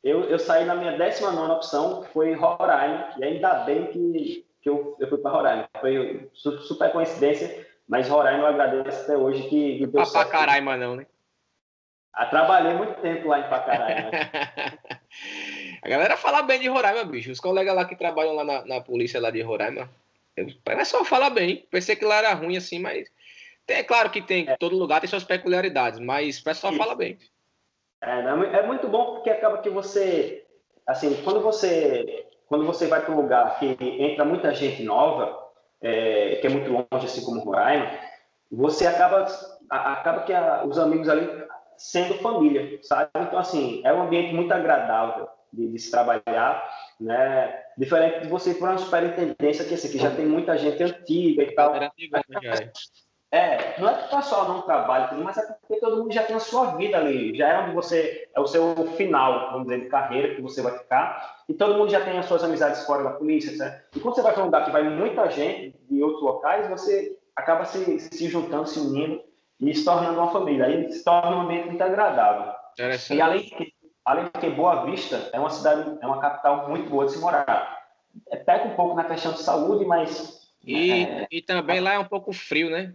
eu, 0.00 0.22
eu 0.30 0.38
saí 0.38 0.64
na 0.64 0.76
minha 0.76 0.96
19 0.96 1.50
opção, 1.50 2.04
foi 2.12 2.34
Roraima, 2.34 3.08
e 3.18 3.24
ainda 3.24 3.64
bem 3.64 3.88
que, 3.88 4.46
que 4.60 4.68
eu, 4.68 4.96
eu 5.00 5.08
fui 5.08 5.18
para 5.18 5.32
Roraima. 5.32 5.68
Foi 5.80 6.30
super 6.32 6.92
coincidência, 6.92 7.66
mas 7.88 8.08
Roraima 8.08 8.44
eu 8.44 8.46
agradeço 8.46 9.02
até 9.02 9.16
hoje 9.16 9.42
que, 9.48 9.78
que 9.78 9.86
deu 9.88 10.04
certo. 10.04 10.24
Pacaraima 10.24 10.76
não, 10.76 10.94
né? 10.94 11.06
Ah, 12.12 12.26
trabalhei 12.26 12.74
muito 12.74 13.00
tempo 13.00 13.26
lá 13.26 13.40
em 13.40 13.48
Pacaraima. 13.48 14.10
A 15.82 15.88
galera 15.88 16.16
fala 16.16 16.42
bem 16.42 16.60
de 16.60 16.68
Roraima, 16.68 17.04
bicho. 17.04 17.32
Os 17.32 17.40
colegas 17.40 17.74
lá 17.74 17.84
que 17.84 17.96
trabalham 17.96 18.34
lá 18.36 18.44
na, 18.44 18.64
na 18.64 18.80
polícia 18.80 19.20
lá 19.20 19.30
de 19.30 19.42
Roraima, 19.42 19.90
o 20.38 20.84
só 20.84 21.04
fala 21.04 21.28
bem. 21.28 21.66
Pensei 21.70 21.96
que 21.96 22.04
lá 22.04 22.18
era 22.18 22.34
ruim 22.34 22.56
assim, 22.56 22.78
mas. 22.78 23.10
Tem, 23.66 23.78
é 23.78 23.82
claro 23.82 24.10
que 24.10 24.22
tem, 24.22 24.48
é. 24.48 24.56
todo 24.56 24.78
lugar 24.78 25.00
tem 25.00 25.10
suas 25.10 25.24
peculiaridades, 25.24 25.98
mas 25.98 26.38
o 26.38 26.44
pessoal 26.44 26.72
Isso. 26.72 26.82
fala 26.82 26.94
bem. 26.94 27.18
É, 28.00 28.58
é 28.58 28.66
muito 28.66 28.88
bom 28.88 29.14
porque 29.14 29.30
acaba 29.30 29.58
que 29.58 29.68
você. 29.68 30.46
Assim, 30.86 31.20
quando 31.24 31.40
você. 31.40 32.26
Quando 32.46 32.64
você 32.64 32.86
vai 32.86 33.00
para 33.00 33.12
um 33.12 33.20
lugar 33.20 33.58
que 33.58 33.76
entra 33.80 34.24
muita 34.24 34.54
gente 34.54 34.82
nova, 34.84 35.48
é, 35.80 36.36
que 36.36 36.46
é 36.46 36.50
muito 36.50 36.70
longe, 36.70 37.06
assim 37.06 37.24
como 37.24 37.40
Roraima, 37.40 37.90
você 38.50 38.86
acaba. 38.86 39.26
Acaba 39.68 40.22
que 40.22 40.32
a, 40.32 40.64
os 40.64 40.78
amigos 40.78 41.08
ali 41.08 41.26
sendo 41.76 42.14
família, 42.18 42.78
sabe? 42.82 43.10
Então, 43.16 43.38
assim, 43.38 43.80
é 43.84 43.92
um 43.92 44.02
ambiente 44.02 44.32
muito 44.32 44.52
agradável 44.52 45.28
de, 45.52 45.68
de 45.68 45.78
se 45.78 45.90
trabalhar, 45.90 46.68
né? 47.00 47.62
Diferente 47.76 48.20
de 48.20 48.28
você 48.28 48.50
ir 48.50 48.54
para 48.54 48.70
uma 48.70 48.78
superintendência 48.78 49.64
que, 49.64 49.74
assim, 49.74 49.90
que 49.90 49.98
já 49.98 50.10
tem 50.10 50.26
muita 50.26 50.56
gente 50.56 50.82
antiga 50.82 51.42
e 51.42 51.54
tal. 51.54 51.74
É, 53.34 53.80
não 53.80 53.88
é 53.88 53.94
que 53.94 54.14
o 54.14 54.16
pessoal 54.18 54.46
não 54.46 54.60
trabalha, 54.60 55.10
mas 55.14 55.38
é 55.38 55.42
porque 55.42 55.80
todo 55.80 56.02
mundo 56.02 56.12
já 56.12 56.22
tem 56.22 56.36
a 56.36 56.40
sua 56.40 56.76
vida 56.76 56.98
ali, 56.98 57.34
já 57.34 57.48
é 57.48 57.58
onde 57.60 57.74
você, 57.74 58.28
é 58.34 58.38
o 58.38 58.46
seu 58.46 58.74
final, 58.88 59.52
vamos 59.52 59.68
dizer, 59.68 59.84
de 59.84 59.88
carreira 59.88 60.34
que 60.34 60.42
você 60.42 60.60
vai 60.60 60.76
ficar, 60.76 61.42
e 61.48 61.54
todo 61.54 61.78
mundo 61.78 61.90
já 61.90 62.04
tem 62.04 62.18
as 62.18 62.26
suas 62.26 62.44
amizades 62.44 62.84
fora 62.84 63.02
da 63.02 63.12
polícia, 63.12 63.56
certo? 63.56 63.96
E 63.96 64.00
quando 64.00 64.16
você 64.16 64.20
vai 64.20 64.34
para 64.34 64.42
um 64.42 64.46
lugar 64.46 64.66
que 64.66 64.70
vai 64.70 64.82
muita 64.82 65.30
gente 65.30 65.74
de 65.88 66.02
outros 66.02 66.22
locais, 66.22 66.68
você 66.68 67.16
acaba 67.34 67.64
se, 67.64 68.00
se 68.00 68.28
juntando, 68.28 68.68
se 68.68 68.78
unindo 68.78 69.22
e 69.58 69.74
se 69.74 69.82
tornando 69.82 70.18
uma 70.18 70.30
família, 70.30 70.66
aí 70.66 70.92
se 70.92 71.02
torna 71.02 71.34
um 71.34 71.40
ambiente 71.40 71.68
muito 71.68 71.82
agradável. 71.82 72.52
E 73.14 73.20
além 73.22 73.44
de 73.44 73.50
que 73.50 73.72
além 74.04 74.24
de 74.24 74.30
que 74.30 74.50
Boa 74.50 74.84
Vista 74.84 75.30
é 75.32 75.38
uma 75.38 75.50
cidade, 75.50 75.98
é 76.00 76.06
uma 76.06 76.20
capital 76.20 76.68
muito 76.68 76.88
boa 76.90 77.06
de 77.06 77.12
se 77.12 77.18
morar. 77.18 77.82
É, 78.30 78.36
pega 78.36 78.64
um 78.64 78.74
pouco 78.74 78.94
na 78.94 79.04
questão 79.04 79.32
de 79.32 79.42
saúde, 79.42 79.84
mas. 79.84 80.50
E, 80.64 81.04
é... 81.04 81.26
e 81.30 81.42
também 81.42 81.80
lá 81.80 81.94
é 81.94 81.98
um 81.98 82.04
pouco 82.04 82.32
frio, 82.32 82.70
né? 82.70 82.94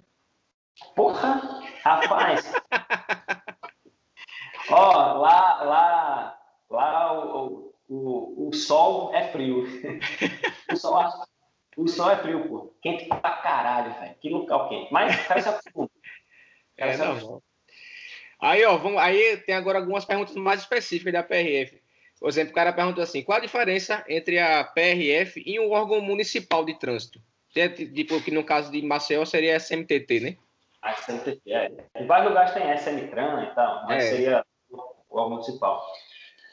Porra! 0.96 1.62
Rapaz! 1.84 2.54
Ó, 4.70 5.14
lá, 5.14 5.64
lá, 5.64 6.40
lá 6.70 7.36
o, 7.36 7.74
o, 7.90 8.48
o 8.50 8.54
sol 8.54 9.14
é 9.16 9.32
frio. 9.32 9.66
o, 10.72 10.76
sol, 10.76 11.04
o 11.78 11.88
sol 11.88 12.12
é 12.12 12.18
frio, 12.18 12.48
pô. 12.48 12.74
Quente 12.82 13.06
pra 13.06 13.38
caralho, 13.38 13.94
velho. 14.00 14.16
Que 14.16 14.30
local 14.30 14.70
quente. 14.70 14.92
Mas 14.92 15.30
essa 15.32 15.60
pergunta. 15.64 15.92
É, 16.78 16.96
não. 16.98 17.42
Aí, 18.40 18.64
ó, 18.66 18.78
vamos, 18.78 19.02
aí 19.02 19.38
tem 19.38 19.56
agora 19.56 19.80
algumas 19.80 20.06
perguntas 20.06 20.36
mais 20.36 20.62
específicas 20.62 21.14
da 21.14 21.24
PRF. 21.24 21.82
Por 22.20 22.30
exemplo, 22.30 22.52
o 22.52 22.56
cara 22.56 22.74
pergunta 22.74 23.02
assim: 23.02 23.24
qual 23.24 23.38
a 23.38 23.42
diferença 23.42 24.04
entre 24.08 24.40
a 24.40 24.64
PRF 24.64 25.42
e 25.46 25.60
um 25.60 25.72
órgão 25.72 26.02
municipal 26.02 26.66
de 26.66 26.78
trânsito? 26.78 27.20
Tipo, 27.54 28.22
que 28.22 28.32
no 28.32 28.44
caso 28.44 28.72
de 28.72 28.82
Maceió 28.82 29.26
seria 29.26 29.56
a 29.56 29.60
SMTT, 29.60 30.20
né? 30.20 30.38
A 30.82 30.94
SMTT, 30.94 31.42
é. 31.48 31.72
Em 31.96 32.06
vários 32.06 32.30
lugares 32.30 32.54
tem 32.54 32.72
SMTRAN 32.76 33.44
e 33.44 33.56
tal, 33.56 33.86
mas 33.88 34.04
é. 34.04 34.10
seria 34.10 34.46
o 34.70 34.78
órgão 35.10 35.32
municipal. 35.32 35.84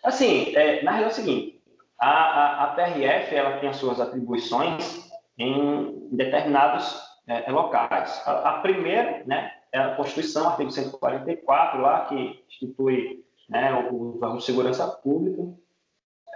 Assim, 0.03 0.55
é, 0.57 0.83
na 0.83 0.93
real 0.93 1.05
é 1.05 1.09
o 1.09 1.15
seguinte: 1.15 1.63
a, 1.99 2.11
a, 2.11 2.65
a, 2.65 2.67
PRF 2.75 3.35
ela 3.35 3.59
tem 3.59 3.69
as 3.69 3.77
suas 3.77 4.01
atribuições 4.01 5.11
em 5.39 6.09
determinados 6.13 6.99
é, 7.27 7.51
locais. 7.51 8.23
A, 8.27 8.51
a 8.51 8.61
primeira, 8.61 9.23
né, 9.27 9.53
é 9.75 9.79
a 9.81 9.97
Constituição, 9.97 10.49
artigo 10.49 10.71
144, 10.71 11.81
lá, 11.81 12.05
que 12.05 12.45
institui 12.49 13.25
né, 13.49 13.75
o 13.91 14.15
órgão 14.15 14.37
de 14.37 14.45
segurança 14.45 14.87
pública. 14.87 15.43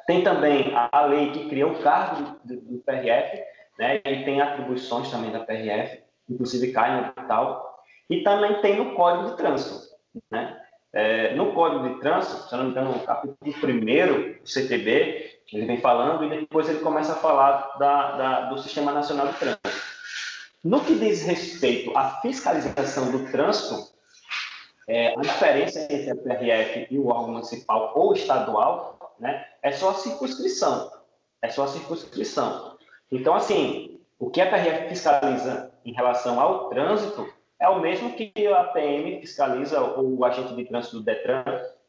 Tem 0.09 0.25
também 0.25 0.73
a 0.75 1.07
lei 1.07 1.31
que 1.31 1.49
cria 1.49 1.69
o 1.69 1.81
cargo 1.81 2.37
do, 2.45 2.61
do 2.61 2.79
PRF, 2.79 3.45
né, 3.79 4.01
e 4.05 4.25
tem 4.25 4.41
atribuições 4.41 5.09
também 5.09 5.31
da 5.31 5.39
PRF, 5.39 6.03
inclusive 6.29 6.73
cai 6.73 7.01
no 7.01 7.13
tal. 7.29 7.79
E 8.11 8.25
também 8.25 8.61
tem 8.61 8.77
no 8.77 8.97
Código 8.97 9.31
de 9.31 9.37
Trânsito. 9.37 9.87
Né? 10.33 10.61
É, 10.93 11.35
no 11.37 11.53
Código 11.53 11.95
de 11.95 12.01
Trânsito, 12.01 12.49
se 12.49 12.57
não 12.57 12.65
me 12.65 12.71
engano, 12.71 12.91
no 12.91 13.01
capítulo 13.05 13.39
1 13.41 14.41
do 14.41 14.49
CTB, 14.49 15.43
ele 15.53 15.67
vem 15.67 15.81
falando 15.81 16.25
e 16.25 16.41
depois 16.41 16.69
ele 16.69 16.81
começa 16.81 17.13
a 17.13 17.17
falar 17.17 17.77
da, 17.79 18.17
da, 18.17 18.41
do 18.47 18.59
Sistema 18.59 18.91
Nacional 18.91 19.29
de 19.29 19.39
Trânsito. 19.39 19.78
No 20.65 20.81
que 20.81 20.95
diz 20.97 21.23
respeito 21.23 21.97
à 21.97 22.21
fiscalização 22.21 23.13
do 23.13 23.31
trânsito, 23.31 23.93
é, 24.89 25.15
a 25.17 25.21
diferença 25.21 25.81
entre 25.91 26.11
a 26.11 26.17
PRF 26.17 26.87
e 26.91 26.99
o 26.99 27.09
órgão 27.09 27.33
municipal 27.35 27.93
ou 27.95 28.13
estadual 28.13 29.15
né, 29.21 29.45
é 29.63 29.71
só 29.71 29.91
a 29.91 29.95
circunscrição. 29.95 30.91
É 31.41 31.49
só 31.49 31.65
a 31.65 31.69
circunscrição. 31.69 32.77
Então, 33.13 33.35
assim, 33.35 34.01
o 34.19 34.31
que 34.31 34.41
a 34.41 34.51
PRF 34.51 34.89
fiscaliza 34.89 35.71
em 35.85 35.93
relação 35.93 36.41
ao 36.41 36.69
trânsito 36.69 37.33
é 37.61 37.69
o 37.69 37.81
mesmo 37.81 38.15
que 38.15 38.33
a 38.47 38.65
PM 38.65 39.21
fiscaliza, 39.21 39.81
ou 39.81 40.19
o 40.19 40.25
agente 40.25 40.55
de 40.55 40.65
trânsito 40.65 40.99
do 40.99 41.05
DETRAN, 41.05 41.45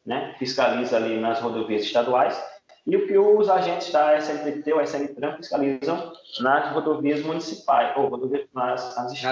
né, 0.05 0.35
fiscaliza 0.37 0.97
ali 0.97 1.19
nas 1.19 1.39
rodovias 1.39 1.83
estaduais, 1.83 2.39
e 2.85 2.95
o 2.95 3.07
que 3.07 3.17
os 3.17 3.49
agentes 3.49 3.91
da 3.91 4.17
SNTT 4.17 4.73
ou 4.73 4.81
SNTRAN 4.81 5.35
fiscalizam 5.35 6.11
nas 6.39 6.73
rodovias 6.73 7.21
municipais, 7.23 7.95
ou 7.97 8.07
rodovias, 8.07 8.47
nas, 8.53 8.95
nas, 8.95 9.23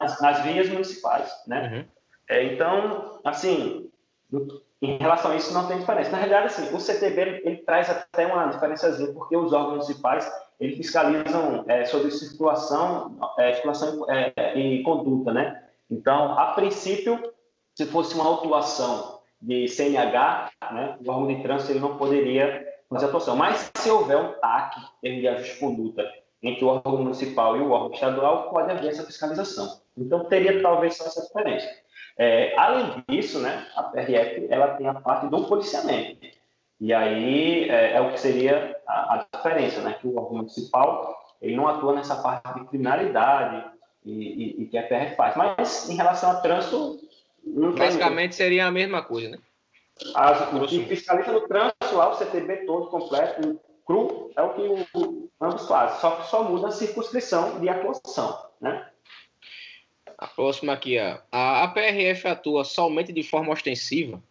nas, 0.00 0.20
nas 0.20 0.42
vias 0.42 0.68
municipais, 0.68 1.32
né? 1.46 1.70
Uhum. 1.72 1.84
É, 2.28 2.44
então, 2.44 3.20
assim, 3.24 3.90
em 4.80 4.96
relação 4.98 5.30
a 5.30 5.36
isso 5.36 5.52
não 5.52 5.66
tem 5.66 5.78
diferença. 5.78 6.10
Na 6.10 6.18
realidade, 6.18 6.46
assim, 6.46 6.74
o 6.74 6.80
CTB 6.80 7.20
ele, 7.20 7.42
ele 7.44 7.56
traz 7.58 7.88
até 7.90 8.26
uma 8.26 8.46
diferençazinha, 8.46 9.12
porque 9.12 9.36
os 9.36 9.52
órgãos 9.52 9.86
municipais 9.86 10.30
eles 10.60 10.76
fiscalizam 10.76 11.64
é, 11.68 11.84
sobre 11.84 12.10
circulação, 12.10 13.16
é, 13.38 13.52
circulação 13.54 14.04
é, 14.08 14.58
e 14.58 14.82
conduta, 14.82 15.32
né? 15.32 15.62
Então, 15.90 16.38
a 16.38 16.52
princípio, 16.52 17.32
se 17.74 17.86
fosse 17.86 18.14
uma 18.14 18.24
autuação 18.24 19.13
de 19.44 19.68
CNH, 19.68 20.50
né, 20.72 20.96
o 21.04 21.10
órgão 21.10 21.28
de 21.28 21.42
trânsito 21.42 21.72
ele 21.72 21.80
não 21.80 21.98
poderia 21.98 22.66
fazer 22.88 23.06
atuação. 23.06 23.36
Mas 23.36 23.70
se 23.76 23.90
houver 23.90 24.16
um 24.16 24.32
TAC, 24.40 24.76
termo 25.02 25.20
de 25.20 25.28
ajuste 25.28 25.58
conduta, 25.58 26.10
entre 26.42 26.64
o 26.64 26.68
órgão 26.68 26.98
municipal 26.98 27.56
e 27.56 27.60
o 27.60 27.70
órgão 27.70 27.92
estadual, 27.92 28.50
pode 28.50 28.70
haver 28.70 28.90
essa 28.90 29.04
fiscalização. 29.04 29.80
Então, 29.96 30.24
teria 30.24 30.62
talvez 30.62 30.96
só 30.96 31.04
essa 31.04 31.22
diferença. 31.22 31.68
É, 32.16 32.54
além 32.56 33.02
disso, 33.08 33.38
né, 33.40 33.66
a 33.76 33.82
PRF 33.84 34.46
ela 34.48 34.68
tem 34.76 34.86
a 34.86 34.94
parte 34.94 35.26
do 35.26 35.44
policiamento. 35.44 36.26
E 36.80 36.92
aí 36.92 37.68
é, 37.68 37.92
é 37.94 38.00
o 38.00 38.12
que 38.12 38.20
seria 38.20 38.76
a, 38.86 39.14
a, 39.14 39.26
diferença, 39.36 39.80
né, 39.82 39.96
que 40.00 40.06
o 40.06 40.16
órgão 40.16 40.38
municipal 40.38 41.18
ele 41.40 41.56
não 41.56 41.66
atua 41.66 41.94
nessa 41.94 42.16
parte 42.16 42.58
de 42.58 42.66
criminalidade 42.66 43.64
e, 44.04 44.12
e, 44.12 44.62
e 44.62 44.66
que 44.66 44.78
a 44.78 44.82
PRF 44.82 45.16
faz. 45.16 45.36
Mas 45.36 45.88
em 45.88 45.96
relação 45.96 46.30
a 46.30 46.36
trânsito, 46.36 46.98
Basicamente 47.46 48.34
seria 48.34 48.66
a 48.66 48.70
mesma 48.70 49.02
coisa, 49.02 49.30
né? 49.30 49.38
As, 50.14 50.52
o 50.52 50.66
que 50.66 50.84
fiscaliza 50.86 51.32
no 51.32 51.46
trânsito 51.46 51.94
lá, 51.94 52.10
o 52.10 52.14
CTB 52.16 52.66
todo 52.66 52.88
completo, 52.88 53.60
cru, 53.86 54.30
é 54.36 54.42
o 54.42 54.54
que 54.54 54.62
o, 54.94 55.30
ambos 55.40 55.68
fazem, 55.68 56.00
só 56.00 56.16
que 56.16 56.26
só 56.28 56.42
muda 56.42 56.68
a 56.68 56.72
circunscrição 56.72 57.60
de 57.60 57.68
atuação, 57.68 58.46
né? 58.60 58.88
A 60.18 60.26
próxima 60.26 60.72
aqui, 60.72 60.98
ó. 60.98 61.18
A, 61.30 61.64
a 61.64 61.68
PRF 61.68 62.26
atua 62.26 62.64
somente 62.64 63.12
de 63.12 63.22
forma 63.22 63.52
ostensiva? 63.52 64.22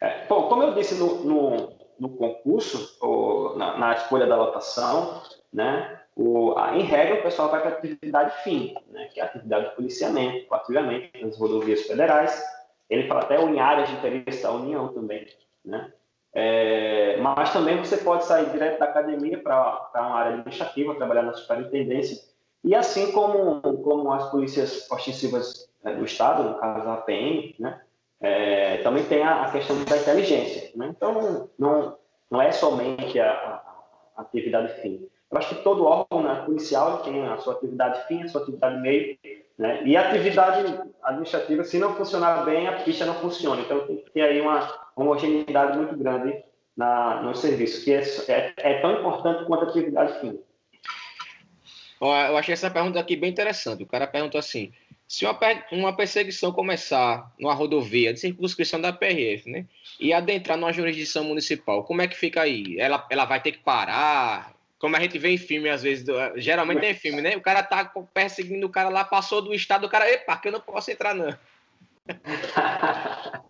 É, 0.00 0.26
bom, 0.26 0.48
como 0.48 0.62
eu 0.62 0.74
disse 0.74 0.94
no, 0.96 1.24
no, 1.24 1.72
no 1.98 2.08
concurso, 2.16 2.96
ou 3.00 3.56
na, 3.56 3.78
na, 3.78 3.94
escolha 3.94 4.26
da 4.26 4.36
lotação, 4.36 5.22
né, 5.52 6.01
o, 6.16 6.56
a, 6.58 6.76
em 6.76 6.82
regra 6.82 7.20
o 7.20 7.22
pessoal 7.22 7.50
vai 7.50 7.60
para 7.60 7.70
a 7.70 7.78
atividade 7.78 8.42
fim, 8.42 8.74
né, 8.90 9.06
que 9.06 9.20
é 9.20 9.22
a 9.22 9.26
atividade 9.26 9.70
de 9.70 9.76
policiamento, 9.76 10.46
patrulhamento 10.48 11.24
nas 11.24 11.38
rodovias 11.38 11.82
federais. 11.82 12.42
Ele 12.90 13.08
fala 13.08 13.22
até 13.22 13.40
em 13.40 13.58
áreas 13.58 13.88
de 13.88 13.96
interesse 13.96 14.42
da 14.42 14.52
União 14.52 14.92
também, 14.92 15.26
né? 15.64 15.92
É, 16.34 17.18
mas 17.18 17.52
também 17.52 17.76
você 17.76 17.98
pode 17.98 18.24
sair 18.24 18.48
direto 18.50 18.78
da 18.78 18.86
academia 18.86 19.38
para 19.38 19.90
uma 19.94 20.14
área 20.14 20.32
administrativa, 20.32 20.94
trabalhar 20.94 21.22
na 21.22 21.34
superintendência, 21.34 22.18
e 22.64 22.74
assim 22.74 23.12
como, 23.12 23.60
como 23.82 24.10
as 24.12 24.30
polícias 24.30 24.90
ostensivas 24.90 25.68
né, 25.82 25.94
do 25.94 26.04
Estado, 26.04 26.44
no 26.44 26.58
caso 26.58 26.88
a 26.88 26.96
PM, 26.98 27.54
né, 27.58 27.80
é, 28.20 28.76
também 28.78 29.04
tem 29.04 29.22
a, 29.22 29.42
a, 29.42 29.50
questão 29.50 29.84
da 29.84 29.96
inteligência. 29.96 30.70
Né? 30.76 30.92
Então, 30.96 31.50
não, 31.58 31.98
não 32.30 32.40
é 32.40 32.52
somente 32.52 33.18
a, 33.18 33.30
a, 34.16 34.22
atividade 34.22 34.80
fim. 34.80 35.08
Eu 35.32 35.38
acho 35.38 35.48
que 35.48 35.64
todo 35.64 35.86
órgão 35.86 36.22
né, 36.22 36.42
policial 36.44 36.98
tem 36.98 37.26
a 37.26 37.38
sua 37.38 37.54
atividade 37.54 38.06
fim, 38.06 38.22
a 38.22 38.28
sua 38.28 38.42
atividade 38.42 38.78
meio, 38.82 39.16
né? 39.56 39.82
e 39.82 39.96
a 39.96 40.06
atividade 40.10 40.78
administrativa, 41.02 41.64
se 41.64 41.78
não 41.78 41.96
funcionar 41.96 42.44
bem, 42.44 42.68
a 42.68 42.82
pista 42.82 43.06
não 43.06 43.14
funciona. 43.14 43.62
Então, 43.62 43.86
tem 43.86 43.96
que 43.96 44.10
ter 44.10 44.20
aí 44.20 44.42
uma 44.42 44.70
homogeneidade 44.94 45.78
muito 45.78 45.96
grande 45.96 46.44
na, 46.76 47.22
no 47.22 47.34
serviço, 47.34 47.82
que 47.82 47.94
é, 47.94 48.02
é, 48.28 48.52
é 48.58 48.80
tão 48.80 48.92
importante 48.92 49.46
quanto 49.46 49.64
a 49.64 49.68
atividade 49.68 50.20
fim. 50.20 50.38
Eu 51.98 52.36
achei 52.36 52.52
essa 52.52 52.70
pergunta 52.70 53.00
aqui 53.00 53.16
bem 53.16 53.30
interessante. 53.30 53.84
O 53.84 53.86
cara 53.86 54.06
perguntou 54.06 54.38
assim: 54.38 54.70
se 55.08 55.24
uma 55.70 55.96
perseguição 55.96 56.52
começar 56.52 57.32
numa 57.38 57.54
rodovia 57.54 58.12
de 58.12 58.20
circunscrição 58.20 58.80
da 58.80 58.92
PRF, 58.92 59.48
né, 59.48 59.66
e 60.00 60.12
adentrar 60.12 60.58
numa 60.58 60.72
jurisdição 60.72 61.24
municipal, 61.24 61.84
como 61.84 62.02
é 62.02 62.08
que 62.08 62.16
fica 62.16 62.42
aí? 62.42 62.76
Ela, 62.78 63.06
ela 63.08 63.24
vai 63.24 63.40
ter 63.40 63.52
que 63.52 63.60
parar? 63.60 64.51
Como 64.82 64.96
a 64.96 65.00
gente 65.00 65.18
vê 65.18 65.30
em 65.30 65.38
filme, 65.38 65.70
às 65.70 65.82
vezes, 65.82 66.04
geralmente 66.36 66.80
tem 66.80 66.92
filme, 66.92 67.22
né? 67.22 67.34
O 67.36 67.40
cara 67.40 67.62
tá 67.62 67.90
perseguindo 68.12 68.66
o 68.66 68.70
cara 68.70 68.90
lá, 68.90 69.02
passou 69.04 69.40
do 69.40 69.54
estado, 69.54 69.86
o 69.86 69.88
cara, 69.88 70.10
epa, 70.10 70.36
que 70.36 70.48
eu 70.48 70.52
não 70.52 70.60
posso 70.60 70.90
entrar, 70.90 71.14
não. 71.14 71.34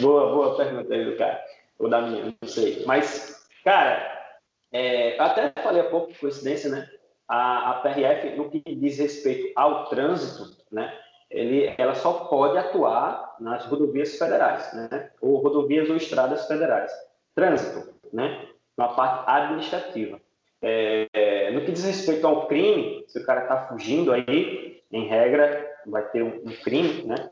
boa, 0.00 0.34
boa 0.34 0.56
pergunta 0.56 0.92
aí 0.92 1.04
do 1.04 1.16
cara. 1.16 1.40
Ou 1.78 1.88
da 1.88 2.02
minha, 2.02 2.34
não 2.42 2.48
sei. 2.48 2.84
Mas, 2.84 3.46
cara, 3.64 4.36
é, 4.70 5.18
até 5.18 5.50
falei 5.62 5.80
há 5.80 5.84
pouco, 5.84 6.12
coincidência, 6.18 6.68
né? 6.68 6.90
a, 7.28 7.70
a 7.70 7.74
PRF, 7.80 8.36
no 8.36 8.50
que 8.50 8.62
diz 8.74 8.98
respeito 8.98 9.52
ao 9.54 9.88
trânsito, 9.90 10.56
né, 10.72 10.92
ele, 11.30 11.74
ela 11.76 11.94
só 11.94 12.24
pode 12.24 12.56
atuar 12.56 13.36
nas 13.38 13.66
rodovias 13.66 14.16
federais, 14.16 14.72
né, 14.72 15.10
ou 15.20 15.36
rodovias 15.36 15.90
ou 15.90 15.96
estradas 15.96 16.46
federais. 16.46 16.90
Trânsito, 17.34 17.94
né, 18.12 18.48
na 18.76 18.88
parte 18.88 19.30
administrativa. 19.30 20.18
É, 20.60 21.50
no 21.52 21.60
que 21.64 21.72
diz 21.72 21.84
respeito 21.84 22.26
ao 22.26 22.46
crime, 22.46 23.04
se 23.06 23.18
o 23.18 23.24
cara 23.24 23.42
está 23.42 23.68
fugindo 23.68 24.12
aí, 24.12 24.82
em 24.90 25.06
regra, 25.06 25.70
vai 25.86 26.02
ter 26.10 26.22
um, 26.22 26.40
crime, 26.62 27.04
né? 27.04 27.30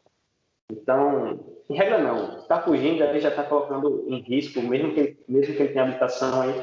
Então, 0.71 1.41
em 1.69 1.75
regra 1.75 1.99
não, 1.99 2.39
está 2.39 2.61
fugindo, 2.61 3.03
aí 3.03 3.21
já 3.21 3.31
está 3.31 3.43
colocando 3.43 4.05
em 4.09 4.21
risco, 4.21 4.61
mesmo 4.61 4.93
que, 4.93 5.19
mesmo 5.29 5.55
que 5.55 5.63
ele 5.63 5.73
tenha 5.73 5.85
habitação 5.85 6.43
aí, 6.43 6.61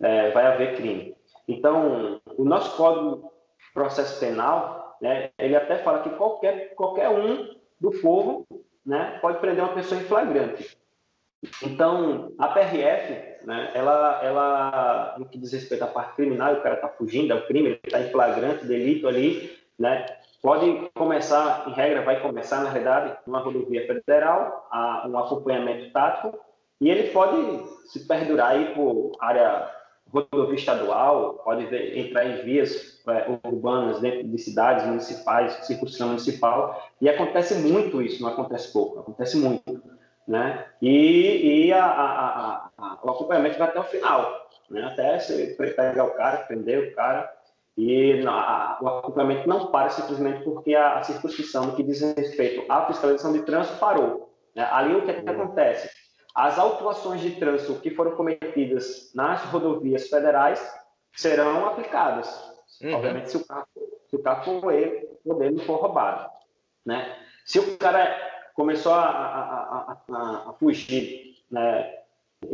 é, 0.00 0.30
vai 0.30 0.46
haver 0.46 0.76
crime. 0.76 1.14
Então, 1.46 2.20
o 2.36 2.44
nosso 2.44 2.76
Código 2.76 3.30
de 3.58 3.72
Processo 3.72 4.20
Penal, 4.20 4.96
né, 5.00 5.30
ele 5.38 5.56
até 5.56 5.78
fala 5.78 6.02
que 6.02 6.10
qualquer, 6.10 6.74
qualquer 6.74 7.08
um 7.08 7.54
do 7.80 7.90
povo 8.00 8.46
né, 8.84 9.18
pode 9.20 9.38
prender 9.38 9.64
uma 9.64 9.74
pessoa 9.74 10.00
em 10.00 10.04
flagrante. 10.04 10.77
Então, 11.62 12.32
a 12.38 12.48
PRF, 12.48 13.46
né, 13.46 13.70
ela, 13.74 14.20
ela, 14.22 15.14
no 15.18 15.26
que 15.26 15.38
diz 15.38 15.52
respeito 15.52 15.84
à 15.84 15.86
parte 15.86 16.16
criminal, 16.16 16.54
o 16.54 16.62
cara 16.62 16.74
está 16.74 16.88
fugindo, 16.88 17.32
é 17.32 17.36
o 17.36 17.46
crime, 17.46 17.68
ele 17.68 17.80
está 17.84 18.00
em 18.00 18.10
flagrante 18.10 18.66
delito 18.66 19.06
ali, 19.06 19.56
né, 19.78 20.04
pode 20.42 20.90
começar, 20.94 21.68
em 21.68 21.72
regra, 21.72 22.02
vai 22.02 22.20
começar, 22.20 22.62
na 22.62 22.70
verdade, 22.70 23.16
numa 23.26 23.38
rodovia 23.38 23.86
federal, 23.86 24.68
a, 24.70 25.06
um 25.08 25.16
acompanhamento 25.16 25.92
tático, 25.92 26.38
e 26.80 26.90
ele 26.90 27.10
pode 27.10 27.36
se 27.86 28.06
perdurar 28.06 28.52
aí 28.52 28.74
por 28.74 29.12
área 29.20 29.70
rodovia 30.12 30.54
estadual, 30.54 31.34
pode 31.44 31.64
entrar 31.98 32.24
em 32.24 32.42
vias 32.42 33.00
é, 33.06 33.26
urbanas 33.46 34.00
dentro 34.00 34.26
de 34.26 34.38
cidades 34.38 34.86
municipais, 34.86 35.52
circunscrição 35.66 36.08
municipal, 36.08 36.90
e 37.00 37.08
acontece 37.08 37.54
muito 37.56 38.02
isso, 38.02 38.22
não 38.22 38.30
acontece 38.30 38.72
pouco, 38.72 39.00
acontece 39.00 39.36
muito, 39.36 39.80
né? 40.28 40.66
E, 40.82 41.68
e 41.68 41.72
a, 41.72 41.84
a, 41.84 42.70
a, 42.76 42.98
o 43.02 43.10
acompanhamento 43.10 43.58
vai 43.58 43.68
até 43.68 43.80
o 43.80 43.84
final, 43.84 44.48
né? 44.70 44.84
Até 44.84 45.18
você 45.18 45.56
pegar 45.56 46.04
o 46.04 46.10
cara, 46.10 46.44
prender 46.44 46.90
o 46.90 46.94
cara, 46.94 47.32
e 47.76 48.22
o 48.80 48.88
acompanhamento 48.88 49.48
não 49.48 49.68
para 49.68 49.88
simplesmente 49.88 50.44
porque 50.44 50.74
a, 50.74 51.02
circunscrição 51.02 51.74
que 51.74 51.82
diz 51.82 52.00
respeito 52.02 52.70
à 52.70 52.86
fiscalização 52.86 53.32
de 53.32 53.42
trânsito 53.42 53.78
parou. 53.78 54.34
Né? 54.54 54.68
Ali 54.70 54.96
o 54.96 55.04
que, 55.04 55.12
é 55.12 55.22
que 55.22 55.30
acontece? 55.30 55.88
As 56.34 56.58
autuações 56.58 57.20
de 57.20 57.36
trânsito 57.36 57.80
que 57.80 57.92
foram 57.92 58.16
cometidas 58.16 59.12
nas 59.14 59.42
rodovias 59.44 60.08
federais 60.08 60.60
serão 61.14 61.66
aplicadas. 61.66 62.28
Uhum. 62.82 62.94
Obviamente, 62.94 63.30
se 63.30 63.36
o 63.36 63.46
carro, 63.46 63.66
se 64.08 64.16
o 64.16 64.22
carro 64.22 64.60
for 64.60 64.72
ele, 64.72 65.08
o 65.24 65.34
dele 65.34 65.58
for 65.60 65.76
roubado. 65.76 66.28
Né? 66.84 67.16
Se 67.44 67.58
o 67.58 67.78
cara 67.78 68.37
começou 68.58 68.92
a, 68.92 69.04
a, 69.04 69.96
a, 70.10 70.50
a 70.50 70.52
fugir, 70.54 71.36
né? 71.48 71.94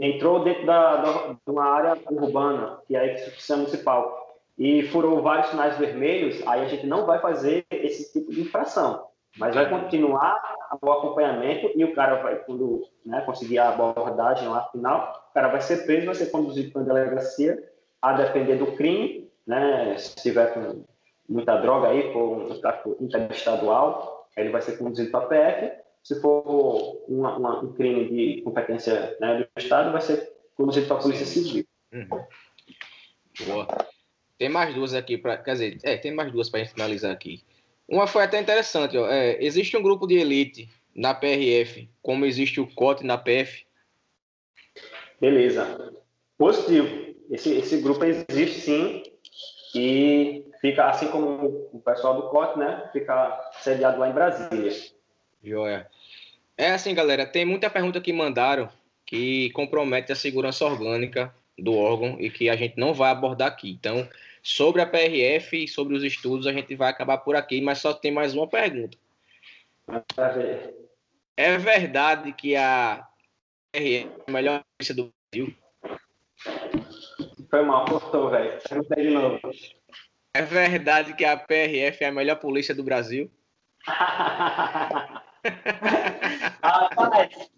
entrou 0.01 0.45
dentro 0.45 0.67
da, 0.67 0.97
da, 0.97 1.13
de 1.33 1.51
uma 1.51 1.65
área 1.65 1.99
urbana, 2.11 2.79
que 2.87 2.95
é 2.95 3.01
a 3.01 3.13
instituição 3.15 3.57
municipal, 3.59 4.39
e 4.59 4.83
furou 4.89 5.23
vários 5.23 5.49
sinais 5.49 5.79
vermelhos, 5.79 6.47
aí 6.47 6.61
a 6.61 6.69
gente 6.69 6.87
não 6.87 7.07
vai 7.07 7.21
fazer 7.21 7.65
esse 7.71 8.13
tipo 8.13 8.31
de 8.31 8.43
infração. 8.43 9.07
Mas 9.39 9.55
vai 9.55 9.69
continuar 9.69 10.41
o 10.81 10.93
acompanhamento 10.93 11.73
e 11.75 11.83
o 11.85 11.95
cara 11.95 12.23
vai, 12.23 12.37
quando 12.37 12.83
né, 13.05 13.23
conseguir 13.23 13.59
a 13.59 13.71
abordagem 13.71 14.47
lá 14.47 14.69
final, 14.69 15.27
o 15.31 15.35
cara 15.35 15.49
vai 15.49 15.63
ser 15.63 15.87
preso, 15.87 16.07
vai 16.07 16.15
ser 16.15 16.27
conduzido 16.27 16.71
para 16.71 16.83
a 16.83 16.85
delegacia, 16.85 17.59
a 18.03 18.13
depender 18.13 18.57
do 18.57 18.73
crime, 18.77 19.29
né, 19.47 19.97
se 19.97 20.15
tiver 20.17 20.53
com 20.53 20.85
muita 21.27 21.57
droga 21.57 21.89
aí, 21.89 22.13
for 22.13 22.53
um 22.53 22.61
tráfico 22.61 22.97
interestadual, 23.01 24.29
ele 24.37 24.51
vai 24.51 24.61
ser 24.61 24.77
conduzido 24.77 25.11
para 25.11 25.25
a 25.25 25.29
PF. 25.29 25.84
Se 26.05 26.21
for 26.21 27.03
uma, 27.09 27.37
uma, 27.39 27.65
um 27.65 27.73
crime 27.73 28.09
de 28.11 28.43
competência 28.43 29.17
né, 29.19 29.39
do 29.39 29.61
Estado, 29.61 29.91
vai 29.91 30.03
ser 30.03 30.31
conduzido 30.55 30.87
para 30.87 30.99
a 30.99 31.01
Polícia 31.01 31.25
Civil. 31.25 31.65
Uhum. 31.91 32.25
Boa. 33.47 33.67
Tem 34.37 34.51
mais 34.51 34.75
duas 34.75 34.93
aqui, 34.93 35.17
pra, 35.17 35.39
quer 35.39 35.53
dizer, 35.53 35.79
é, 35.83 35.97
tem 35.97 36.15
mais 36.15 36.31
duas 36.31 36.51
para 36.51 36.61
a 36.61 36.63
gente 36.63 36.75
finalizar 36.75 37.11
aqui. 37.11 37.43
Uma 37.89 38.07
foi 38.07 38.23
até 38.23 38.39
interessante. 38.39 38.99
Ó. 38.99 39.09
É, 39.09 39.43
existe 39.43 39.77
um 39.79 39.83
grupo 39.83 40.07
de 40.07 40.17
elite 40.17 40.69
na 40.95 41.15
PRF, 41.15 41.89
como 42.03 42.27
existe 42.27 42.61
o 42.61 42.67
COT 42.75 43.03
na 43.05 43.17
PF? 43.17 43.67
Beleza. 45.19 45.95
Positivo. 46.37 47.15
Esse, 47.31 47.55
esse 47.55 47.81
grupo 47.81 48.05
existe 48.05 48.61
sim 48.61 49.03
e 49.75 50.47
fica, 50.61 50.87
assim 50.87 51.09
como 51.09 51.71
o 51.73 51.81
pessoal 51.81 52.21
do 52.21 52.29
COT, 52.29 52.59
né? 52.59 52.91
Fica 52.93 53.51
sediado 53.61 53.99
lá 53.99 54.11
em 54.11 54.13
Brasília. 54.13 54.71
Joia. 55.45 55.87
É 56.57 56.71
assim, 56.71 56.95
galera, 56.95 57.27
tem 57.27 57.45
muita 57.45 57.69
pergunta 57.69 58.01
que 58.01 58.13
mandaram 58.13 58.69
que 59.05 59.51
compromete 59.51 60.13
a 60.13 60.17
segurança 60.17 60.65
orgânica 60.65 61.35
do 61.59 61.75
órgão 61.75 62.17
e 62.19 62.31
que 62.31 62.49
a 62.49 62.57
gente 62.57 62.79
não 62.79 62.95
vai 62.95 63.11
abordar 63.11 63.49
aqui. 63.49 63.71
Então, 63.71 64.09
sobre 64.43 64.81
a 64.81 64.87
PRF 64.87 65.65
e 65.65 65.69
sobre 65.69 65.95
os 65.95 66.03
estudos, 66.03 66.47
a 66.47 66.53
gente 66.53 66.75
vai 66.75 66.91
acabar 66.91 67.19
por 67.19 67.37
aqui, 67.37 67.61
mas 67.61 67.79
só 67.79 67.93
tem 67.93 68.11
mais 68.11 68.35
uma 68.35 68.49
pergunta. 68.49 68.97
É 71.37 71.59
verdade 71.59 72.33
que 72.33 72.57
a 72.57 73.07
PRF 73.73 74.09
é 74.09 74.25
a 74.27 74.33
melhor 74.33 74.63
polícia 74.77 74.95
do 74.95 75.13
Brasil? 75.33 75.55
Foi 77.51 77.63
mal, 77.63 77.85
cortou, 77.85 78.31
velho. 78.31 78.59
Pergunta 78.69 78.97
de 78.97 79.11
novo. 79.11 79.41
É 80.33 80.43
verdade 80.43 81.15
que 81.15 81.25
a 81.25 81.37
PRF 81.37 82.03
é 82.03 82.09
a 82.09 82.13
melhor 82.13 82.37
polícia 82.37 82.75
do 82.75 82.83
Brasil? 82.83 83.31
Rapaz, 86.63 87.51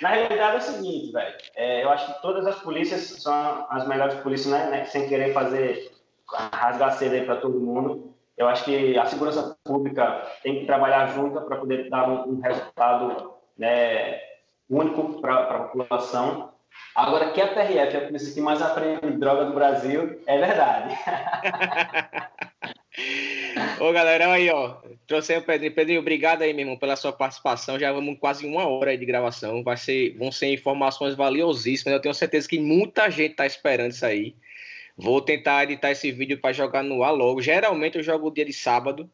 na 0.00 0.08
realidade 0.08 0.56
é 0.56 0.58
o 0.58 0.60
seguinte, 0.60 1.12
velho. 1.12 1.34
É, 1.56 1.84
eu 1.84 1.90
acho 1.90 2.12
que 2.12 2.22
todas 2.22 2.46
as 2.46 2.60
polícias 2.60 3.00
são 3.22 3.66
as 3.70 3.86
melhores 3.86 4.14
polícias, 4.16 4.52
né? 4.52 4.70
né 4.70 4.84
sem 4.84 5.08
querer 5.08 5.32
fazer 5.32 5.92
rasgar 6.28 6.92
cedo 6.92 7.14
aí 7.14 7.24
para 7.24 7.36
todo 7.36 7.60
mundo. 7.60 8.14
Eu 8.36 8.48
acho 8.48 8.64
que 8.64 8.98
a 8.98 9.06
segurança 9.06 9.56
pública 9.64 10.26
tem 10.42 10.60
que 10.60 10.66
trabalhar 10.66 11.06
junto 11.08 11.40
para 11.42 11.56
poder 11.56 11.88
dar 11.88 12.08
um, 12.08 12.32
um 12.32 12.40
resultado 12.40 13.34
né, 13.56 14.20
único 14.68 15.20
para 15.20 15.34
a 15.34 15.58
população. 15.64 16.50
Agora, 16.94 17.30
que 17.30 17.40
a 17.40 17.48
PRF 17.48 17.96
é 17.96 17.98
a 17.98 18.06
polícia 18.06 18.34
que 18.34 18.40
mais 18.40 18.62
aprende 18.62 19.18
droga 19.18 19.44
do 19.44 19.52
Brasil, 19.52 20.20
é 20.26 20.38
verdade. 20.38 20.96
Ô, 23.80 23.92
galera, 23.92 24.32
aí, 24.32 24.50
ó. 24.50 24.76
Trouxe 25.06 25.36
o 25.36 25.42
Pedrinho. 25.42 25.72
Pedrinho, 25.72 26.00
obrigado 26.00 26.42
aí, 26.42 26.52
meu 26.52 26.62
irmão, 26.62 26.76
pela 26.76 26.96
sua 26.96 27.12
participação. 27.12 27.78
Já 27.78 27.92
vamos 27.92 28.18
quase 28.18 28.46
uma 28.46 28.66
hora 28.66 28.96
de 28.96 29.04
gravação. 29.04 29.62
Vai 29.62 29.76
ser, 29.76 30.16
vão 30.16 30.32
ser 30.32 30.52
informações 30.52 31.14
valiosíssimas. 31.14 31.94
Eu 31.94 32.00
tenho 32.00 32.14
certeza 32.14 32.48
que 32.48 32.58
muita 32.58 33.10
gente 33.10 33.34
tá 33.34 33.46
esperando 33.46 33.92
isso 33.92 34.06
aí. 34.06 34.34
Vou 34.96 35.20
tentar 35.20 35.64
editar 35.64 35.90
esse 35.90 36.10
vídeo 36.12 36.38
para 36.38 36.52
jogar 36.52 36.82
no 36.82 37.02
ar 37.02 37.10
logo. 37.10 37.42
Geralmente 37.42 37.96
eu 37.96 38.02
jogo 38.02 38.30
dia 38.30 38.44
de 38.44 38.52
sábado 38.52 39.10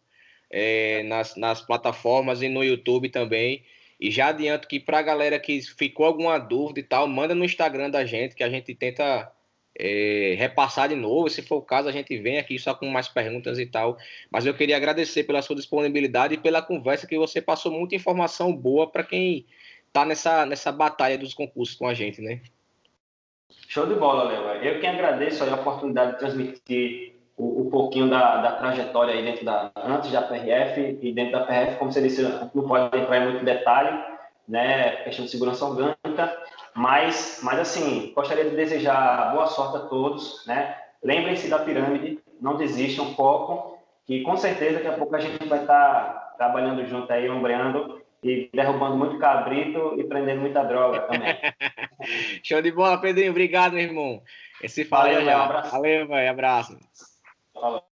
é, 0.51 1.03
nas, 1.05 1.37
nas 1.37 1.61
plataformas 1.61 2.43
e 2.43 2.49
no 2.49 2.63
YouTube 2.63 3.09
também. 3.09 3.65
E 4.01 4.11
já 4.11 4.29
adianto 4.29 4.69
que 4.69 4.79
para 4.79 4.99
a 4.99 5.03
galera 5.03 5.39
que 5.41 5.61
ficou 5.63 6.07
alguma 6.07 6.39
dúvida 6.39 6.81
e 6.81 6.85
tal, 6.85 7.09
manda 7.09 7.35
no 7.35 7.45
Instagram 7.45 7.91
da 7.91 8.05
gente, 8.05 8.35
que 8.35 8.45
a 8.45 8.51
gente 8.51 8.75
tenta 8.75 9.33
é, 9.79 10.35
repassar 10.37 10.89
de 10.89 10.97
novo. 10.97 11.29
Se 11.29 11.43
for 11.43 11.57
o 11.57 11.63
caso, 11.63 11.89
a 11.89 11.93
gente 11.93 12.17
vem 12.19 12.39
aqui 12.39 12.59
só 12.59 12.75
com 12.75 12.87
mais 12.89 13.09
perguntas 13.09 13.59
e 13.59 13.67
tal. 13.67 13.97
Mas 14.31 14.45
eu 14.45 14.55
queria 14.55 14.77
agradecer 14.77 15.25
pela 15.25 15.41
sua 15.41 15.57
disponibilidade 15.57 16.35
e 16.35 16.39
pela 16.39 16.61
conversa 16.61 17.07
que 17.07 17.17
você 17.17 17.41
passou 17.41 17.71
muita 17.71 17.95
informação 17.95 18.55
boa 18.55 18.91
para 18.91 19.05
quem 19.05 19.47
está 19.87 20.05
nessa, 20.05 20.45
nessa 20.45 20.73
batalha 20.73 21.17
dos 21.17 21.33
concursos 21.33 21.77
com 21.77 21.87
a 21.87 21.95
gente, 21.95 22.21
né? 22.21 22.41
Show 23.69 23.87
de 23.87 23.95
bola, 23.95 24.25
Léo. 24.25 24.65
Eu 24.65 24.81
que 24.81 24.87
agradeço 24.87 25.45
a 25.45 25.55
oportunidade 25.55 26.13
de 26.13 26.19
transmitir 26.19 27.15
um, 27.39 27.71
pouquinho 27.71 28.11
da, 28.11 28.39
da, 28.39 28.53
trajetória 28.53 29.15
aí 29.15 29.23
dentro 29.23 29.45
da 29.45 29.71
antes 29.77 30.11
da 30.11 30.23
PRF 30.23 30.99
e 31.01 31.13
dentro 31.13 31.33
da 31.33 31.45
PRF, 31.45 31.77
como 31.77 31.93
você 31.93 32.03
disse, 32.03 32.23
não 32.23 32.67
pode 32.67 32.97
entrar 32.99 33.19
em 33.19 33.31
muito 33.31 33.45
detalhe, 33.45 33.97
né, 34.49 34.97
questão 35.05 35.25
de 35.25 35.31
segurança 35.31 35.65
orgânica, 35.65 36.37
mas, 36.79 37.41
mas 37.43 37.59
assim, 37.59 38.13
gostaria 38.15 38.49
de 38.49 38.55
desejar 38.55 39.33
boa 39.33 39.49
sorte 39.49 39.79
a 39.79 39.81
todos, 39.89 40.47
né? 40.47 40.77
Lembrem-se 41.03 41.49
da 41.49 41.59
pirâmide, 41.59 42.21
não 42.41 42.57
desistam, 42.57 43.17
foco, 43.17 43.77
que 44.07 44.23
com 44.23 44.37
certeza 44.37 44.75
daqui 44.75 44.87
a 44.87 44.93
pouco 44.93 45.17
a 45.17 45.19
gente 45.19 45.45
vai 45.49 45.61
estar 45.61 46.35
trabalhando 46.39 46.87
junto 46.87 47.13
aí, 47.13 47.29
ombreando 47.29 48.01
e 48.23 48.49
derrubando 48.55 48.97
muito 48.97 49.19
cabrito 49.19 49.97
e 49.99 50.05
prendendo 50.05 50.41
muita 50.41 50.63
droga 50.63 51.01
também. 51.01 51.37
Show 52.45 52.63
de 52.63 52.71
bola, 52.71 53.01
Pedrinho. 53.01 53.33
Obrigado, 53.33 53.73
meu 53.73 53.83
irmão. 53.83 54.23
Esse 54.63 54.85
fala 54.85 55.13
Valeu, 55.13 55.27
Um 55.27 55.43
abraço. 55.43 55.71
Valeu, 55.73 56.07
velho. 56.07 56.31
Abraço. 56.31 56.79
Falou. 57.55 57.88